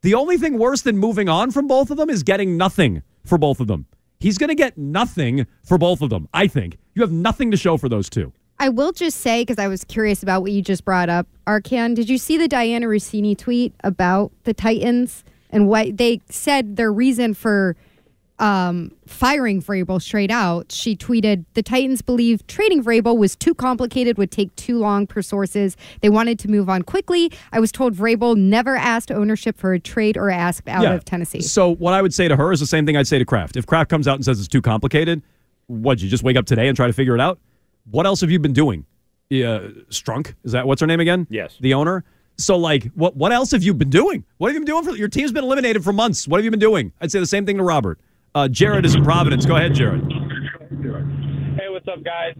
The 0.00 0.14
only 0.14 0.38
thing 0.38 0.58
worse 0.58 0.80
than 0.80 0.96
moving 0.96 1.28
on 1.28 1.50
from 1.50 1.66
both 1.66 1.90
of 1.90 1.98
them 1.98 2.08
is 2.08 2.22
getting 2.22 2.56
nothing 2.56 3.02
for 3.24 3.36
both 3.36 3.60
of 3.60 3.66
them. 3.66 3.86
He's 4.20 4.36
going 4.36 4.48
to 4.48 4.54
get 4.54 4.76
nothing 4.76 5.46
for 5.64 5.78
both 5.78 6.02
of 6.02 6.10
them, 6.10 6.28
I 6.34 6.46
think. 6.46 6.76
You 6.94 7.02
have 7.02 7.10
nothing 7.10 7.50
to 7.50 7.56
show 7.56 7.78
for 7.78 7.88
those 7.88 8.10
two. 8.10 8.32
I 8.58 8.68
will 8.68 8.92
just 8.92 9.20
say, 9.20 9.40
because 9.40 9.58
I 9.58 9.68
was 9.68 9.84
curious 9.84 10.22
about 10.22 10.42
what 10.42 10.52
you 10.52 10.60
just 10.60 10.84
brought 10.84 11.08
up, 11.08 11.26
Arcand, 11.46 11.94
did 11.94 12.10
you 12.10 12.18
see 12.18 12.36
the 12.36 12.46
Dianna 12.46 12.84
Russini 12.84 13.36
tweet 13.36 13.74
about 13.82 14.30
the 14.44 14.52
Titans 14.52 15.24
and 15.48 15.66
what 15.66 15.96
they 15.96 16.20
said 16.28 16.76
their 16.76 16.92
reason 16.92 17.32
for 17.32 17.74
um, 18.40 18.90
firing 19.06 19.62
Vrabel 19.62 20.00
straight 20.00 20.30
out? 20.30 20.72
She 20.72 20.96
tweeted, 20.96 21.44
The 21.54 21.62
Titans 21.62 22.02
believe 22.02 22.46
trading 22.46 22.82
Vrabel 22.82 23.16
was 23.16 23.36
too 23.36 23.54
complicated, 23.54 24.18
would 24.18 24.30
take 24.30 24.54
too 24.56 24.78
long 24.78 25.06
per 25.06 25.22
sources. 25.22 25.76
They 26.00 26.08
wanted 26.08 26.38
to 26.40 26.48
move 26.48 26.68
on 26.68 26.82
quickly. 26.82 27.30
I 27.52 27.60
was 27.60 27.70
told 27.70 27.94
Vrabel 27.94 28.36
never 28.36 28.76
asked 28.76 29.10
ownership 29.10 29.56
for 29.56 29.72
a 29.72 29.80
trade 29.80 30.16
or 30.16 30.30
asked 30.30 30.68
out 30.68 30.84
of 30.86 31.04
Tennessee. 31.04 31.42
So 31.42 31.74
what 31.76 31.94
I 31.94 32.02
would 32.02 32.14
say 32.14 32.28
to 32.28 32.36
her 32.36 32.52
is 32.52 32.60
the 32.60 32.66
same 32.66 32.86
thing 32.86 32.96
I'd 32.96 33.06
say 33.06 33.18
to 33.18 33.24
Kraft. 33.24 33.56
If 33.56 33.66
Kraft 33.66 33.90
comes 33.90 34.08
out 34.08 34.16
and 34.16 34.24
says 34.24 34.38
it's 34.38 34.48
too 34.48 34.62
complicated, 34.62 35.22
what'd 35.66 36.02
you 36.02 36.08
just 36.08 36.22
wake 36.22 36.36
up 36.36 36.46
today 36.46 36.68
and 36.68 36.76
try 36.76 36.86
to 36.86 36.92
figure 36.92 37.14
it 37.14 37.20
out? 37.20 37.38
What 37.90 38.06
else 38.06 38.20
have 38.20 38.30
you 38.30 38.38
been 38.38 38.52
doing? 38.52 38.86
Yeah, 39.28 39.60
Strunk 39.90 40.34
is 40.42 40.52
that 40.52 40.66
what's 40.66 40.80
her 40.80 40.86
name 40.86 41.00
again? 41.00 41.26
Yes. 41.30 41.56
the 41.60 41.74
owner. 41.74 42.04
So 42.36 42.56
like, 42.56 42.84
what 42.94 43.16
what 43.16 43.32
else 43.32 43.50
have 43.52 43.62
you 43.62 43.74
been 43.74 43.90
doing? 43.90 44.24
What 44.38 44.48
have 44.48 44.54
you 44.54 44.60
been 44.60 44.66
doing 44.66 44.84
for 44.84 44.96
your 44.96 45.08
team's 45.08 45.30
been 45.30 45.44
eliminated 45.44 45.84
for 45.84 45.92
months? 45.92 46.26
What 46.26 46.38
have 46.38 46.44
you 46.44 46.50
been 46.50 46.58
doing? 46.60 46.92
I'd 47.00 47.12
say 47.12 47.20
the 47.20 47.26
same 47.26 47.46
thing 47.46 47.58
to 47.58 47.62
Robert. 47.62 48.00
Uh, 48.34 48.46
Jared 48.46 48.86
is 48.86 48.94
in 48.94 49.02
Providence. 49.02 49.44
Go 49.44 49.56
ahead, 49.56 49.74
Jared. 49.74 50.02
Hey, 51.58 51.66
what's 51.68 51.88
up, 51.88 52.04
guys? 52.04 52.36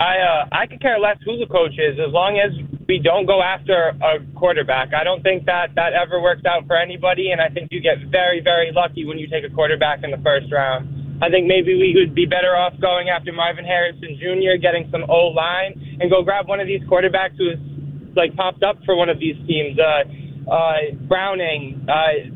I 0.00 0.18
uh, 0.18 0.48
I 0.50 0.66
could 0.66 0.80
care 0.80 0.98
less 0.98 1.18
who 1.24 1.36
the 1.38 1.46
coach 1.46 1.76
is 1.78 2.00
as 2.00 2.12
long 2.12 2.40
as 2.40 2.50
we 2.88 2.98
don't 2.98 3.26
go 3.26 3.42
after 3.42 3.92
a 4.00 4.24
quarterback. 4.34 4.94
I 4.94 5.04
don't 5.04 5.22
think 5.22 5.44
that 5.44 5.74
that 5.76 5.92
ever 5.92 6.20
works 6.20 6.42
out 6.48 6.66
for 6.66 6.76
anybody, 6.76 7.30
and 7.30 7.40
I 7.40 7.48
think 7.48 7.68
you 7.70 7.80
get 7.80 7.98
very, 8.10 8.40
very 8.40 8.72
lucky 8.72 9.04
when 9.04 9.18
you 9.18 9.28
take 9.28 9.44
a 9.44 9.54
quarterback 9.54 10.02
in 10.02 10.10
the 10.10 10.18
first 10.24 10.50
round. 10.50 11.22
I 11.22 11.28
think 11.28 11.46
maybe 11.46 11.76
we 11.76 11.94
would 11.94 12.14
be 12.14 12.26
better 12.26 12.56
off 12.56 12.72
going 12.80 13.08
after 13.08 13.32
Marvin 13.32 13.64
Harrison 13.64 14.18
Jr., 14.18 14.56
getting 14.60 14.88
some 14.90 15.04
O 15.08 15.28
line, 15.28 15.98
and 16.00 16.10
go 16.10 16.22
grab 16.22 16.48
one 16.48 16.58
of 16.58 16.66
these 16.66 16.82
quarterbacks 16.88 17.36
who's 17.36 17.60
like 18.16 18.34
popped 18.34 18.62
up 18.62 18.78
for 18.84 18.96
one 18.96 19.08
of 19.08 19.20
these 19.20 19.36
teams. 19.46 19.78
Uh, 19.78 20.50
uh, 20.50 20.76
Browning, 21.06 21.86
uh, 21.88 22.32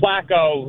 Flacco, 0.00 0.68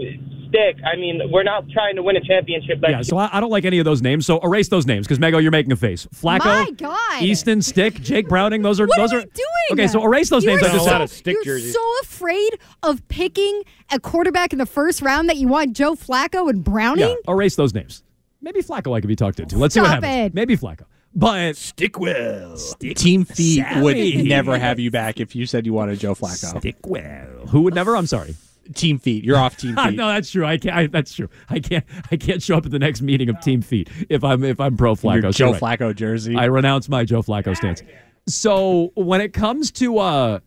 Stick. 0.54 0.78
I 0.86 0.96
mean, 0.96 1.20
we're 1.32 1.44
not 1.44 1.68
trying 1.70 1.96
to 1.96 2.04
win 2.04 2.16
a 2.16 2.22
championship. 2.22 2.80
Like 2.82 2.92
Yeah, 2.92 3.02
so 3.02 3.18
I, 3.18 3.30
I 3.34 3.39
don't 3.39 3.50
like 3.50 3.66
any 3.66 3.80
of 3.80 3.86
those 3.86 4.02
names. 4.04 4.26
So 4.26 4.39
erase 4.42 4.70
those 4.70 4.86
names 4.86 5.08
because 5.08 5.18
Mego, 5.20 5.42
you're 5.42 5.52
making 5.52 5.72
a 5.72 5.76
face. 5.76 6.06
Flacco, 6.16 6.46
My 6.46 6.70
God. 6.78 7.22
Easton, 7.24 7.62
Stick, 7.62 7.96
Jake 7.96 8.28
Browning. 8.30 8.62
Those 8.62 8.80
are 8.80 8.86
What 8.86 8.98
those 8.98 9.13
are 9.13 9.18
are 9.18 9.22
you 9.22 9.26
doing? 9.34 9.48
Okay, 9.72 9.88
so 9.88 10.04
erase 10.06 10.30
those 10.30 10.44
You 10.44 10.52
names. 10.52 10.62
are 10.62 10.66
I 10.68 10.72
just 10.74 10.82
a 10.82 10.84
lot 10.84 10.92
said. 10.92 11.02
of 11.02 11.10
stick 11.10 11.36
You're 11.44 11.58
jerseys. 11.58 11.74
so 11.74 11.82
afraid 12.04 12.52
of 12.84 13.08
picking 13.08 13.63
a 13.92 14.00
quarterback 14.00 14.54
in 14.54 14.60
the 14.60 14.66
first 14.66 15.02
round 15.02 15.28
that 15.30 15.38
you 15.38 15.48
want 15.48 15.74
Joe 15.76 15.96
Flacco 15.96 16.50
and 16.50 16.63
Browning. 16.63 17.18
Yeah, 17.26 17.34
erase 17.34 17.56
those 17.56 17.74
names. 17.74 18.04
Maybe 18.42 18.62
Flacco 18.62 18.96
I 18.96 19.02
could 19.02 19.08
be 19.08 19.16
talked 19.16 19.39
into. 19.39 19.58
Let's 19.58 19.74
see 19.74 19.80
what 19.82 19.89
happens. 19.89 20.28
it. 20.28 20.34
Maybe 20.34 20.56
Flacco. 20.56 20.84
But 21.16 21.56
Stickwell. 21.56 22.96
Team 22.96 23.24
Feet 23.26 23.63
would 23.78 23.98
never 24.26 24.58
have 24.58 24.80
you 24.80 24.92
back 24.92 25.20
if 25.20 25.36
you 25.36 25.46
said 25.46 25.66
you 25.66 25.74
wanted 25.74 26.00
Joe 26.00 26.13
Flacco. 26.16 26.54
Stickwell. 26.62 27.50
Who 27.50 27.62
would 27.62 27.74
never? 27.76 27.96
I'm 27.96 28.08
sorry. 28.08 28.36
Team 28.73 28.99
Feet, 28.99 29.23
you're 29.23 29.38
off 29.38 29.58
Team 29.58 29.76
Feet. 29.84 29.95
no, 29.95 30.08
that's 30.08 30.32
true. 30.32 30.45
I 30.45 30.58
can't. 30.58 30.76
I, 30.76 30.88
that's 30.88 31.13
true. 31.13 31.30
I 31.49 31.60
can't. 31.60 31.86
I 32.12 32.17
can't 32.17 32.41
show 32.41 32.58
up 32.58 32.65
at 32.65 32.71
the 32.71 32.80
next 32.80 33.02
meeting 33.02 33.30
of 33.30 33.39
Team 33.41 33.62
Feet 33.62 33.89
if 34.10 34.23
I'm 34.23 34.43
if 34.43 34.60
I'm 34.60 34.78
pro 34.78 34.95
Flacco. 34.95 35.23
Your 35.23 35.32
Joe 35.32 35.52
right. 35.54 35.80
Flacco 35.80 35.95
jersey. 35.95 36.36
I 36.36 36.45
renounce 36.45 36.89
my 36.89 37.06
Joe 37.06 37.21
Flacco 37.21 37.56
stance. 37.56 37.82
So 38.28 38.91
when 38.95 39.21
it 39.21 39.34
comes 39.34 39.71
to 39.73 39.97
uh, 39.97 40.39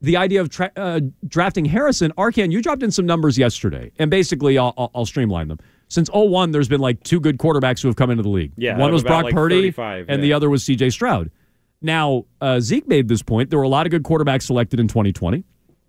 the 0.00 0.16
idea 0.16 0.40
of 0.40 0.50
tra- 0.50 0.72
uh, 0.76 1.00
drafting 1.26 1.64
Harrison, 1.64 2.12
Arcand, 2.18 2.52
you 2.52 2.60
dropped 2.60 2.82
in 2.82 2.90
some 2.90 3.06
numbers 3.06 3.38
yesterday, 3.38 3.92
and 3.98 4.10
basically 4.10 4.58
I'll, 4.58 4.74
I'll, 4.76 4.90
I'll 4.94 5.06
streamline 5.06 5.48
them. 5.48 5.58
Since 5.88 6.10
01, 6.12 6.50
there's 6.50 6.68
been 6.68 6.80
like 6.80 7.02
two 7.02 7.20
good 7.20 7.38
quarterbacks 7.38 7.80
who 7.80 7.88
have 7.88 7.96
come 7.96 8.10
into 8.10 8.22
the 8.22 8.28
league. 8.28 8.52
Yeah, 8.56 8.76
one 8.76 8.92
was 8.92 9.02
Brock 9.02 9.24
like, 9.24 9.34
Purdy, 9.34 9.72
and 9.76 10.08
yeah. 10.08 10.16
the 10.16 10.32
other 10.32 10.50
was 10.50 10.64
C.J. 10.64 10.90
Stroud. 10.90 11.30
Now 11.80 12.24
uh, 12.40 12.60
Zeke 12.60 12.88
made 12.88 13.08
this 13.08 13.22
point. 13.22 13.50
There 13.50 13.58
were 13.58 13.64
a 13.64 13.68
lot 13.68 13.86
of 13.86 13.90
good 13.90 14.02
quarterbacks 14.02 14.42
selected 14.42 14.80
in 14.80 14.88
2020. 14.88 15.44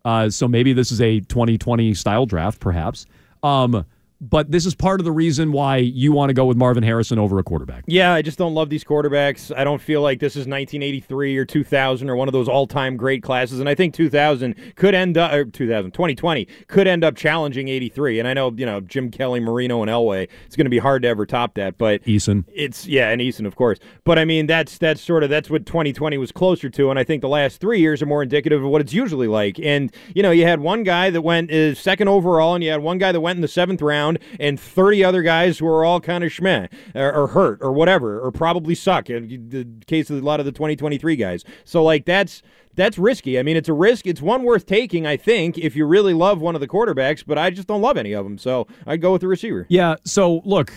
Uh, 0.05 0.29
so 0.29 0.47
maybe 0.47 0.71
this 0.71 0.91
is 0.91 1.01
a 1.01 1.19
2020 1.21 1.93
style 1.95 2.25
draft, 2.27 2.59
perhaps. 2.59 3.07
Um, 3.43 3.85
but 4.21 4.51
this 4.51 4.65
is 4.65 4.75
part 4.75 4.99
of 4.99 5.05
the 5.05 5.11
reason 5.11 5.51
why 5.51 5.77
you 5.77 6.11
want 6.11 6.29
to 6.29 6.33
go 6.33 6.45
with 6.45 6.57
Marvin 6.57 6.83
Harrison 6.83 7.19
over 7.19 7.37
a 7.39 7.43
quarterback. 7.43 7.83
Yeah, 7.87 8.13
I 8.13 8.21
just 8.21 8.37
don't 8.37 8.53
love 8.53 8.69
these 8.69 8.83
quarterbacks. 8.83 9.55
I 9.55 9.63
don't 9.63 9.81
feel 9.81 10.01
like 10.01 10.19
this 10.19 10.33
is 10.33 10.47
1983 10.47 11.37
or 11.37 11.45
2000 11.45 12.09
or 12.09 12.15
one 12.15 12.27
of 12.27 12.33
those 12.33 12.47
all-time 12.47 12.97
great 12.97 13.23
classes. 13.23 13.59
And 13.59 13.67
I 13.67 13.75
think 13.75 13.93
2000 13.93 14.55
could 14.75 14.95
end 14.95 15.17
up, 15.17 15.33
or 15.33 15.45
2000, 15.45 15.91
2020 15.91 16.47
could 16.67 16.87
end 16.87 17.03
up 17.03 17.15
challenging 17.15 17.67
83. 17.67 18.19
And 18.19 18.27
I 18.27 18.33
know, 18.33 18.51
you 18.55 18.65
know, 18.65 18.81
Jim 18.81 19.11
Kelly, 19.11 19.39
Marino, 19.39 19.81
and 19.81 19.91
Elway. 19.91 20.27
It's 20.45 20.55
going 20.55 20.65
to 20.65 20.69
be 20.69 20.79
hard 20.79 21.01
to 21.03 21.07
ever 21.07 21.25
top 21.25 21.55
that. 21.55 21.77
But 21.77 22.03
Eason. 22.03 22.45
it's 22.53 22.87
yeah, 22.87 23.09
and 23.09 23.21
Eason, 23.21 23.45
of 23.45 23.55
course. 23.55 23.79
But 24.03 24.17
I 24.19 24.25
mean, 24.25 24.47
that's 24.47 24.77
that's 24.77 25.01
sort 25.01 25.23
of 25.23 25.29
that's 25.29 25.49
what 25.49 25.65
2020 25.65 26.17
was 26.17 26.31
closer 26.31 26.69
to, 26.69 26.89
and 26.89 26.99
I 26.99 27.03
think 27.03 27.21
the 27.21 27.29
last 27.29 27.59
three 27.59 27.79
years 27.79 28.01
are 28.01 28.05
more 28.05 28.23
indicative 28.23 28.63
of 28.63 28.69
what 28.69 28.81
it's 28.81 28.93
usually 28.93 29.27
like. 29.27 29.59
And 29.59 29.93
you 30.13 30.23
know, 30.23 30.31
you 30.31 30.45
had 30.45 30.59
one 30.59 30.83
guy 30.83 31.09
that 31.09 31.21
went 31.21 31.51
is 31.51 31.79
second 31.79 32.07
overall, 32.07 32.55
and 32.55 32.63
you 32.63 32.71
had 32.71 32.81
one 32.81 32.97
guy 32.97 33.11
that 33.11 33.21
went 33.21 33.37
in 33.37 33.41
the 33.41 33.47
seventh 33.47 33.81
round, 33.81 34.04
and 34.39 34.59
30 34.59 35.03
other 35.03 35.21
guys 35.21 35.57
who 35.59 35.67
are 35.67 35.85
all 35.85 35.99
kind 35.99 36.23
of 36.23 36.31
schmeh 36.31 36.71
or, 36.93 37.13
or 37.13 37.27
hurt 37.27 37.59
or 37.61 37.71
whatever, 37.71 38.19
or 38.19 38.31
probably 38.31 38.75
suck. 38.75 39.09
In 39.09 39.49
the 39.49 39.67
case 39.87 40.09
of 40.09 40.17
a 40.17 40.25
lot 40.25 40.39
of 40.39 40.45
the 40.45 40.51
2023 40.51 41.15
guys. 41.15 41.43
So 41.63 41.83
like 41.83 42.05
that's. 42.05 42.41
That's 42.77 42.97
risky. 42.97 43.39
I 43.39 43.43
mean, 43.43 43.55
it's 43.55 43.69
a 43.69 43.73
risk. 43.73 44.05
It's 44.05 44.21
one 44.21 44.43
worth 44.43 44.65
taking, 44.65 45.07
I 45.07 45.15
think, 45.15 45.57
if 45.57 45.77
you 45.77 45.85
really 45.85 46.13
love 46.13 46.41
one 46.41 46.55
of 46.55 46.59
the 46.59 46.67
quarterbacks. 46.67 47.23
But 47.25 47.37
I 47.37 47.49
just 47.49 47.69
don't 47.69 47.79
love 47.81 47.95
any 47.95 48.11
of 48.11 48.25
them, 48.25 48.37
so 48.37 48.67
I'd 48.85 48.99
go 48.99 49.13
with 49.13 49.21
the 49.21 49.29
receiver. 49.29 49.65
Yeah. 49.69 49.95
So 50.03 50.41
look, 50.43 50.73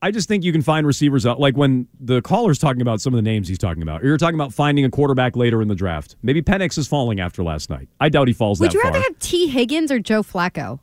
I 0.00 0.10
just 0.10 0.26
think 0.26 0.42
you 0.42 0.52
can 0.52 0.62
find 0.62 0.86
receivers 0.86 1.26
out. 1.26 1.38
Like 1.38 1.54
when 1.54 1.86
the 2.00 2.22
caller's 2.22 2.58
talking 2.58 2.80
about 2.80 3.02
some 3.02 3.12
of 3.12 3.18
the 3.18 3.22
names 3.22 3.46
he's 3.46 3.58
talking 3.58 3.82
about, 3.82 4.02
or 4.02 4.06
you're 4.06 4.16
talking 4.16 4.36
about 4.36 4.54
finding 4.54 4.86
a 4.86 4.90
quarterback 4.90 5.36
later 5.36 5.60
in 5.60 5.68
the 5.68 5.74
draft. 5.74 6.16
Maybe 6.22 6.40
Penix 6.40 6.78
is 6.78 6.88
falling 6.88 7.20
after 7.20 7.42
last 7.42 7.68
night. 7.68 7.88
I 8.00 8.08
doubt 8.08 8.28
he 8.28 8.32
falls 8.34 8.58
Would 8.60 8.70
that 8.70 8.74
you 8.74 8.82
rather 8.82 9.02
have 9.02 9.18
Tee 9.18 9.48
Higgins 9.48 9.90
or 9.90 9.98
Joe 9.98 10.22
Flacco? 10.22 10.80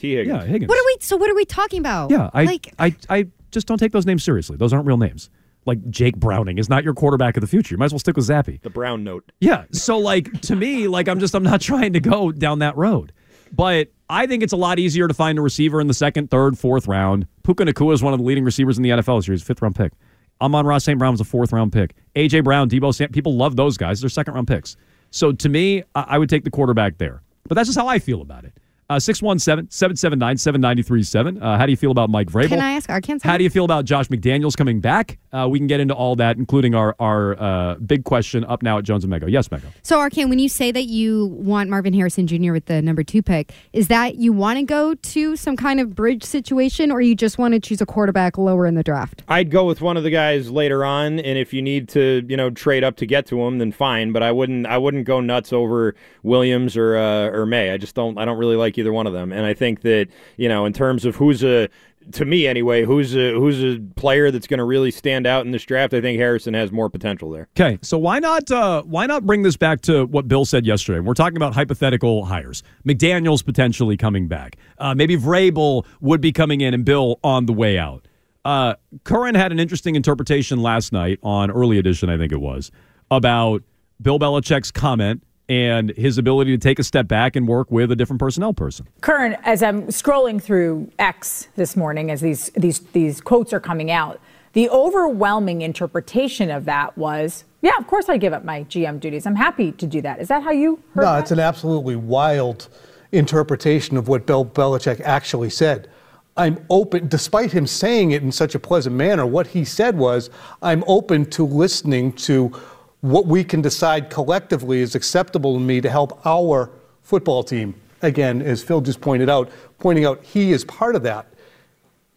Tee 0.00 0.14
Higgins. 0.14 0.44
Yeah, 0.44 0.44
Higgins. 0.48 0.68
What 0.68 0.78
are 0.78 0.86
we? 0.86 0.96
So 1.00 1.16
what 1.16 1.30
are 1.30 1.34
we 1.34 1.44
talking 1.44 1.78
about? 1.78 2.10
Yeah, 2.10 2.30
I, 2.32 2.44
like 2.44 2.74
I, 2.78 2.96
I 3.10 3.26
just 3.50 3.66
don't 3.66 3.76
take 3.78 3.92
those 3.92 4.06
names 4.06 4.24
seriously. 4.24 4.56
Those 4.56 4.72
aren't 4.72 4.86
real 4.86 4.96
names. 4.96 5.28
Like 5.66 5.90
Jake 5.90 6.16
Browning 6.16 6.56
is 6.56 6.70
not 6.70 6.84
your 6.84 6.94
quarterback 6.94 7.36
of 7.36 7.42
the 7.42 7.46
future. 7.46 7.74
You 7.74 7.78
might 7.78 7.86
as 7.86 7.92
well 7.92 7.98
stick 7.98 8.16
with 8.16 8.26
Zappe. 8.26 8.62
The 8.62 8.70
Brown 8.70 9.04
note. 9.04 9.30
Yeah. 9.40 9.64
So 9.72 9.98
like 9.98 10.40
to 10.42 10.56
me, 10.56 10.88
like 10.88 11.06
I'm 11.06 11.20
just 11.20 11.34
I'm 11.34 11.42
not 11.42 11.60
trying 11.70 11.92
to 11.92 12.00
go 12.00 12.32
down 12.32 12.60
that 12.60 12.76
road. 12.76 13.12
But 13.52 13.88
I 14.08 14.26
think 14.26 14.42
it's 14.42 14.52
a 14.52 14.56
lot 14.56 14.78
easier 14.78 15.06
to 15.06 15.12
find 15.14 15.38
a 15.38 15.42
receiver 15.42 15.80
in 15.80 15.86
the 15.86 15.94
second, 15.94 16.30
third, 16.30 16.58
fourth 16.58 16.86
round. 16.86 17.26
Puka 17.42 17.64
Nacua 17.64 17.92
is 17.92 18.02
one 18.02 18.14
of 18.14 18.20
the 18.20 18.24
leading 18.24 18.44
receivers 18.44 18.78
in 18.78 18.82
the 18.82 18.90
NFL 18.90 19.18
this 19.18 19.28
year. 19.28 19.34
He's 19.34 19.42
a 19.42 19.44
fifth 19.44 19.60
round 19.60 19.76
pick. 19.76 19.92
Amon-Ra 20.40 20.78
St. 20.78 20.98
Brown 20.98 21.12
was 21.12 21.20
a 21.20 21.24
fourth 21.24 21.52
round 21.52 21.72
pick. 21.72 21.94
AJ 22.16 22.44
Brown, 22.44 22.70
Deebo 22.70 22.94
Sam, 22.94 23.10
people 23.10 23.36
love 23.36 23.56
those 23.56 23.76
guys. 23.76 24.00
They're 24.00 24.08
second 24.08 24.34
round 24.34 24.48
picks. 24.48 24.76
So 25.10 25.32
to 25.32 25.48
me, 25.50 25.82
I 25.94 26.04
I 26.08 26.18
would 26.18 26.30
take 26.30 26.44
the 26.44 26.50
quarterback 26.50 26.96
there. 26.96 27.22
But 27.48 27.56
that's 27.56 27.68
just 27.68 27.78
how 27.78 27.88
I 27.88 27.98
feel 27.98 28.22
about 28.22 28.44
it. 28.44 28.54
Uh, 28.90 28.98
617 28.98 29.70
779 29.70 30.36
7937. 30.36 31.40
Uh, 31.40 31.56
How 31.56 31.64
do 31.64 31.70
you 31.70 31.76
feel 31.76 31.92
about 31.92 32.10
Mike 32.10 32.26
Vrabel? 32.26 32.48
Can 32.48 32.58
I 32.58 32.72
ask 32.72 32.90
Arkansas? 32.90 33.28
How 33.28 33.38
do 33.38 33.44
you 33.44 33.50
feel 33.50 33.64
about 33.64 33.84
Josh 33.84 34.08
McDaniels 34.08 34.56
coming 34.56 34.80
back? 34.80 35.18
Uh, 35.32 35.46
we 35.48 35.60
can 35.60 35.68
get 35.68 35.78
into 35.78 35.94
all 35.94 36.16
that, 36.16 36.38
including 36.38 36.74
our 36.74 36.96
our 36.98 37.40
uh, 37.40 37.74
big 37.76 38.02
question 38.02 38.44
up 38.46 38.64
now 38.64 38.78
at 38.78 38.84
Jones 38.84 39.04
and 39.04 39.12
Mego. 39.12 39.30
Yes, 39.30 39.46
Mego. 39.46 39.62
So, 39.82 39.98
Arcand, 39.98 40.28
when 40.28 40.40
you 40.40 40.48
say 40.48 40.72
that 40.72 40.86
you 40.86 41.26
want 41.26 41.70
Marvin 41.70 41.92
Harrison 41.92 42.26
Jr. 42.26 42.52
with 42.52 42.64
the 42.66 42.82
number 42.82 43.04
two 43.04 43.22
pick, 43.22 43.52
is 43.72 43.86
that 43.86 44.16
you 44.16 44.32
want 44.32 44.58
to 44.58 44.64
go 44.64 44.94
to 44.94 45.36
some 45.36 45.56
kind 45.56 45.78
of 45.78 45.94
bridge 45.94 46.24
situation, 46.24 46.90
or 46.90 47.00
you 47.00 47.14
just 47.14 47.38
want 47.38 47.54
to 47.54 47.60
choose 47.60 47.80
a 47.80 47.86
quarterback 47.86 48.38
lower 48.38 48.66
in 48.66 48.74
the 48.74 48.82
draft? 48.82 49.22
I'd 49.28 49.52
go 49.52 49.64
with 49.66 49.80
one 49.80 49.98
of 49.98 50.02
the 50.02 50.10
guys 50.10 50.50
later 50.50 50.84
on, 50.84 51.20
and 51.20 51.38
if 51.38 51.52
you 51.52 51.62
need 51.62 51.88
to, 51.90 52.26
you 52.28 52.36
know, 52.36 52.50
trade 52.50 52.82
up 52.82 52.96
to 52.96 53.06
get 53.06 53.24
to 53.26 53.40
him, 53.40 53.58
then 53.58 53.70
fine. 53.70 54.10
But 54.10 54.24
I 54.24 54.32
wouldn't, 54.32 54.66
I 54.66 54.78
wouldn't 54.78 55.04
go 55.04 55.20
nuts 55.20 55.52
over 55.52 55.94
Williams 56.24 56.76
or 56.76 56.96
uh, 56.96 57.28
or 57.30 57.46
May. 57.46 57.70
I 57.70 57.76
just 57.76 57.94
don't, 57.94 58.18
I 58.18 58.24
don't 58.24 58.38
really 58.38 58.56
like 58.56 58.79
either 58.80 58.92
one 58.92 59.06
of 59.06 59.12
them. 59.12 59.32
And 59.32 59.46
I 59.46 59.54
think 59.54 59.82
that, 59.82 60.08
you 60.36 60.48
know, 60.48 60.64
in 60.64 60.72
terms 60.72 61.04
of 61.04 61.16
who's 61.16 61.44
a 61.44 61.68
to 62.12 62.24
me 62.24 62.46
anyway, 62.46 62.84
who's 62.84 63.14
a 63.14 63.32
who's 63.32 63.62
a 63.62 63.78
player 63.94 64.30
that's 64.30 64.46
going 64.46 64.58
to 64.58 64.64
really 64.64 64.90
stand 64.90 65.26
out 65.26 65.44
in 65.44 65.52
this 65.52 65.64
draft? 65.64 65.94
I 65.94 66.00
think 66.00 66.18
Harrison 66.18 66.54
has 66.54 66.72
more 66.72 66.88
potential 66.88 67.30
there. 67.30 67.48
Okay, 67.56 67.78
so 67.82 67.98
why 67.98 68.18
not 68.18 68.50
uh, 68.50 68.82
why 68.82 69.06
not 69.06 69.26
bring 69.26 69.42
this 69.42 69.56
back 69.56 69.82
to 69.82 70.06
what 70.06 70.26
Bill 70.26 70.44
said 70.44 70.66
yesterday? 70.66 71.00
We're 71.00 71.14
talking 71.14 71.36
about 71.36 71.54
hypothetical 71.54 72.24
hires. 72.24 72.62
McDaniels 72.86 73.44
potentially 73.44 73.96
coming 73.96 74.28
back. 74.28 74.56
Uh, 74.78 74.94
maybe 74.94 75.16
Vrabel 75.16 75.86
would 76.00 76.20
be 76.20 76.32
coming 76.32 76.60
in, 76.60 76.74
and 76.74 76.84
Bill 76.84 77.20
on 77.22 77.46
the 77.46 77.52
way 77.52 77.78
out. 77.78 78.06
Uh, 78.44 78.74
Curran 79.04 79.34
had 79.34 79.52
an 79.52 79.60
interesting 79.60 79.94
interpretation 79.94 80.62
last 80.62 80.92
night 80.92 81.18
on 81.22 81.50
early 81.50 81.78
edition, 81.78 82.08
I 82.08 82.16
think 82.16 82.32
it 82.32 82.40
was, 82.40 82.70
about 83.10 83.62
Bill 84.00 84.18
Belichick's 84.18 84.70
comment 84.70 85.22
and 85.50 85.90
his 85.96 86.16
ability 86.16 86.52
to 86.52 86.58
take 86.58 86.78
a 86.78 86.84
step 86.84 87.08
back 87.08 87.34
and 87.34 87.48
work 87.48 87.72
with 87.72 87.90
a 87.90 87.96
different 87.96 88.20
personnel 88.20 88.54
person. 88.54 88.86
Curran, 89.00 89.36
as 89.42 89.64
I'm 89.64 89.88
scrolling 89.88 90.40
through 90.40 90.88
X 91.00 91.48
this 91.56 91.76
morning, 91.76 92.08
as 92.10 92.20
these 92.20 92.50
these 92.50 92.78
these 92.92 93.20
quotes 93.20 93.52
are 93.52 93.58
coming 93.58 93.90
out, 93.90 94.20
the 94.52 94.70
overwhelming 94.70 95.62
interpretation 95.62 96.52
of 96.52 96.66
that 96.66 96.96
was, 96.96 97.44
yeah, 97.62 97.72
of 97.78 97.88
course 97.88 98.08
I 98.08 98.16
give 98.16 98.32
up 98.32 98.44
my 98.44 98.62
GM 98.64 99.00
duties. 99.00 99.26
I'm 99.26 99.34
happy 99.34 99.72
to 99.72 99.86
do 99.86 100.00
that. 100.02 100.20
Is 100.20 100.28
that 100.28 100.44
how 100.44 100.52
you 100.52 100.80
heard 100.94 101.02
No, 101.02 101.12
that? 101.14 101.18
it's 101.22 101.32
an 101.32 101.40
absolutely 101.40 101.96
wild 101.96 102.68
interpretation 103.10 103.96
of 103.96 104.06
what 104.06 104.26
Bill 104.26 104.44
Belichick 104.46 105.00
actually 105.00 105.50
said. 105.50 105.90
I'm 106.36 106.64
open, 106.70 107.08
despite 107.08 107.50
him 107.50 107.66
saying 107.66 108.12
it 108.12 108.22
in 108.22 108.30
such 108.30 108.54
a 108.54 108.60
pleasant 108.60 108.94
manner, 108.94 109.26
what 109.26 109.48
he 109.48 109.64
said 109.64 109.98
was, 109.98 110.30
I'm 110.62 110.84
open 110.86 111.26
to 111.30 111.44
listening 111.44 112.12
to 112.14 112.52
what 113.00 113.26
we 113.26 113.42
can 113.44 113.62
decide 113.62 114.10
collectively 114.10 114.80
is 114.80 114.94
acceptable 114.94 115.54
to 115.54 115.60
me 115.60 115.80
to 115.80 115.90
help 115.90 116.24
our 116.26 116.70
football 117.02 117.42
team. 117.42 117.74
Again, 118.02 118.42
as 118.42 118.62
Phil 118.62 118.80
just 118.80 119.00
pointed 119.00 119.28
out, 119.28 119.50
pointing 119.78 120.04
out 120.04 120.22
he 120.22 120.52
is 120.52 120.64
part 120.64 120.96
of 120.96 121.02
that. 121.02 121.26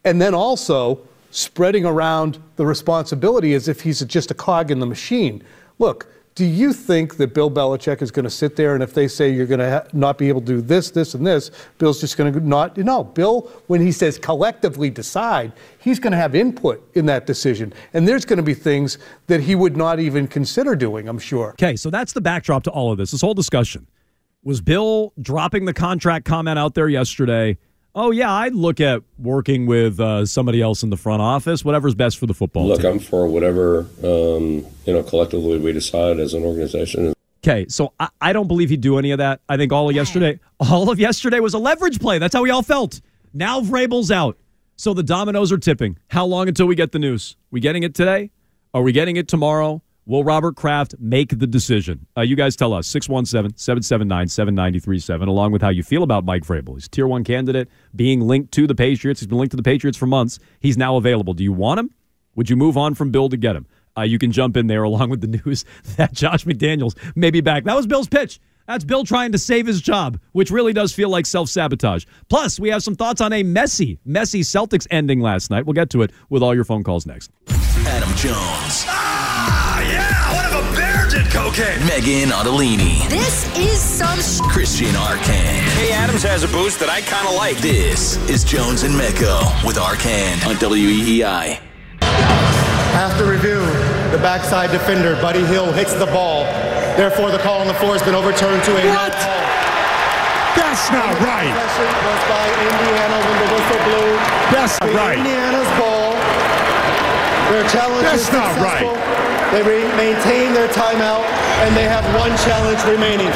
And 0.04 0.20
then 0.20 0.34
also 0.34 1.00
spreading 1.30 1.84
around 1.84 2.38
the 2.56 2.66
responsibility 2.66 3.54
as 3.54 3.68
if 3.68 3.80
he's 3.80 4.04
just 4.04 4.30
a 4.30 4.34
cog 4.34 4.70
in 4.70 4.78
the 4.78 4.86
machine. 4.86 5.42
Look, 5.78 6.06
do 6.34 6.44
you 6.44 6.72
think 6.72 7.16
that 7.18 7.32
Bill 7.32 7.50
Belichick 7.50 8.02
is 8.02 8.10
going 8.10 8.24
to 8.24 8.30
sit 8.30 8.56
there 8.56 8.74
and 8.74 8.82
if 8.82 8.92
they 8.92 9.06
say 9.06 9.30
you're 9.30 9.46
going 9.46 9.60
to 9.60 9.70
ha- 9.70 9.86
not 9.92 10.18
be 10.18 10.28
able 10.28 10.40
to 10.40 10.46
do 10.46 10.60
this, 10.60 10.90
this, 10.90 11.14
and 11.14 11.24
this, 11.24 11.52
Bill's 11.78 12.00
just 12.00 12.16
going 12.16 12.32
to 12.32 12.40
not? 12.40 12.76
No, 12.76 13.04
Bill, 13.04 13.42
when 13.68 13.80
he 13.80 13.92
says 13.92 14.18
collectively 14.18 14.90
decide, 14.90 15.52
he's 15.78 16.00
going 16.00 16.10
to 16.10 16.16
have 16.16 16.34
input 16.34 16.84
in 16.94 17.06
that 17.06 17.26
decision. 17.26 17.72
And 17.92 18.08
there's 18.08 18.24
going 18.24 18.38
to 18.38 18.42
be 18.42 18.54
things 18.54 18.98
that 19.28 19.40
he 19.40 19.54
would 19.54 19.76
not 19.76 20.00
even 20.00 20.26
consider 20.26 20.74
doing, 20.74 21.08
I'm 21.08 21.20
sure. 21.20 21.50
Okay, 21.50 21.76
so 21.76 21.88
that's 21.88 22.12
the 22.12 22.20
backdrop 22.20 22.64
to 22.64 22.70
all 22.70 22.90
of 22.90 22.98
this. 22.98 23.12
This 23.12 23.20
whole 23.20 23.34
discussion 23.34 23.86
was 24.42 24.60
Bill 24.60 25.12
dropping 25.20 25.66
the 25.66 25.72
contract 25.72 26.24
comment 26.24 26.58
out 26.58 26.74
there 26.74 26.88
yesterday. 26.88 27.58
Oh 27.96 28.10
yeah, 28.10 28.32
I'd 28.32 28.54
look 28.54 28.80
at 28.80 29.02
working 29.18 29.66
with 29.66 30.00
uh, 30.00 30.26
somebody 30.26 30.60
else 30.60 30.82
in 30.82 30.90
the 30.90 30.96
front 30.96 31.22
office, 31.22 31.64
whatever's 31.64 31.94
best 31.94 32.18
for 32.18 32.26
the 32.26 32.34
football 32.34 32.66
Look, 32.66 32.80
team. 32.80 32.92
I'm 32.92 32.98
for 32.98 33.28
whatever 33.28 33.86
um, 34.02 34.66
you 34.84 34.92
know 34.92 35.02
collectively 35.02 35.58
we 35.58 35.72
decide 35.72 36.18
as 36.18 36.34
an 36.34 36.42
organization. 36.42 37.14
Okay, 37.44 37.66
so 37.68 37.92
I, 38.00 38.08
I 38.20 38.32
don't 38.32 38.48
believe 38.48 38.70
he'd 38.70 38.80
do 38.80 38.98
any 38.98 39.12
of 39.12 39.18
that. 39.18 39.42
I 39.48 39.56
think 39.56 39.72
all 39.72 39.88
of 39.88 39.94
yesterday, 39.94 40.40
all 40.58 40.90
of 40.90 40.98
yesterday 40.98 41.38
was 41.38 41.54
a 41.54 41.58
leverage 41.58 42.00
play. 42.00 42.18
That's 42.18 42.34
how 42.34 42.42
we 42.42 42.50
all 42.50 42.62
felt. 42.62 43.00
Now 43.32 43.60
Vrabel's 43.60 44.10
out, 44.10 44.38
so 44.76 44.92
the 44.92 45.02
dominoes 45.04 45.52
are 45.52 45.58
tipping. 45.58 45.96
How 46.08 46.24
long 46.24 46.48
until 46.48 46.66
we 46.66 46.74
get 46.74 46.90
the 46.90 46.98
news? 46.98 47.36
We 47.52 47.60
getting 47.60 47.84
it 47.84 47.94
today? 47.94 48.30
Are 48.72 48.82
we 48.82 48.90
getting 48.90 49.16
it 49.16 49.28
tomorrow? 49.28 49.82
Will 50.06 50.22
Robert 50.22 50.54
Kraft 50.54 50.94
make 50.98 51.38
the 51.38 51.46
decision? 51.46 52.06
Uh, 52.14 52.20
you 52.20 52.36
guys 52.36 52.56
tell 52.56 52.74
us 52.74 52.86
617 52.88 53.56
779 53.56 54.28
7937, 54.28 55.28
along 55.28 55.52
with 55.52 55.62
how 55.62 55.70
you 55.70 55.82
feel 55.82 56.02
about 56.02 56.26
Mike 56.26 56.44
Vrabel. 56.44 56.74
He's 56.74 56.88
tier 56.88 57.06
one 57.06 57.24
candidate 57.24 57.70
being 57.96 58.20
linked 58.20 58.52
to 58.52 58.66
the 58.66 58.74
Patriots. 58.74 59.20
He's 59.20 59.28
been 59.28 59.38
linked 59.38 59.52
to 59.52 59.56
the 59.56 59.62
Patriots 59.62 59.96
for 59.96 60.04
months. 60.04 60.38
He's 60.60 60.76
now 60.76 60.96
available. 60.96 61.32
Do 61.32 61.42
you 61.42 61.54
want 61.54 61.80
him? 61.80 61.90
Would 62.34 62.50
you 62.50 62.56
move 62.56 62.76
on 62.76 62.94
from 62.94 63.12
Bill 63.12 63.30
to 63.30 63.38
get 63.38 63.56
him? 63.56 63.66
Uh, 63.96 64.02
you 64.02 64.18
can 64.18 64.30
jump 64.30 64.58
in 64.58 64.66
there 64.66 64.82
along 64.90 65.08
with 65.08 65.22
the 65.22 65.40
news 65.42 65.64
that 65.96 66.12
Josh 66.12 66.44
McDaniels 66.44 66.96
may 67.16 67.30
be 67.30 67.40
back. 67.40 67.64
That 67.64 67.76
was 67.76 67.86
Bill's 67.86 68.08
pitch. 68.08 68.40
That's 68.66 68.84
Bill 68.84 69.04
trying 69.04 69.32
to 69.32 69.38
save 69.38 69.66
his 69.66 69.80
job, 69.80 70.18
which 70.32 70.50
really 70.50 70.74
does 70.74 70.92
feel 70.92 71.08
like 71.08 71.24
self 71.24 71.48
sabotage. 71.48 72.04
Plus, 72.28 72.60
we 72.60 72.68
have 72.68 72.82
some 72.82 72.94
thoughts 72.94 73.22
on 73.22 73.32
a 73.32 73.42
messy, 73.42 74.00
messy 74.04 74.42
Celtics 74.42 74.86
ending 74.90 75.20
last 75.20 75.50
night. 75.50 75.64
We'll 75.64 75.74
get 75.74 75.88
to 75.90 76.02
it 76.02 76.12
with 76.28 76.42
all 76.42 76.54
your 76.54 76.64
phone 76.64 76.82
calls 76.82 77.06
next. 77.06 77.30
Adam 77.86 78.14
Jones. 78.16 78.86
Cocaine? 81.34 81.82
Megan 81.84 82.30
Ottolini. 82.30 83.08
This 83.10 83.50
is 83.58 83.80
some 83.82 84.18
sh- 84.22 84.38
Christian 84.54 84.94
Arcand. 84.94 85.66
Hey, 85.74 85.90
Adams 85.90 86.22
has 86.22 86.44
a 86.44 86.48
boost 86.48 86.78
that 86.78 86.86
I 86.88 87.00
kind 87.02 87.26
of 87.26 87.34
like. 87.34 87.58
This 87.58 88.14
is 88.30 88.44
Jones 88.46 88.86
and 88.86 88.94
Mego 88.94 89.42
with 89.66 89.74
Arcand 89.74 90.46
on 90.46 90.54
WEEI. 90.62 91.58
After 92.94 93.26
review, 93.26 93.58
the 94.14 94.22
backside 94.22 94.70
defender, 94.70 95.18
Buddy 95.18 95.42
Hield, 95.50 95.74
hits 95.74 95.92
the 95.94 96.06
ball. 96.06 96.46
Therefore, 96.94 97.34
the 97.34 97.42
call 97.42 97.58
on 97.58 97.66
the 97.66 97.74
floor 97.82 97.98
has 97.98 98.02
been 98.06 98.14
overturned 98.14 98.62
to 98.70 98.72
a 98.78 98.86
What? 98.94 99.10
That's 100.54 100.86
not 100.94 101.18
right. 101.18 101.50
Possession 101.50 101.90
was 102.06 102.22
by 102.30 102.46
Indiana 102.62 103.18
when 103.26 103.36
the 103.42 103.48
whistle 103.58 103.80
blew. 103.90 104.08
That's 104.54 104.78
not 104.78 104.94
right. 104.94 105.18
Indiana's 105.18 105.70
ball. 105.82 106.14
Their 107.50 107.66
challenge 107.66 108.06
That's 108.06 108.22
is 108.22 108.32
not 108.32 108.54
successful. 108.54 109.33
They 109.54 109.62
re- 109.62 109.96
maintain 109.96 110.52
their 110.52 110.66
timeout, 110.66 111.22
and 111.62 111.76
they 111.76 111.84
have 111.84 112.04
one 112.18 112.36
challenge 112.38 112.82
remaining. 112.92 113.28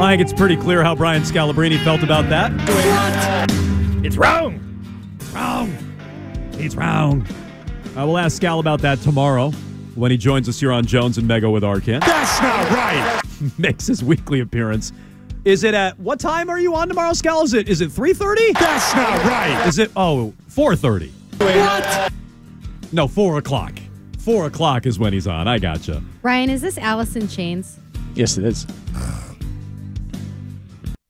I 0.00 0.10
think 0.12 0.22
it's 0.22 0.32
pretty 0.32 0.56
clear 0.56 0.82
how 0.82 0.94
Brian 0.94 1.20
Scalabrine 1.20 1.78
felt 1.84 2.02
about 2.02 2.30
that. 2.30 2.50
It's 4.02 4.16
wrong. 4.16 4.58
Wrong. 5.34 5.76
It's 6.52 6.74
wrong. 6.74 7.26
I 7.94 8.04
will 8.04 8.16
ask 8.16 8.40
Scal 8.40 8.58
about 8.58 8.80
that 8.80 9.02
tomorrow 9.02 9.50
when 9.94 10.10
he 10.10 10.16
joins 10.16 10.48
us 10.48 10.58
here 10.58 10.72
on 10.72 10.86
Jones 10.86 11.18
and 11.18 11.28
Mego 11.28 11.52
with 11.52 11.64
Arcand. 11.64 12.00
That's 12.00 12.40
not 12.40 12.70
right. 12.70 13.20
Makes 13.58 13.86
his 13.86 14.02
weekly 14.02 14.40
appearance. 14.40 14.94
Is 15.44 15.62
it 15.62 15.74
at 15.74 16.00
what 16.00 16.18
time 16.18 16.48
are 16.48 16.58
you 16.58 16.74
on 16.74 16.88
tomorrow, 16.88 17.12
Scal? 17.12 17.44
Is 17.44 17.52
it 17.52 17.68
is 17.68 17.82
it 17.82 17.90
3:30? 17.90 18.54
That's 18.58 18.94
not 18.94 19.24
right. 19.24 19.62
Is 19.68 19.78
it 19.78 19.90
oh 19.94 20.32
4:30? 20.48 21.10
What? 21.38 22.12
No, 22.92 23.08
four 23.08 23.38
o'clock. 23.38 23.72
Four 24.18 24.46
o'clock 24.46 24.86
is 24.86 24.98
when 24.98 25.12
he's 25.12 25.26
on. 25.26 25.48
I 25.48 25.58
gotcha. 25.58 26.02
Ryan, 26.22 26.50
is 26.50 26.60
this 26.60 26.78
Alice 26.78 27.16
in 27.16 27.26
Chains? 27.28 27.78
Yes, 28.14 28.38
it 28.38 28.44
is. 28.44 28.66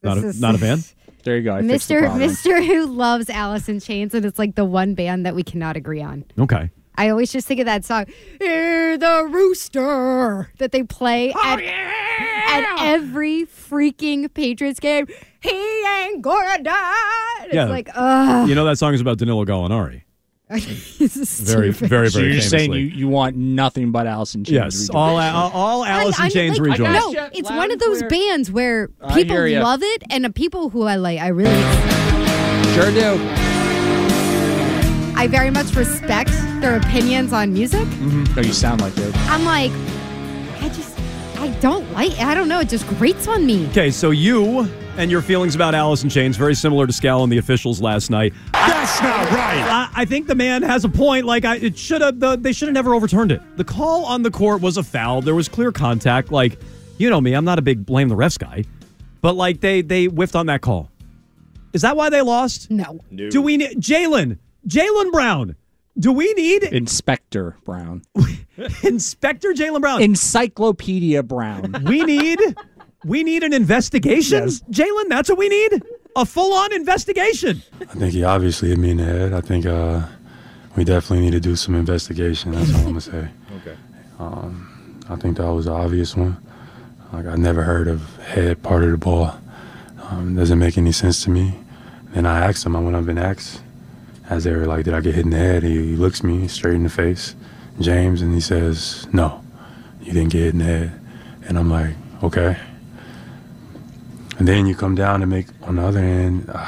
Not 0.02 0.18
a, 0.18 0.20
This 0.20 0.34
is- 0.36 0.40
not 0.40 0.54
a 0.54 0.58
fan. 0.58 0.78
There 1.24 1.36
you 1.36 1.44
go. 1.44 1.54
I 1.54 1.60
Mr. 1.62 2.00
Mr. 2.18 2.66
who 2.66 2.84
loves 2.86 3.30
Alice 3.30 3.68
in 3.68 3.78
Chains, 3.78 4.12
and 4.12 4.26
it's 4.26 4.40
like 4.40 4.56
the 4.56 4.64
one 4.64 4.94
band 4.96 5.24
that 5.24 5.36
we 5.36 5.44
cannot 5.44 5.76
agree 5.76 6.02
on. 6.02 6.24
Okay. 6.36 6.68
I 6.96 7.10
always 7.10 7.30
just 7.30 7.46
think 7.46 7.60
of 7.60 7.66
that 7.66 7.84
song, 7.84 8.06
Hear 8.40 8.98
the 8.98 9.28
Rooster, 9.30 10.50
that 10.58 10.72
they 10.72 10.82
play 10.82 11.32
Oh, 11.32 11.40
at, 11.40 11.60
at 11.62 12.76
every 12.80 13.44
freaking 13.46 14.34
Patriots 14.34 14.80
game. 14.80 15.06
He 15.40 15.84
ain't 15.86 16.22
gonna 16.22 16.60
die. 16.64 17.44
It's 17.44 17.54
Yeah. 17.54 17.66
like, 17.66 17.88
ugh. 17.94 18.48
You 18.48 18.56
know 18.56 18.64
that 18.64 18.78
song 18.78 18.92
is 18.92 19.00
about 19.00 19.18
Danilo 19.18 19.44
Gallinari. 19.44 20.01
This 20.52 21.16
is 21.16 21.40
Very, 21.40 21.70
very, 21.70 22.10
So 22.10 22.18
very 22.18 22.32
you're 22.32 22.40
just 22.40 22.50
saying 22.50 22.72
you, 22.72 22.78
you 22.80 23.08
want 23.08 23.36
nothing 23.36 23.90
but 23.90 24.06
Alice 24.06 24.34
in 24.34 24.44
Chains. 24.44 24.54
Yes, 24.54 24.90
all 24.90 25.18
all, 25.18 25.50
all 25.52 25.84
Alice 25.84 26.18
I- 26.20 26.26
in 26.26 26.30
Chains 26.30 26.58
like, 26.58 26.78
rejoice. 26.78 27.00
No, 27.14 27.28
it's 27.32 27.50
one 27.50 27.70
of 27.70 27.78
those 27.78 28.02
bands 28.04 28.50
where 28.50 28.88
people 29.14 29.36
love 29.36 29.82
it, 29.82 30.02
and 30.10 30.24
the 30.24 30.30
people 30.30 30.68
who 30.68 30.82
I 30.82 30.96
like, 30.96 31.18
I 31.20 31.28
really, 31.28 31.50
Sure 32.74 32.90
do. 32.90 33.18
I 35.14 35.26
very 35.30 35.50
much 35.50 35.74
respect 35.74 36.30
their 36.60 36.76
opinions 36.76 37.32
on 37.32 37.52
music. 37.52 37.86
Oh, 38.36 38.40
you 38.40 38.52
sound 38.52 38.80
like 38.80 38.96
it. 38.96 39.14
I'm 39.28 39.44
like, 39.44 39.70
I 40.62 40.68
just, 40.68 40.98
I 41.38 41.48
don't 41.60 41.90
like. 41.92 42.18
I 42.18 42.34
don't 42.34 42.48
know. 42.48 42.60
It 42.60 42.68
just 42.68 42.86
grates 42.88 43.28
on 43.28 43.44
me. 43.46 43.68
Okay, 43.68 43.90
so 43.90 44.10
you 44.10 44.68
and 44.96 45.10
your 45.10 45.22
feelings 45.22 45.54
about 45.54 45.74
Alice 45.74 46.02
in 46.02 46.10
Chains 46.10 46.36
very 46.36 46.54
similar 46.54 46.86
to 46.86 46.92
Scal 46.92 47.22
and 47.22 47.32
the 47.32 47.38
officials 47.38 47.80
last 47.80 48.10
night. 48.10 48.32
That's 48.52 49.00
not 49.00 49.30
right. 49.30 49.90
I, 49.94 50.02
I 50.02 50.04
think 50.04 50.26
the 50.26 50.34
man 50.34 50.62
has 50.62 50.84
a 50.84 50.88
point. 50.88 51.24
Like 51.24 51.44
I, 51.44 51.56
it 51.56 51.78
should 51.78 52.00
have. 52.02 52.20
The, 52.20 52.36
they 52.36 52.52
should 52.52 52.68
have 52.68 52.74
never 52.74 52.94
overturned 52.94 53.32
it. 53.32 53.40
The 53.56 53.64
call 53.64 54.04
on 54.04 54.22
the 54.22 54.30
court 54.30 54.60
was 54.60 54.76
a 54.76 54.82
foul. 54.82 55.22
There 55.22 55.34
was 55.34 55.48
clear 55.48 55.72
contact. 55.72 56.30
Like 56.30 56.58
you 56.98 57.10
know 57.10 57.20
me, 57.20 57.32
I'm 57.34 57.44
not 57.44 57.58
a 57.58 57.62
big 57.62 57.86
blame 57.86 58.08
the 58.08 58.16
refs 58.16 58.38
guy, 58.38 58.64
but 59.20 59.34
like 59.34 59.60
they 59.60 59.82
they 59.82 60.06
whiffed 60.06 60.36
on 60.36 60.46
that 60.46 60.60
call. 60.60 60.90
Is 61.72 61.82
that 61.82 61.96
why 61.96 62.10
they 62.10 62.20
lost? 62.20 62.70
No. 62.70 63.00
Do 63.14 63.40
we 63.40 63.56
need 63.56 63.78
Jaylen? 63.78 64.38
Jaylen 64.68 65.10
Brown? 65.10 65.56
Do 65.98 66.12
we 66.12 66.32
need 66.34 66.64
Inspector 66.64 67.56
Brown. 67.64 68.02
Inspector 68.82 69.52
Jaylen 69.54 69.80
Brown? 69.80 70.02
Encyclopedia 70.02 71.22
Brown. 71.22 71.84
we 71.86 72.02
need 72.02 72.38
we 73.04 73.22
need 73.24 73.42
an 73.42 73.52
investigation, 73.52 74.44
Yes. 74.44 74.60
Jaylen. 74.70 75.08
That's 75.08 75.28
what 75.28 75.38
we 75.38 75.48
need. 75.48 75.82
A 76.14 76.24
full 76.26 76.52
on 76.52 76.72
investigation. 76.72 77.62
I 77.80 77.84
think 77.86 78.12
he 78.12 78.22
obviously 78.24 78.68
hit 78.68 78.78
me 78.78 78.90
in 78.90 78.98
the 78.98 79.04
head. 79.04 79.32
I 79.32 79.40
think 79.40 79.64
uh, 79.66 80.02
we 80.76 80.84
definitely 80.84 81.24
need 81.24 81.32
to 81.32 81.40
do 81.40 81.56
some 81.56 81.74
investigation. 81.74 82.52
That's 82.52 82.70
all 82.74 82.80
I'm 82.80 82.84
gonna 82.86 83.00
say. 83.00 83.28
Okay. 83.60 83.76
Um, 84.18 85.00
I 85.08 85.16
think 85.16 85.38
that 85.38 85.50
was 85.52 85.64
the 85.64 85.72
obvious 85.72 86.14
one. 86.16 86.36
Like 87.12 87.26
I 87.26 87.36
never 87.36 87.62
heard 87.62 87.88
of 87.88 88.16
head 88.18 88.62
part 88.62 88.84
of 88.84 88.90
the 88.90 88.98
ball. 88.98 89.34
Um, 90.10 90.36
doesn't 90.36 90.58
make 90.58 90.76
any 90.76 90.92
sense 90.92 91.24
to 91.24 91.30
me. 91.30 91.54
Then 92.12 92.26
I 92.26 92.40
asked 92.46 92.66
him. 92.66 92.76
I 92.76 92.80
went 92.80 92.94
up 92.96 93.08
and 93.08 93.18
asked, 93.18 93.62
as 94.28 94.44
they 94.44 94.52
were 94.54 94.66
like, 94.66 94.84
"Did 94.84 94.92
I 94.94 95.00
get 95.00 95.14
hit 95.14 95.24
in 95.24 95.30
the 95.30 95.38
head?" 95.38 95.62
He, 95.62 95.70
he 95.92 95.96
looks 95.96 96.22
me 96.22 96.46
straight 96.48 96.74
in 96.74 96.82
the 96.82 96.90
face, 96.90 97.34
James, 97.80 98.20
and 98.20 98.34
he 98.34 98.40
says, 98.40 99.06
"No, 99.14 99.42
you 100.02 100.12
didn't 100.12 100.30
get 100.30 100.40
hit 100.40 100.52
in 100.52 100.58
the 100.58 100.64
head." 100.64 101.00
And 101.48 101.58
I'm 101.58 101.70
like, 101.70 101.94
"Okay." 102.22 102.58
And 104.38 104.48
then 104.48 104.66
you 104.66 104.74
come 104.74 104.94
down 104.94 105.22
and 105.22 105.30
make 105.30 105.46
on 105.62 105.76
the 105.76 105.82
other 105.82 106.00
end, 106.00 106.50
uh, 106.52 106.66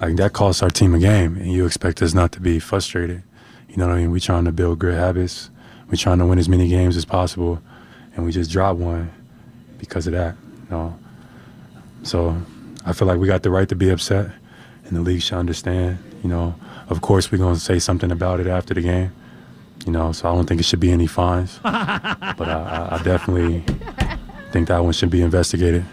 like 0.00 0.16
that 0.16 0.32
costs 0.32 0.62
our 0.62 0.70
team 0.70 0.94
a 0.94 0.98
game, 0.98 1.36
and 1.36 1.50
you 1.50 1.66
expect 1.66 2.02
us 2.02 2.14
not 2.14 2.32
to 2.32 2.40
be 2.40 2.58
frustrated. 2.58 3.22
You 3.68 3.76
know 3.78 3.88
what 3.88 3.96
I 3.96 4.00
mean? 4.00 4.10
We're 4.10 4.20
trying 4.20 4.44
to 4.44 4.52
build 4.52 4.78
good 4.78 4.94
habits. 4.94 5.50
We're 5.88 5.96
trying 5.96 6.18
to 6.18 6.26
win 6.26 6.38
as 6.38 6.48
many 6.48 6.68
games 6.68 6.96
as 6.96 7.04
possible, 7.04 7.60
and 8.14 8.24
we 8.24 8.32
just 8.32 8.50
dropped 8.50 8.78
one 8.78 9.10
because 9.78 10.06
of 10.06 10.12
that. 10.12 10.36
You 10.64 10.70
know? 10.70 10.98
So 12.02 12.36
I 12.84 12.92
feel 12.92 13.08
like 13.08 13.18
we 13.18 13.26
got 13.26 13.42
the 13.42 13.50
right 13.50 13.68
to 13.68 13.74
be 13.74 13.88
upset, 13.90 14.30
and 14.84 14.96
the 14.96 15.00
league 15.00 15.22
should 15.22 15.38
understand. 15.38 15.98
You 16.22 16.28
know, 16.28 16.54
of 16.88 17.00
course 17.00 17.32
we're 17.32 17.38
gonna 17.38 17.56
say 17.56 17.78
something 17.78 18.10
about 18.12 18.40
it 18.40 18.46
after 18.46 18.74
the 18.74 18.82
game. 18.82 19.12
You 19.86 19.92
know, 19.92 20.12
so 20.12 20.30
I 20.30 20.34
don't 20.34 20.46
think 20.46 20.60
it 20.60 20.64
should 20.64 20.80
be 20.80 20.92
any 20.92 21.06
fines, 21.06 21.58
but 21.62 21.74
I, 21.74 22.88
I 22.92 23.02
definitely 23.02 23.64
think 24.52 24.68
that 24.68 24.82
one 24.82 24.92
should 24.92 25.10
be 25.10 25.20
investigated. 25.20 25.84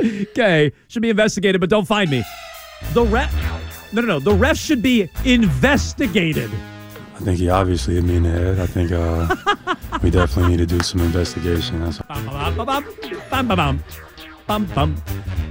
Okay, 0.30 0.72
should 0.88 1.02
be 1.02 1.10
investigated, 1.10 1.60
but 1.60 1.70
don't 1.70 1.86
find 1.86 2.10
me. 2.10 2.24
The 2.92 3.04
ref. 3.04 3.32
No, 3.92 4.00
no, 4.02 4.06
no. 4.06 4.20
The 4.20 4.32
refs 4.32 4.64
should 4.64 4.82
be 4.82 5.10
investigated. 5.24 6.50
I 7.16 7.18
think 7.22 7.38
he 7.38 7.50
obviously 7.50 7.96
hit 7.96 8.04
me 8.04 8.16
in 8.16 8.22
the 8.22 8.30
head. 8.30 8.60
I 8.60 8.66
think 8.66 8.92
uh, 8.92 9.36
we 10.02 10.10
definitely 10.10 10.52
need 10.52 10.58
to 10.58 10.66
do 10.66 10.80
some 10.80 11.00
investigation. 11.00 11.80
That's. 11.80 11.98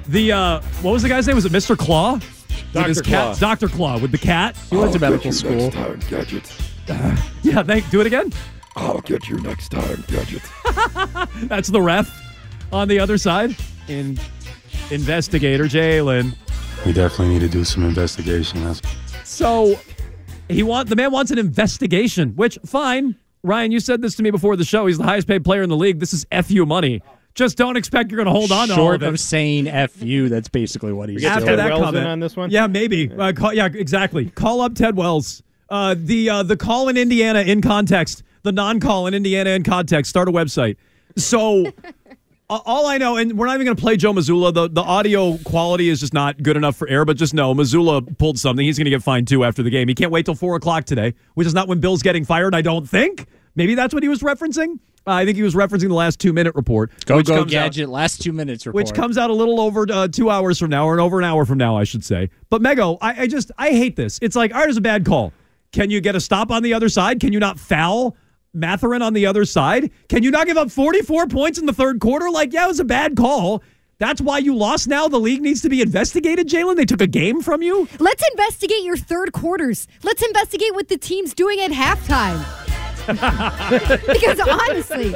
The 0.08 0.32
uh, 0.32 0.62
what 0.82 0.91
was 0.91 1.04
the 1.04 1.10
guy's 1.10 1.28
name? 1.28 1.36
Was 1.36 1.45
it 1.45 1.52
Mr. 1.52 1.78
Claw? 1.78 2.20
Dr. 2.74 2.88
his 2.88 3.02
cat, 3.02 3.38
Claw. 3.38 3.56
Dr. 3.56 3.68
Claw 3.68 4.00
with 4.00 4.12
the 4.12 4.18
cat. 4.18 4.56
He 4.70 4.78
went 4.78 4.93
to 4.93 5.00
medical 5.00 5.32
school. 5.32 5.72
Time, 5.72 6.00
Gadget. 6.10 6.52
Yeah, 7.43 7.62
thank. 7.62 7.88
Do 7.91 8.02
it 8.02 8.08
again. 8.08 8.34
I'll 8.76 9.02
get 9.02 9.30
you 9.30 9.38
next 9.41 9.70
time, 9.70 10.04
Gadget. 10.08 10.41
That's 11.47 11.70
the 11.70 11.80
ref 11.80 12.10
on 12.72 12.88
the 12.88 13.00
other 13.00 13.20
side. 13.20 13.56
In 13.88 14.18
investigator 14.92 15.66
Jaylen. 15.66 16.36
we 16.86 16.94
definitely 16.94 17.30
need 17.36 17.40
to 17.42 17.50
do 17.50 17.64
some 17.64 17.84
investigation. 17.84 18.64
That's 18.64 18.82
So 19.24 19.80
he 20.48 20.64
want 20.64 20.90
the 20.90 20.96
man 20.96 21.12
wants 21.12 21.32
an 21.32 21.38
investigation, 21.38 22.32
which 22.36 22.58
fine. 22.66 23.16
Ryan, 23.44 23.72
you 23.72 23.80
said 23.80 24.02
this 24.02 24.16
to 24.16 24.24
me 24.24 24.32
before 24.32 24.56
the 24.58 24.66
show. 24.66 24.86
He's 24.88 24.98
the 24.98 25.04
highest 25.06 25.28
paid 25.28 25.46
player 25.46 25.62
in 25.62 25.70
the 25.70 25.78
league. 25.78 26.00
This 26.00 26.14
is 26.14 26.26
fu 26.44 26.66
money. 26.66 27.02
Just 27.36 27.58
don't 27.58 27.78
expect 27.78 28.12
you're 28.12 28.18
going 28.18 28.34
to 28.34 28.38
hold 28.38 28.52
on 28.52 28.68
to 28.68 28.74
all 28.74 28.78
Short 28.80 28.96
of 28.98 29.04
it. 29.04 29.08
of 29.10 29.20
saying 29.20 29.68
"f 29.68 30.02
you," 30.02 30.28
that's 30.28 30.50
basically 30.50 30.92
what 30.92 31.08
he's 31.08 31.22
get 31.22 31.38
After 31.38 31.56
that 31.56 31.70
Wells 31.70 31.80
in 31.80 31.86
comment 31.86 32.08
on 32.08 32.20
this 32.20 32.36
one? 32.36 32.50
yeah, 32.50 32.68
maybe. 32.68 33.10
Uh, 33.10 33.32
call, 33.32 33.54
yeah, 33.54 33.68
exactly. 33.68 34.30
Call 34.32 34.60
up 34.62 34.76
Ted 34.76 34.98
Wells. 34.98 35.42
Uh, 35.70 35.96
the 35.98 36.30
uh, 36.30 36.44
the 36.44 36.58
call 36.58 36.90
in 36.90 36.98
Indiana 36.98 37.42
in 37.42 37.62
context, 37.62 38.24
the 38.44 38.52
non 38.52 38.80
call 38.82 39.08
in 39.08 39.14
Indiana 39.14 39.52
in 39.52 39.64
context. 39.64 40.10
Start 40.10 40.28
a 40.28 40.32
website. 40.32 40.76
So. 41.16 41.72
All 42.50 42.88
I 42.88 42.97
know, 42.97 43.16
and 43.16 43.38
we're 43.38 43.45
not 43.45 43.54
even 43.56 43.66
going 43.66 43.78
to 43.78 43.82
play 43.82 43.95
Joe 43.95 44.12
Mazzulla. 44.12 44.52
The 44.52 44.68
the 44.70 44.82
audio 44.82 45.38
quality 45.39 45.88
is 45.89 46.00
just 46.00 46.14
not 46.16 46.41
good 46.41 46.58
enough 46.58 46.76
for 46.76 46.88
air. 46.88 47.06
But 47.06 47.16
just 47.18 47.34
know, 47.36 47.54
Mazzulla 47.54 48.18
pulled 48.18 48.39
something. 48.39 48.66
He's 48.66 48.76
going 48.78 48.86
to 48.86 48.89
get 48.91 49.04
fined 49.04 49.28
too 49.28 49.43
after 49.43 49.62
the 49.62 49.70
game. 49.70 49.88
He 49.88 49.93
can't 49.93 50.12
wait 50.12 50.26
till 50.26 50.34
four 50.34 50.56
o'clock 50.56 50.86
today, 50.86 51.14
which 51.36 51.45
is 51.45 51.54
not 51.54 51.68
when 51.68 51.80
Bill's 51.80 52.02
getting 52.02 52.26
fired. 52.26 52.56
I 52.56 52.62
don't 52.64 52.89
think. 52.89 53.28
Maybe 53.56 53.76
that's 53.76 53.93
what 53.93 54.02
he 54.02 54.10
was 54.10 54.22
referencing. 54.22 54.80
Uh, 55.06 55.12
I 55.14 55.26
think 55.26 55.38
he 55.38 55.43
was 55.43 55.54
referencing 55.54 55.89
the 55.89 55.93
last 55.93 56.20
two 56.20 56.34
minute 56.34 56.56
report. 56.56 56.91
Go 57.06 57.18
which 57.18 57.28
go 57.28 57.34
comes 57.36 57.54
out- 57.54 57.66
gadget. 57.66 57.88
Last 57.89 58.22
two 58.22 58.34
minutes 58.34 58.66
report. 58.66 58.84
which 58.84 58.95
comes 58.95 59.18
out 59.18 59.30
a 59.30 59.34
little 59.34 59.60
over 59.62 59.86
uh, 59.91 60.08
two 60.08 60.32
hours 60.32 60.58
from 60.58 60.72
now, 60.72 60.86
or 60.88 60.95
an 60.95 61.00
over 61.00 61.20
an 61.20 61.26
hour 61.26 61.45
from 61.45 61.60
now, 61.60 61.78
I 61.78 61.84
should 61.84 62.04
say. 62.04 62.30
But 62.50 62.64
Mego, 62.64 62.97
I, 63.00 63.24
I 63.24 63.28
just 63.28 63.52
I 63.60 63.70
hate 63.70 63.95
this. 63.95 64.18
It's 64.24 64.36
like, 64.36 64.54
all 64.56 64.62
right, 64.62 64.70
it's 64.70 64.78
a 64.78 64.82
bad 64.82 65.06
call. 65.06 65.34
Can 65.72 65.91
you 65.91 66.02
get 66.02 66.16
a 66.16 66.20
stop 66.20 66.50
on 66.52 66.64
the 66.64 66.74
other 66.74 66.89
side? 66.89 67.20
Can 67.20 67.32
you 67.32 67.39
not 67.39 67.60
foul 67.60 68.16
Mathurin 68.54 69.02
on 69.02 69.14
the 69.14 69.26
other 69.26 69.45
side? 69.45 69.91
Can 70.08 70.24
you 70.24 70.32
not 70.32 70.47
give 70.47 70.58
up 70.58 70.72
44 70.72 71.28
points 71.28 71.60
in 71.60 71.66
the 71.66 71.74
third 71.74 72.00
quarter? 72.00 72.30
Like, 72.30 72.54
yeah, 72.54 72.66
it 72.66 72.70
was 72.70 72.80
a 72.80 72.86
bad 72.86 73.16
call. 73.16 73.64
That's 74.00 74.22
why 74.22 74.38
you 74.38 74.56
lost 74.56 74.88
now. 74.88 75.10
The 75.10 75.20
league 75.20 75.41
needs 75.41 75.62
to 75.62 75.70
be 75.70 75.82
investigated, 75.82 76.47
Jaylen. 76.47 76.78
They 76.78 76.86
took 76.86 77.02
a 77.02 77.08
game 77.08 77.41
from 77.41 77.62
you. 77.62 77.88
Let's 78.00 78.24
investigate 78.32 78.84
your 78.84 78.95
third 78.95 79.34
quarters. 79.34 79.88
Let's 80.04 80.24
investigate 80.24 80.74
what 80.74 80.88
the 80.88 80.97
team's 80.97 81.34
doing 81.34 81.60
at 81.60 81.72
halftime. 81.72 82.45
because 84.08 84.39
honestly, 84.39 85.12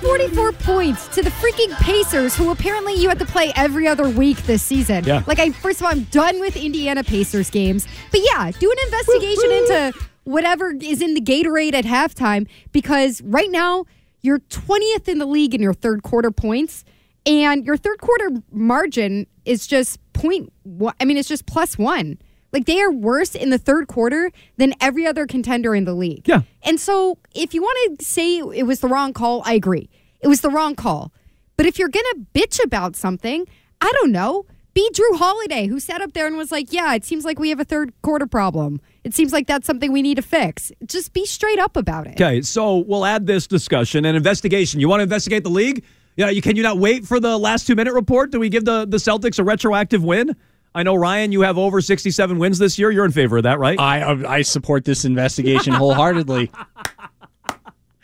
44 0.00 0.52
points 0.52 1.08
to 1.08 1.22
the 1.22 1.30
freaking 1.30 1.70
Pacers, 1.80 2.34
who 2.34 2.50
apparently 2.50 2.94
you 2.94 3.08
had 3.08 3.18
to 3.18 3.26
play 3.26 3.52
every 3.54 3.86
other 3.86 4.08
week 4.08 4.38
this 4.44 4.62
season. 4.62 5.04
Yeah. 5.04 5.22
Like, 5.26 5.38
I 5.38 5.50
first 5.50 5.80
of 5.80 5.86
all, 5.86 5.92
I'm 5.92 6.04
done 6.04 6.40
with 6.40 6.56
Indiana 6.56 7.04
Pacers 7.04 7.50
games. 7.50 7.86
But 8.10 8.20
yeah, 8.24 8.50
do 8.50 8.70
an 8.70 8.78
investigation 8.86 9.50
into 9.52 9.92
whatever 10.26 10.74
is 10.78 11.00
in 11.00 11.14
the 11.14 11.20
Gatorade 11.20 11.74
at 11.74 11.84
halftime 11.84 12.46
because 12.72 13.22
right 13.22 13.50
now 13.50 13.86
you're 14.20 14.40
20th 14.40 15.08
in 15.08 15.18
the 15.18 15.26
league 15.26 15.54
in 15.54 15.62
your 15.62 15.72
third 15.72 16.02
quarter 16.02 16.30
points, 16.30 16.84
and 17.24 17.64
your 17.64 17.76
third 17.76 18.00
quarter 18.00 18.30
margin 18.50 19.26
is 19.44 19.66
just 19.66 20.00
point. 20.12 20.52
One, 20.64 20.94
I 21.00 21.04
mean, 21.04 21.16
it's 21.16 21.28
just 21.28 21.46
plus 21.46 21.78
one. 21.78 22.18
Like 22.52 22.66
they 22.66 22.80
are 22.80 22.90
worse 22.90 23.34
in 23.34 23.50
the 23.50 23.58
third 23.58 23.86
quarter 23.86 24.30
than 24.56 24.74
every 24.80 25.06
other 25.06 25.26
contender 25.26 25.74
in 25.74 25.84
the 25.84 25.94
league. 25.94 26.26
Yeah. 26.26 26.42
And 26.62 26.80
so 26.80 27.18
if 27.34 27.54
you 27.54 27.62
want 27.62 27.98
to 27.98 28.04
say 28.04 28.38
it 28.38 28.66
was 28.66 28.80
the 28.80 28.88
wrong 28.88 29.12
call, 29.12 29.42
I 29.44 29.54
agree. 29.54 29.88
It 30.20 30.28
was 30.28 30.40
the 30.40 30.50
wrong 30.50 30.74
call. 30.74 31.12
But 31.56 31.66
if 31.66 31.78
you're 31.78 31.88
going 31.88 32.04
to 32.14 32.26
bitch 32.34 32.62
about 32.62 32.96
something, 32.96 33.46
I 33.80 33.92
don't 34.00 34.12
know. 34.12 34.46
Be 34.74 34.90
Jrue 34.90 35.18
Holiday, 35.18 35.66
who 35.66 35.80
sat 35.80 36.00
up 36.00 36.12
there 36.12 36.26
and 36.26 36.36
was 36.36 36.52
like, 36.52 36.72
Yeah, 36.72 36.94
it 36.94 37.04
seems 37.04 37.24
like 37.24 37.38
we 37.38 37.48
have 37.50 37.60
a 37.60 37.64
third 37.64 37.92
quarter 38.02 38.26
problem. 38.26 38.80
It 39.06 39.14
seems 39.14 39.32
like 39.32 39.46
that's 39.46 39.68
something 39.68 39.92
we 39.92 40.02
need 40.02 40.16
to 40.16 40.22
fix. 40.22 40.72
Just 40.84 41.12
be 41.12 41.24
straight 41.24 41.60
up 41.60 41.76
about 41.76 42.08
it. 42.08 42.14
Okay, 42.20 42.42
so 42.42 42.78
we'll 42.78 43.04
add 43.04 43.24
this 43.24 43.46
discussion 43.46 44.04
and 44.04 44.16
investigation. 44.16 44.80
You 44.80 44.88
want 44.88 44.98
to 44.98 45.04
investigate 45.04 45.44
the 45.44 45.50
league? 45.50 45.84
Yeah, 46.16 46.30
you 46.30 46.42
can 46.42 46.56
you 46.56 46.64
not 46.64 46.78
wait 46.78 47.06
for 47.06 47.20
the 47.20 47.38
last 47.38 47.68
two 47.68 47.76
minute 47.76 47.94
report? 47.94 48.32
Do 48.32 48.40
we 48.40 48.48
give 48.48 48.64
the, 48.64 48.84
the 48.84 48.96
Celtics 48.96 49.38
a 49.38 49.44
retroactive 49.44 50.02
win? 50.02 50.34
I 50.74 50.82
know 50.82 50.96
Ryan, 50.96 51.30
you 51.30 51.42
have 51.42 51.56
over 51.56 51.80
sixty 51.80 52.10
seven 52.10 52.40
wins 52.40 52.58
this 52.58 52.80
year. 52.80 52.90
You're 52.90 53.04
in 53.04 53.12
favor 53.12 53.36
of 53.36 53.44
that, 53.44 53.60
right? 53.60 53.78
I 53.78 54.10
I 54.26 54.42
support 54.42 54.84
this 54.84 55.04
investigation 55.04 55.72
wholeheartedly. 55.72 56.50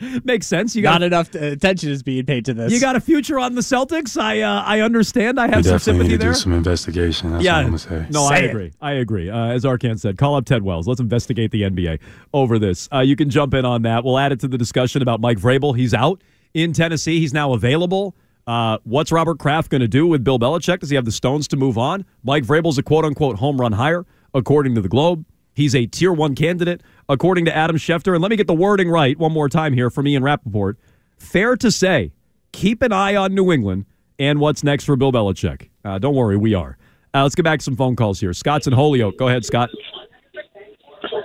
Makes 0.23 0.47
sense. 0.47 0.75
You 0.75 0.83
Not 0.83 0.93
got 0.99 1.03
enough 1.03 1.35
attention 1.35 1.89
is 1.89 2.03
being 2.03 2.25
paid 2.25 2.45
to 2.45 2.53
this. 2.53 2.71
you 2.71 2.79
got 2.79 2.95
a 2.95 2.99
future 3.01 3.39
on 3.39 3.55
the 3.55 3.61
Celtics. 3.61 4.19
I 4.19 4.41
uh, 4.41 4.61
I 4.63 4.81
understand. 4.81 5.39
I 5.39 5.47
have 5.47 5.63
we 5.65 5.71
have 5.71 5.81
some 5.81 5.97
definitely 5.97 6.07
sympathy 6.07 6.07
need 6.09 6.13
to 6.13 6.17
there. 6.25 6.33
do 6.33 6.37
some 6.39 6.53
investigation. 6.53 7.31
That's 7.31 7.43
yeah, 7.43 7.53
all 7.53 7.59
I'm 7.59 7.65
gonna 7.67 7.77
say. 7.79 8.05
no, 8.09 8.23
I 8.25 8.37
Say 8.39 8.45
it. 8.45 8.49
agree. 8.49 8.71
I 8.81 8.91
agree. 8.93 9.29
Uh, 9.29 9.47
as 9.47 9.63
Arcand 9.63 9.99
said, 9.99 10.17
call 10.17 10.35
up 10.35 10.45
Ted 10.45 10.63
Wells. 10.63 10.87
Let's 10.87 10.99
investigate 11.01 11.51
the 11.51 11.63
NBA 11.63 11.99
over 12.33 12.59
this. 12.59 12.89
Uh, 12.93 12.99
you 12.99 13.15
can 13.15 13.29
jump 13.29 13.53
in 13.53 13.65
on 13.65 13.81
that. 13.83 14.03
We'll 14.03 14.17
add 14.19 14.31
it 14.31 14.39
to 14.41 14.47
the 14.47 14.57
discussion 14.57 15.01
about 15.01 15.21
Mike 15.21 15.37
Vrabel. 15.39 15.75
He's 15.75 15.93
out 15.93 16.21
in 16.53 16.73
Tennessee. 16.73 17.19
He's 17.19 17.33
now 17.33 17.53
available. 17.53 18.15
Uh, 18.45 18.77
what's 18.83 19.11
Robert 19.11 19.39
Kraft 19.39 19.69
going 19.71 19.79
to 19.81 19.87
do 19.87 20.05
with 20.05 20.23
Bill 20.23 20.37
Belichick? 20.37 20.79
Does 20.81 20.89
he 20.89 20.95
have 20.97 21.05
the 21.05 21.11
stones 21.13 21.47
to 21.47 21.55
move 21.57 21.77
on? 21.77 22.03
Mike 22.23 22.43
Vrabel's 22.43 22.77
a 22.77 22.83
quote 22.83 23.05
unquote 23.05 23.37
home 23.37 23.59
run 23.59 23.71
hire, 23.71 24.05
according 24.33 24.75
to 24.75 24.81
the 24.81 24.89
Globe. 24.89 25.23
He's 25.53 25.75
a 25.75 25.85
tier 25.85 26.11
one 26.11 26.35
candidate, 26.35 26.81
according 27.07 27.45
to 27.45 27.55
Adam 27.55 27.77
Schefter. 27.77 28.13
And 28.13 28.21
let 28.21 28.29
me 28.29 28.35
get 28.35 28.47
the 28.47 28.53
wording 28.53 28.89
right 28.89 29.17
one 29.17 29.31
more 29.31 29.49
time 29.49 29.73
here 29.73 29.89
from 29.89 30.07
Ian 30.07 30.23
Rapoport. 30.23 30.77
Fair 31.17 31.55
to 31.57 31.71
say, 31.71 32.11
keep 32.51 32.81
an 32.81 32.91
eye 32.91 33.15
on 33.15 33.33
New 33.33 33.51
England 33.51 33.85
and 34.19 34.39
what's 34.39 34.63
next 34.63 34.85
for 34.85 34.95
Bill 34.95 35.11
Belichick. 35.11 35.69
Uh, 35.85 35.99
don't 35.99 36.15
worry, 36.15 36.37
we 36.37 36.53
are. 36.53 36.77
Uh, 37.13 37.23
let's 37.23 37.35
get 37.35 37.43
back 37.43 37.59
to 37.59 37.63
some 37.63 37.75
phone 37.75 37.95
calls 37.95 38.19
here. 38.19 38.33
Scott's 38.33 38.67
in 38.67 38.73
Holyoke. 38.73 39.17
Go 39.17 39.27
ahead, 39.27 39.45
Scott. 39.45 39.69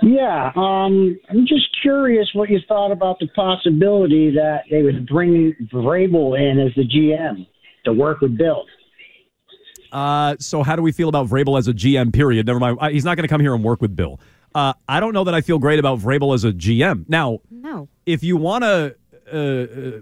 Yeah, 0.01 0.51
um, 0.55 1.19
I'm 1.29 1.45
just 1.47 1.67
curious 1.81 2.27
what 2.33 2.49
you 2.49 2.59
thought 2.67 2.91
about 2.91 3.19
the 3.19 3.27
possibility 3.35 4.31
that 4.31 4.63
they 4.69 4.81
would 4.81 5.07
bring 5.07 5.55
Vrabel 5.73 6.39
in 6.39 6.59
as 6.59 6.73
the 6.75 6.83
GM 6.83 7.47
to 7.85 7.93
work 7.93 8.21
with 8.21 8.37
Bill. 8.37 8.65
Uh, 9.91 10.35
so 10.39 10.63
how 10.63 10.75
do 10.75 10.81
we 10.81 10.91
feel 10.91 11.09
about 11.09 11.27
Vrabel 11.27 11.57
as 11.57 11.67
a 11.67 11.73
GM? 11.73 12.13
Period. 12.13 12.45
Never 12.45 12.59
mind. 12.59 12.77
Uh, 12.79 12.89
He's 12.89 13.05
not 13.05 13.15
going 13.15 13.23
to 13.23 13.27
come 13.27 13.41
here 13.41 13.53
and 13.53 13.63
work 13.63 13.81
with 13.81 13.95
Bill. 13.95 14.19
Uh, 14.55 14.73
I 14.87 14.99
don't 14.99 15.13
know 15.13 15.23
that 15.23 15.33
I 15.33 15.41
feel 15.41 15.59
great 15.59 15.79
about 15.79 15.99
Vrabel 15.99 16.33
as 16.33 16.43
a 16.43 16.51
GM. 16.51 17.07
Now, 17.07 17.39
no. 17.51 17.87
if 18.05 18.23
you 18.23 18.35
want 18.35 18.63
to 18.63 18.95
uh, 19.31 19.37
uh, 19.37 20.01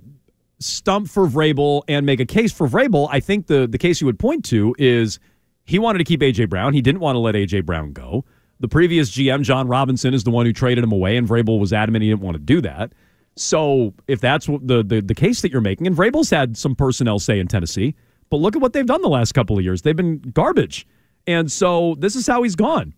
stump 0.60 1.10
for 1.10 1.28
Vrabel 1.28 1.84
and 1.88 2.06
make 2.06 2.20
a 2.20 2.26
case 2.26 2.52
for 2.52 2.68
Vrabel, 2.68 3.08
I 3.12 3.20
think 3.20 3.48
the 3.48 3.68
the 3.68 3.78
case 3.78 4.00
you 4.00 4.06
would 4.08 4.20
point 4.20 4.46
to 4.46 4.74
is 4.78 5.20
he 5.66 5.80
wanted 5.80 6.00
to 6.00 6.06
keep 6.06 6.22
AJ 6.22 6.50
Brown. 6.50 6.74
He 6.74 6.82
didn't 6.82 7.02
want 7.02 7.16
to 7.16 7.20
let 7.20 7.36
AJ 7.36 7.66
Brown 7.66 7.92
go. 7.92 8.24
The 8.60 8.68
previous 8.68 9.12
GM, 9.12 9.44
Jon 9.44 9.68
Robinson, 9.68 10.14
is 10.14 10.24
the 10.24 10.32
one 10.32 10.46
who 10.46 10.54
traded 10.54 10.84
him 10.84 10.92
away, 10.92 11.18
and 11.18 11.28
Vrabel 11.28 11.60
was 11.60 11.74
adamant 11.74 12.04
he 12.04 12.10
didn't 12.10 12.22
want 12.22 12.36
to 12.36 12.42
do 12.42 12.62
that. 12.62 12.94
So 13.36 13.94
if 14.08 14.20
that's 14.20 14.50
what 14.50 14.66
the, 14.68 14.82
the 14.82 15.02
the 15.02 15.14
case 15.14 15.42
that 15.42 15.52
you're 15.52 15.62
making, 15.62 15.86
and 15.88 15.96
Vrabel's 15.96 16.30
had 16.30 16.58
some 16.58 16.74
personnel 16.74 17.20
say 17.20 17.40
in 17.40 17.48
Tennessee, 17.48 17.96
but 18.30 18.38
look 18.38 18.56
at 18.56 18.62
what 18.62 18.74
they've 18.74 18.86
done 18.86 19.02
the 19.02 19.10
last 19.10 19.34
couple 19.34 19.58
of 19.58 19.64
years. 19.64 19.82
They've 19.82 19.96
been 19.96 20.20
garbage. 20.20 20.88
And 21.26 21.52
so 21.52 21.96
this 22.00 22.16
is 22.16 22.28
how 22.28 22.44
he's 22.44 22.56
gone. 22.56 22.94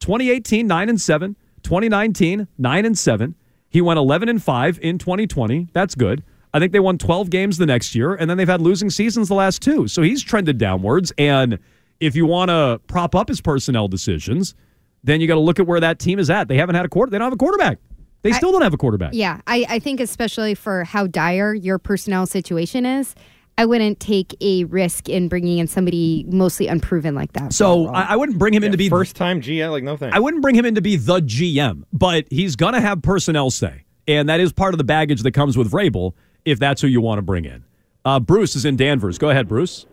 2018, 0.00 0.66
9 0.66 0.88
and 0.88 1.00
7. 1.00 1.36
2019, 1.62 2.48
9 2.58 2.84
and 2.84 2.98
7. 2.98 3.34
He 3.68 3.80
went 3.80 3.98
11 3.98 4.28
and 4.28 4.42
5 4.42 4.78
in 4.82 4.98
2020. 4.98 5.68
That's 5.72 5.94
good. 5.94 6.22
I 6.52 6.60
think 6.60 6.72
they 6.72 6.80
won 6.80 6.98
12 6.98 7.30
games 7.30 7.58
the 7.58 7.66
next 7.66 7.94
year, 7.96 8.14
and 8.14 8.30
then 8.30 8.36
they've 8.36 8.48
had 8.48 8.62
losing 8.62 8.88
seasons 8.88 9.28
the 9.28 9.34
last 9.34 9.60
two. 9.60 9.88
So 9.88 10.02
he's 10.02 10.22
trended 10.22 10.56
downwards. 10.56 11.12
And 11.18 11.58
if 11.98 12.14
you 12.14 12.26
want 12.26 12.50
to 12.50 12.80
prop 12.86 13.16
up 13.16 13.28
his 13.28 13.40
personnel 13.40 13.88
decisions, 13.88 14.54
then 15.02 15.20
you 15.20 15.26
got 15.26 15.34
to 15.34 15.40
look 15.40 15.58
at 15.58 15.66
where 15.66 15.80
that 15.80 15.98
team 15.98 16.20
is 16.20 16.30
at. 16.30 16.46
They 16.46 16.56
haven't 16.56 16.76
had 16.76 16.84
a 16.84 16.88
quarter. 16.88 17.10
They 17.10 17.18
don't 17.18 17.26
have 17.26 17.32
a 17.32 17.36
quarterback. 17.36 17.78
They 18.22 18.32
still 18.32 18.52
don't 18.52 18.62
have 18.62 18.72
a 18.72 18.78
quarterback. 18.78 19.12
Yeah, 19.12 19.42
I, 19.46 19.66
I 19.68 19.78
think 19.78 20.00
especially 20.00 20.54
for 20.54 20.84
how 20.84 21.06
dire 21.06 21.52
your 21.52 21.78
personnel 21.78 22.24
situation 22.24 22.86
is, 22.86 23.14
I 23.56 23.66
wouldn't 23.66 24.00
take 24.00 24.36
a 24.40 24.64
risk 24.64 25.08
in 25.08 25.28
bringing 25.28 25.58
in 25.58 25.66
somebody 25.66 26.24
mostly 26.28 26.66
unproven 26.66 27.14
like 27.14 27.32
that. 27.34 27.52
So 27.52 27.86
I, 27.88 28.02
I 28.12 28.16
wouldn't 28.16 28.38
bring 28.38 28.52
him 28.52 28.64
in 28.64 28.72
to 28.72 28.76
be 28.76 28.88
first 28.88 29.14
time 29.14 29.40
GM. 29.40 29.70
Like 29.70 29.84
no 29.84 29.96
thanks. 29.96 30.16
I 30.16 30.20
wouldn't 30.20 30.42
bring 30.42 30.56
him 30.56 30.64
in 30.64 30.74
to 30.74 30.80
be 30.80 30.96
the 30.96 31.20
GM, 31.20 31.84
but 31.92 32.26
he's 32.30 32.56
going 32.56 32.74
to 32.74 32.80
have 32.80 33.02
personnel 33.02 33.50
say. 33.50 33.84
And 34.08 34.28
that 34.28 34.40
is 34.40 34.52
part 34.52 34.74
of 34.74 34.78
the 34.78 34.84
baggage 34.84 35.22
that 35.22 35.32
comes 35.32 35.56
with 35.56 35.70
Vrabel 35.70 36.14
if 36.44 36.58
that's 36.58 36.82
who 36.82 36.88
you 36.88 37.00
want 37.00 37.18
to 37.18 37.22
bring 37.22 37.44
in. 37.44 37.64
Uh, 38.04 38.20
Bruce 38.20 38.54
is 38.54 38.64
in 38.64 38.76
Danvers. 38.76 39.18
Go 39.18 39.30
ahead, 39.30 39.48
Bruce. 39.48 39.86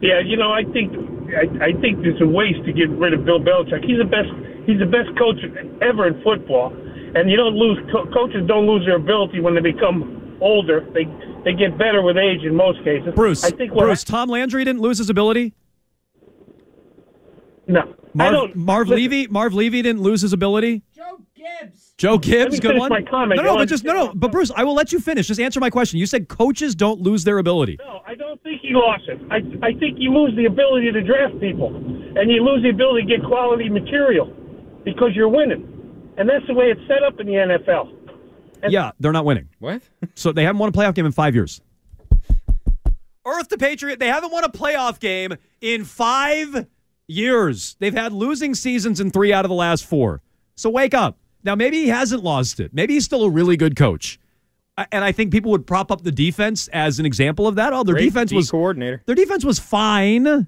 Yeah, 0.00 0.20
you 0.20 0.36
know, 0.36 0.52
I 0.52 0.64
think 0.64 0.92
I, 1.34 1.66
I 1.66 1.72
think 1.80 2.02
there's 2.02 2.20
a 2.20 2.26
waste 2.26 2.64
to 2.64 2.72
get 2.72 2.88
rid 2.90 3.12
of 3.12 3.24
Bill 3.24 3.40
Belichick. 3.40 3.84
He's 3.84 3.98
the 3.98 4.04
best. 4.04 4.30
He's 4.66 4.78
the 4.78 4.86
best 4.86 5.10
coach 5.18 5.36
ever 5.82 6.06
in 6.06 6.22
football, 6.22 6.72
and 7.14 7.30
you 7.30 7.36
don't 7.36 7.54
lose. 7.54 7.78
Co- 7.92 8.06
coaches 8.12 8.46
don't 8.46 8.66
lose 8.66 8.86
their 8.86 8.96
ability 8.96 9.40
when 9.40 9.54
they 9.54 9.60
become 9.60 10.27
older. 10.40 10.86
They 10.92 11.04
they 11.44 11.52
get 11.52 11.78
better 11.78 12.02
with 12.02 12.16
age 12.16 12.44
in 12.44 12.54
most 12.54 12.82
cases. 12.84 13.14
Bruce, 13.14 13.44
I 13.44 13.50
think 13.50 13.72
what 13.74 13.84
Bruce, 13.84 14.04
Tom 14.04 14.28
Landry 14.28 14.64
didn't 14.64 14.80
lose 14.82 14.98
his 14.98 15.10
ability. 15.10 15.54
No, 17.66 17.80
I 17.80 17.84
Marv, 18.14 18.32
don't. 18.32 18.56
Marv 18.56 18.88
Levy, 18.88 19.26
Marv 19.26 19.52
Levy 19.52 19.82
didn't 19.82 20.02
lose 20.02 20.22
his 20.22 20.32
ability. 20.32 20.82
Joe 20.94 21.20
Gibbs. 21.34 21.94
Joe 21.98 22.16
Gibbs, 22.16 22.60
good 22.60 22.78
one. 22.78 22.88
my 22.88 23.02
comment. 23.02 23.36
No, 23.36 23.42
no, 23.42 23.50
You'll 23.50 23.58
but 23.58 23.68
just 23.68 23.84
no, 23.84 23.92
no. 23.92 24.12
But 24.14 24.32
Bruce, 24.32 24.50
I 24.56 24.64
will 24.64 24.74
let 24.74 24.92
you 24.92 25.00
finish. 25.00 25.26
Just 25.26 25.40
answer 25.40 25.60
my 25.60 25.68
question. 25.68 25.98
You 25.98 26.06
said 26.06 26.28
coaches 26.28 26.74
don't 26.74 27.00
lose 27.00 27.24
their 27.24 27.38
ability. 27.38 27.76
No, 27.80 28.00
I 28.06 28.14
don't 28.14 28.42
think 28.42 28.62
he 28.62 28.70
lost 28.72 29.04
it. 29.08 29.20
I 29.30 29.36
I 29.66 29.72
think 29.78 29.98
you 29.98 30.12
lose 30.12 30.34
the 30.36 30.46
ability 30.46 30.92
to 30.92 31.02
draft 31.02 31.38
people, 31.40 31.74
and 31.76 32.30
you 32.30 32.42
lose 32.42 32.62
the 32.62 32.70
ability 32.70 33.06
to 33.06 33.16
get 33.18 33.26
quality 33.26 33.68
material 33.68 34.32
because 34.84 35.10
you're 35.14 35.28
winning, 35.28 36.14
and 36.16 36.28
that's 36.28 36.46
the 36.46 36.54
way 36.54 36.66
it's 36.66 36.80
set 36.88 37.02
up 37.02 37.20
in 37.20 37.26
the 37.26 37.34
NFL. 37.34 37.92
Yeah, 38.68 38.92
they're 38.98 39.12
not 39.12 39.24
winning. 39.24 39.48
What? 39.58 39.82
So 40.14 40.32
they 40.32 40.42
haven't 40.44 40.58
won 40.58 40.68
a 40.68 40.72
playoff 40.72 40.94
game 40.94 41.06
in 41.06 41.12
five 41.12 41.34
years. 41.34 41.60
Earth 43.24 43.48
to 43.48 43.58
Patriot, 43.58 43.98
they 44.00 44.08
haven't 44.08 44.32
won 44.32 44.42
a 44.42 44.48
playoff 44.48 44.98
game 44.98 45.34
in 45.60 45.84
five 45.84 46.66
years. 47.06 47.76
They've 47.78 47.94
had 47.94 48.12
losing 48.12 48.54
seasons 48.54 49.00
in 49.00 49.10
three 49.10 49.32
out 49.32 49.44
of 49.44 49.48
the 49.48 49.54
last 49.54 49.84
four. 49.84 50.22
So 50.56 50.70
wake 50.70 50.94
up. 50.94 51.18
Now, 51.44 51.54
maybe 51.54 51.78
he 51.78 51.88
hasn't 51.88 52.24
lost 52.24 52.58
it. 52.58 52.74
Maybe 52.74 52.94
he's 52.94 53.04
still 53.04 53.22
a 53.24 53.30
really 53.30 53.56
good 53.56 53.76
coach. 53.76 54.18
And 54.92 55.04
I 55.04 55.12
think 55.12 55.32
people 55.32 55.50
would 55.52 55.66
prop 55.66 55.90
up 55.90 56.02
the 56.02 56.12
defense 56.12 56.68
as 56.68 56.98
an 56.98 57.06
example 57.06 57.46
of 57.46 57.56
that. 57.56 57.72
Oh, 57.72 57.82
their 57.82 57.94
Great 57.94 58.04
defense 58.06 58.30
D 58.30 58.36
was 58.36 58.50
coordinator. 58.50 59.02
Their 59.06 59.14
defense 59.14 59.44
was 59.44 59.58
fine 59.58 60.46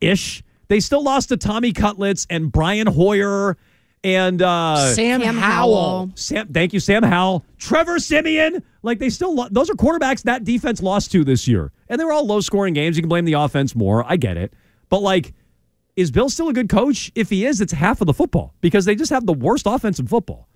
ish. 0.00 0.42
They 0.68 0.80
still 0.80 1.02
lost 1.02 1.28
to 1.30 1.36
Tommy 1.36 1.72
Cutlets 1.72 2.26
and 2.30 2.50
Brian 2.50 2.86
Hoyer 2.86 3.56
and 4.04 4.42
uh, 4.42 4.92
Sam 4.94 5.20
Sam 5.20 5.36
Howell. 5.36 5.74
Howell. 5.74 6.12
Sam, 6.14 6.48
thank 6.52 6.72
you, 6.72 6.80
Sam 6.80 7.02
Howell. 7.02 7.44
Trevor 7.58 7.98
Siemian. 7.98 8.62
Like 8.82 8.98
they 8.98 9.10
still, 9.10 9.34
lo- 9.34 9.48
those 9.50 9.70
are 9.70 9.74
quarterbacks 9.74 10.22
that 10.24 10.44
defense 10.44 10.82
lost 10.82 11.12
to 11.12 11.24
this 11.24 11.46
year, 11.46 11.72
and 11.88 12.00
they 12.00 12.04
were 12.04 12.12
all 12.12 12.26
low 12.26 12.40
scoring 12.40 12.74
games. 12.74 12.96
You 12.96 13.02
can 13.02 13.08
blame 13.08 13.24
the 13.24 13.34
offense 13.34 13.76
more. 13.76 14.04
I 14.06 14.16
get 14.16 14.36
it, 14.36 14.52
but 14.88 15.02
like, 15.02 15.34
is 15.94 16.10
Bill 16.10 16.28
still 16.28 16.48
a 16.48 16.52
good 16.52 16.68
coach? 16.68 17.12
If 17.14 17.30
he 17.30 17.46
is, 17.46 17.60
it's 17.60 17.72
half 17.72 18.00
of 18.00 18.06
the 18.06 18.14
football 18.14 18.54
because 18.60 18.84
they 18.84 18.94
just 18.94 19.10
have 19.10 19.26
the 19.26 19.32
worst 19.32 19.66
offense 19.66 19.98
in 20.00 20.06
football. 20.06 20.48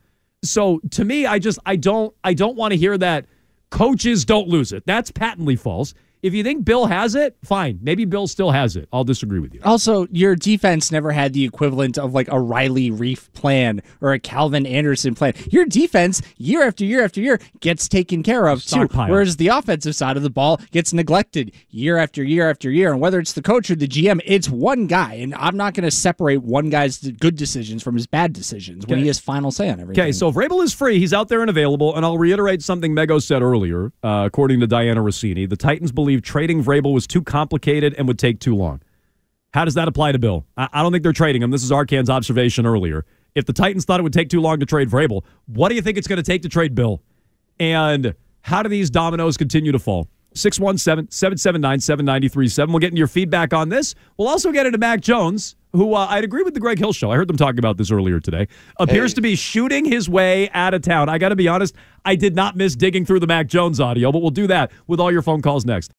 So 0.42 0.80
to 0.92 1.04
me, 1.04 1.26
I 1.26 1.38
just 1.38 1.58
I 1.64 1.76
don't 1.76 2.14
I 2.24 2.34
don't 2.34 2.56
want 2.56 2.72
to 2.72 2.76
hear 2.78 2.98
that 2.98 3.26
coaches 3.70 4.24
don't 4.24 4.48
lose 4.48 4.72
it. 4.72 4.84
That's 4.86 5.10
patently 5.10 5.56
false. 5.56 5.94
If 6.22 6.34
you 6.34 6.42
think 6.42 6.64
Bill 6.64 6.86
has 6.86 7.14
it, 7.14 7.36
fine. 7.44 7.78
Maybe 7.82 8.04
Bill 8.04 8.26
still 8.26 8.50
has 8.50 8.74
it. 8.76 8.88
I'll 8.92 9.04
disagree 9.04 9.38
with 9.38 9.54
you. 9.54 9.60
Also, 9.64 10.06
your 10.10 10.34
defense 10.34 10.90
never 10.90 11.12
had 11.12 11.32
the 11.32 11.44
equivalent 11.44 11.98
of 11.98 12.14
like 12.14 12.28
a 12.32 12.40
Riley 12.40 12.90
Reiff 12.90 13.32
plan 13.32 13.82
or 14.00 14.12
a 14.12 14.18
Calvin 14.18 14.66
Anderson 14.66 15.14
plan. 15.14 15.34
Your 15.50 15.66
defense, 15.66 16.22
year 16.36 16.66
after 16.66 16.84
year 16.84 17.04
after 17.04 17.20
year, 17.20 17.38
gets 17.60 17.88
taken 17.88 18.22
care 18.22 18.48
of 18.48 18.64
too. 18.64 18.80
Whereas 19.12 19.36
the 19.36 19.48
offensive 19.48 19.94
side 19.94 20.16
of 20.16 20.22
the 20.22 20.30
ball 20.30 20.60
gets 20.72 20.92
neglected 20.92 21.52
year 21.70 21.96
after 21.96 22.24
year 22.24 22.50
after 22.50 22.70
year. 22.70 22.90
And 22.92 23.00
whether 23.00 23.20
it's 23.20 23.34
the 23.34 23.42
coach 23.42 23.70
or 23.70 23.76
the 23.76 23.86
GM, 23.86 24.20
it's 24.24 24.48
one 24.48 24.86
guy. 24.86 25.14
And 25.14 25.34
I'm 25.34 25.56
not 25.56 25.74
going 25.74 25.84
to 25.84 25.90
separate 25.90 26.42
one 26.42 26.70
guy's 26.70 26.98
good 26.98 27.36
decisions 27.36 27.82
from 27.82 27.94
his 27.94 28.06
bad 28.06 28.32
decisions 28.32 28.86
when 28.86 28.98
he 28.98 29.06
has 29.06 29.20
final 29.20 29.52
say 29.52 29.70
on 29.70 29.78
everything. 29.80 30.02
Okay, 30.02 30.12
so 30.12 30.28
if 30.28 30.34
Vrabel 30.34 30.64
is 30.64 30.72
free, 30.74 30.98
he's 30.98 31.12
out 31.12 31.28
there 31.28 31.40
and 31.42 31.50
available. 31.50 31.94
And 31.94 32.04
I'll 32.04 32.18
reiterate 32.18 32.62
something 32.62 32.94
Mego 32.94 33.22
said 33.22 33.42
earlier. 33.42 33.92
Uh, 34.02 34.24
according 34.26 34.60
to 34.60 34.66
Dianna 34.66 35.04
Russini, 35.04 35.48
the 35.48 35.56
Titans 35.56 35.92
believe 35.92 36.05
trading 36.20 36.62
Vrabel 36.62 36.92
was 36.92 37.06
too 37.06 37.22
complicated 37.22 37.94
and 37.98 38.08
would 38.08 38.18
take 38.18 38.40
too 38.40 38.54
long. 38.54 38.80
How 39.52 39.64
does 39.64 39.74
that 39.74 39.88
apply 39.88 40.12
to 40.12 40.18
Bill? 40.18 40.44
I, 40.56 40.68
I 40.72 40.82
don't 40.82 40.92
think 40.92 41.02
they're 41.02 41.12
trading 41.12 41.42
him. 41.42 41.50
This 41.50 41.64
is 41.64 41.72
Arcand's 41.72 42.10
observation 42.10 42.66
earlier. 42.66 43.04
If 43.34 43.46
the 43.46 43.52
Titans 43.52 43.84
thought 43.84 44.00
it 44.00 44.02
would 44.02 44.12
take 44.12 44.30
too 44.30 44.40
long 44.40 44.60
to 44.60 44.66
trade 44.66 44.88
Vrabel, 44.88 45.22
what 45.46 45.68
do 45.68 45.74
you 45.74 45.82
think 45.82 45.98
it's 45.98 46.08
going 46.08 46.18
to 46.18 46.22
take 46.22 46.42
to 46.42 46.48
trade 46.48 46.74
Bill? 46.74 47.02
And 47.58 48.14
how 48.42 48.62
do 48.62 48.68
these 48.68 48.90
dominoes 48.90 49.36
continue 49.36 49.72
to 49.72 49.78
fall? 49.78 50.08
617 50.34 51.10
779 51.10 51.80
7937. 51.80 52.72
We'll 52.72 52.80
get 52.80 52.88
into 52.88 52.98
your 52.98 53.06
feedback 53.06 53.52
on 53.52 53.68
this. 53.68 53.94
We'll 54.16 54.28
also 54.28 54.52
get 54.52 54.66
into 54.66 54.78
Mac 54.78 55.00
Jones, 55.00 55.56
who 55.72 55.94
uh, 55.94 56.06
I'd 56.08 56.24
agree 56.24 56.42
with 56.42 56.54
the 56.54 56.60
Greg 56.60 56.78
Hill 56.78 56.92
show. 56.92 57.10
I 57.10 57.16
heard 57.16 57.28
them 57.28 57.36
talking 57.36 57.58
about 57.58 57.76
this 57.76 57.90
earlier 57.90 58.20
today. 58.20 58.48
Appears 58.78 59.14
to 59.14 59.20
be 59.20 59.34
shooting 59.34 59.84
his 59.84 60.08
way 60.08 60.50
out 60.50 60.74
of 60.74 60.82
town. 60.82 61.08
I 61.08 61.18
got 61.18 61.30
to 61.30 61.36
be 61.36 61.48
honest, 61.48 61.74
I 62.04 62.16
did 62.16 62.36
not 62.36 62.56
miss 62.56 62.76
digging 62.76 63.04
through 63.06 63.20
the 63.20 63.26
Mac 63.26 63.46
Jones 63.46 63.80
audio, 63.80 64.12
but 64.12 64.20
we'll 64.20 64.30
do 64.30 64.46
that 64.46 64.70
with 64.86 65.00
all 65.00 65.10
your 65.10 65.22
phone 65.22 65.40
calls 65.40 65.64
next. 65.64 65.92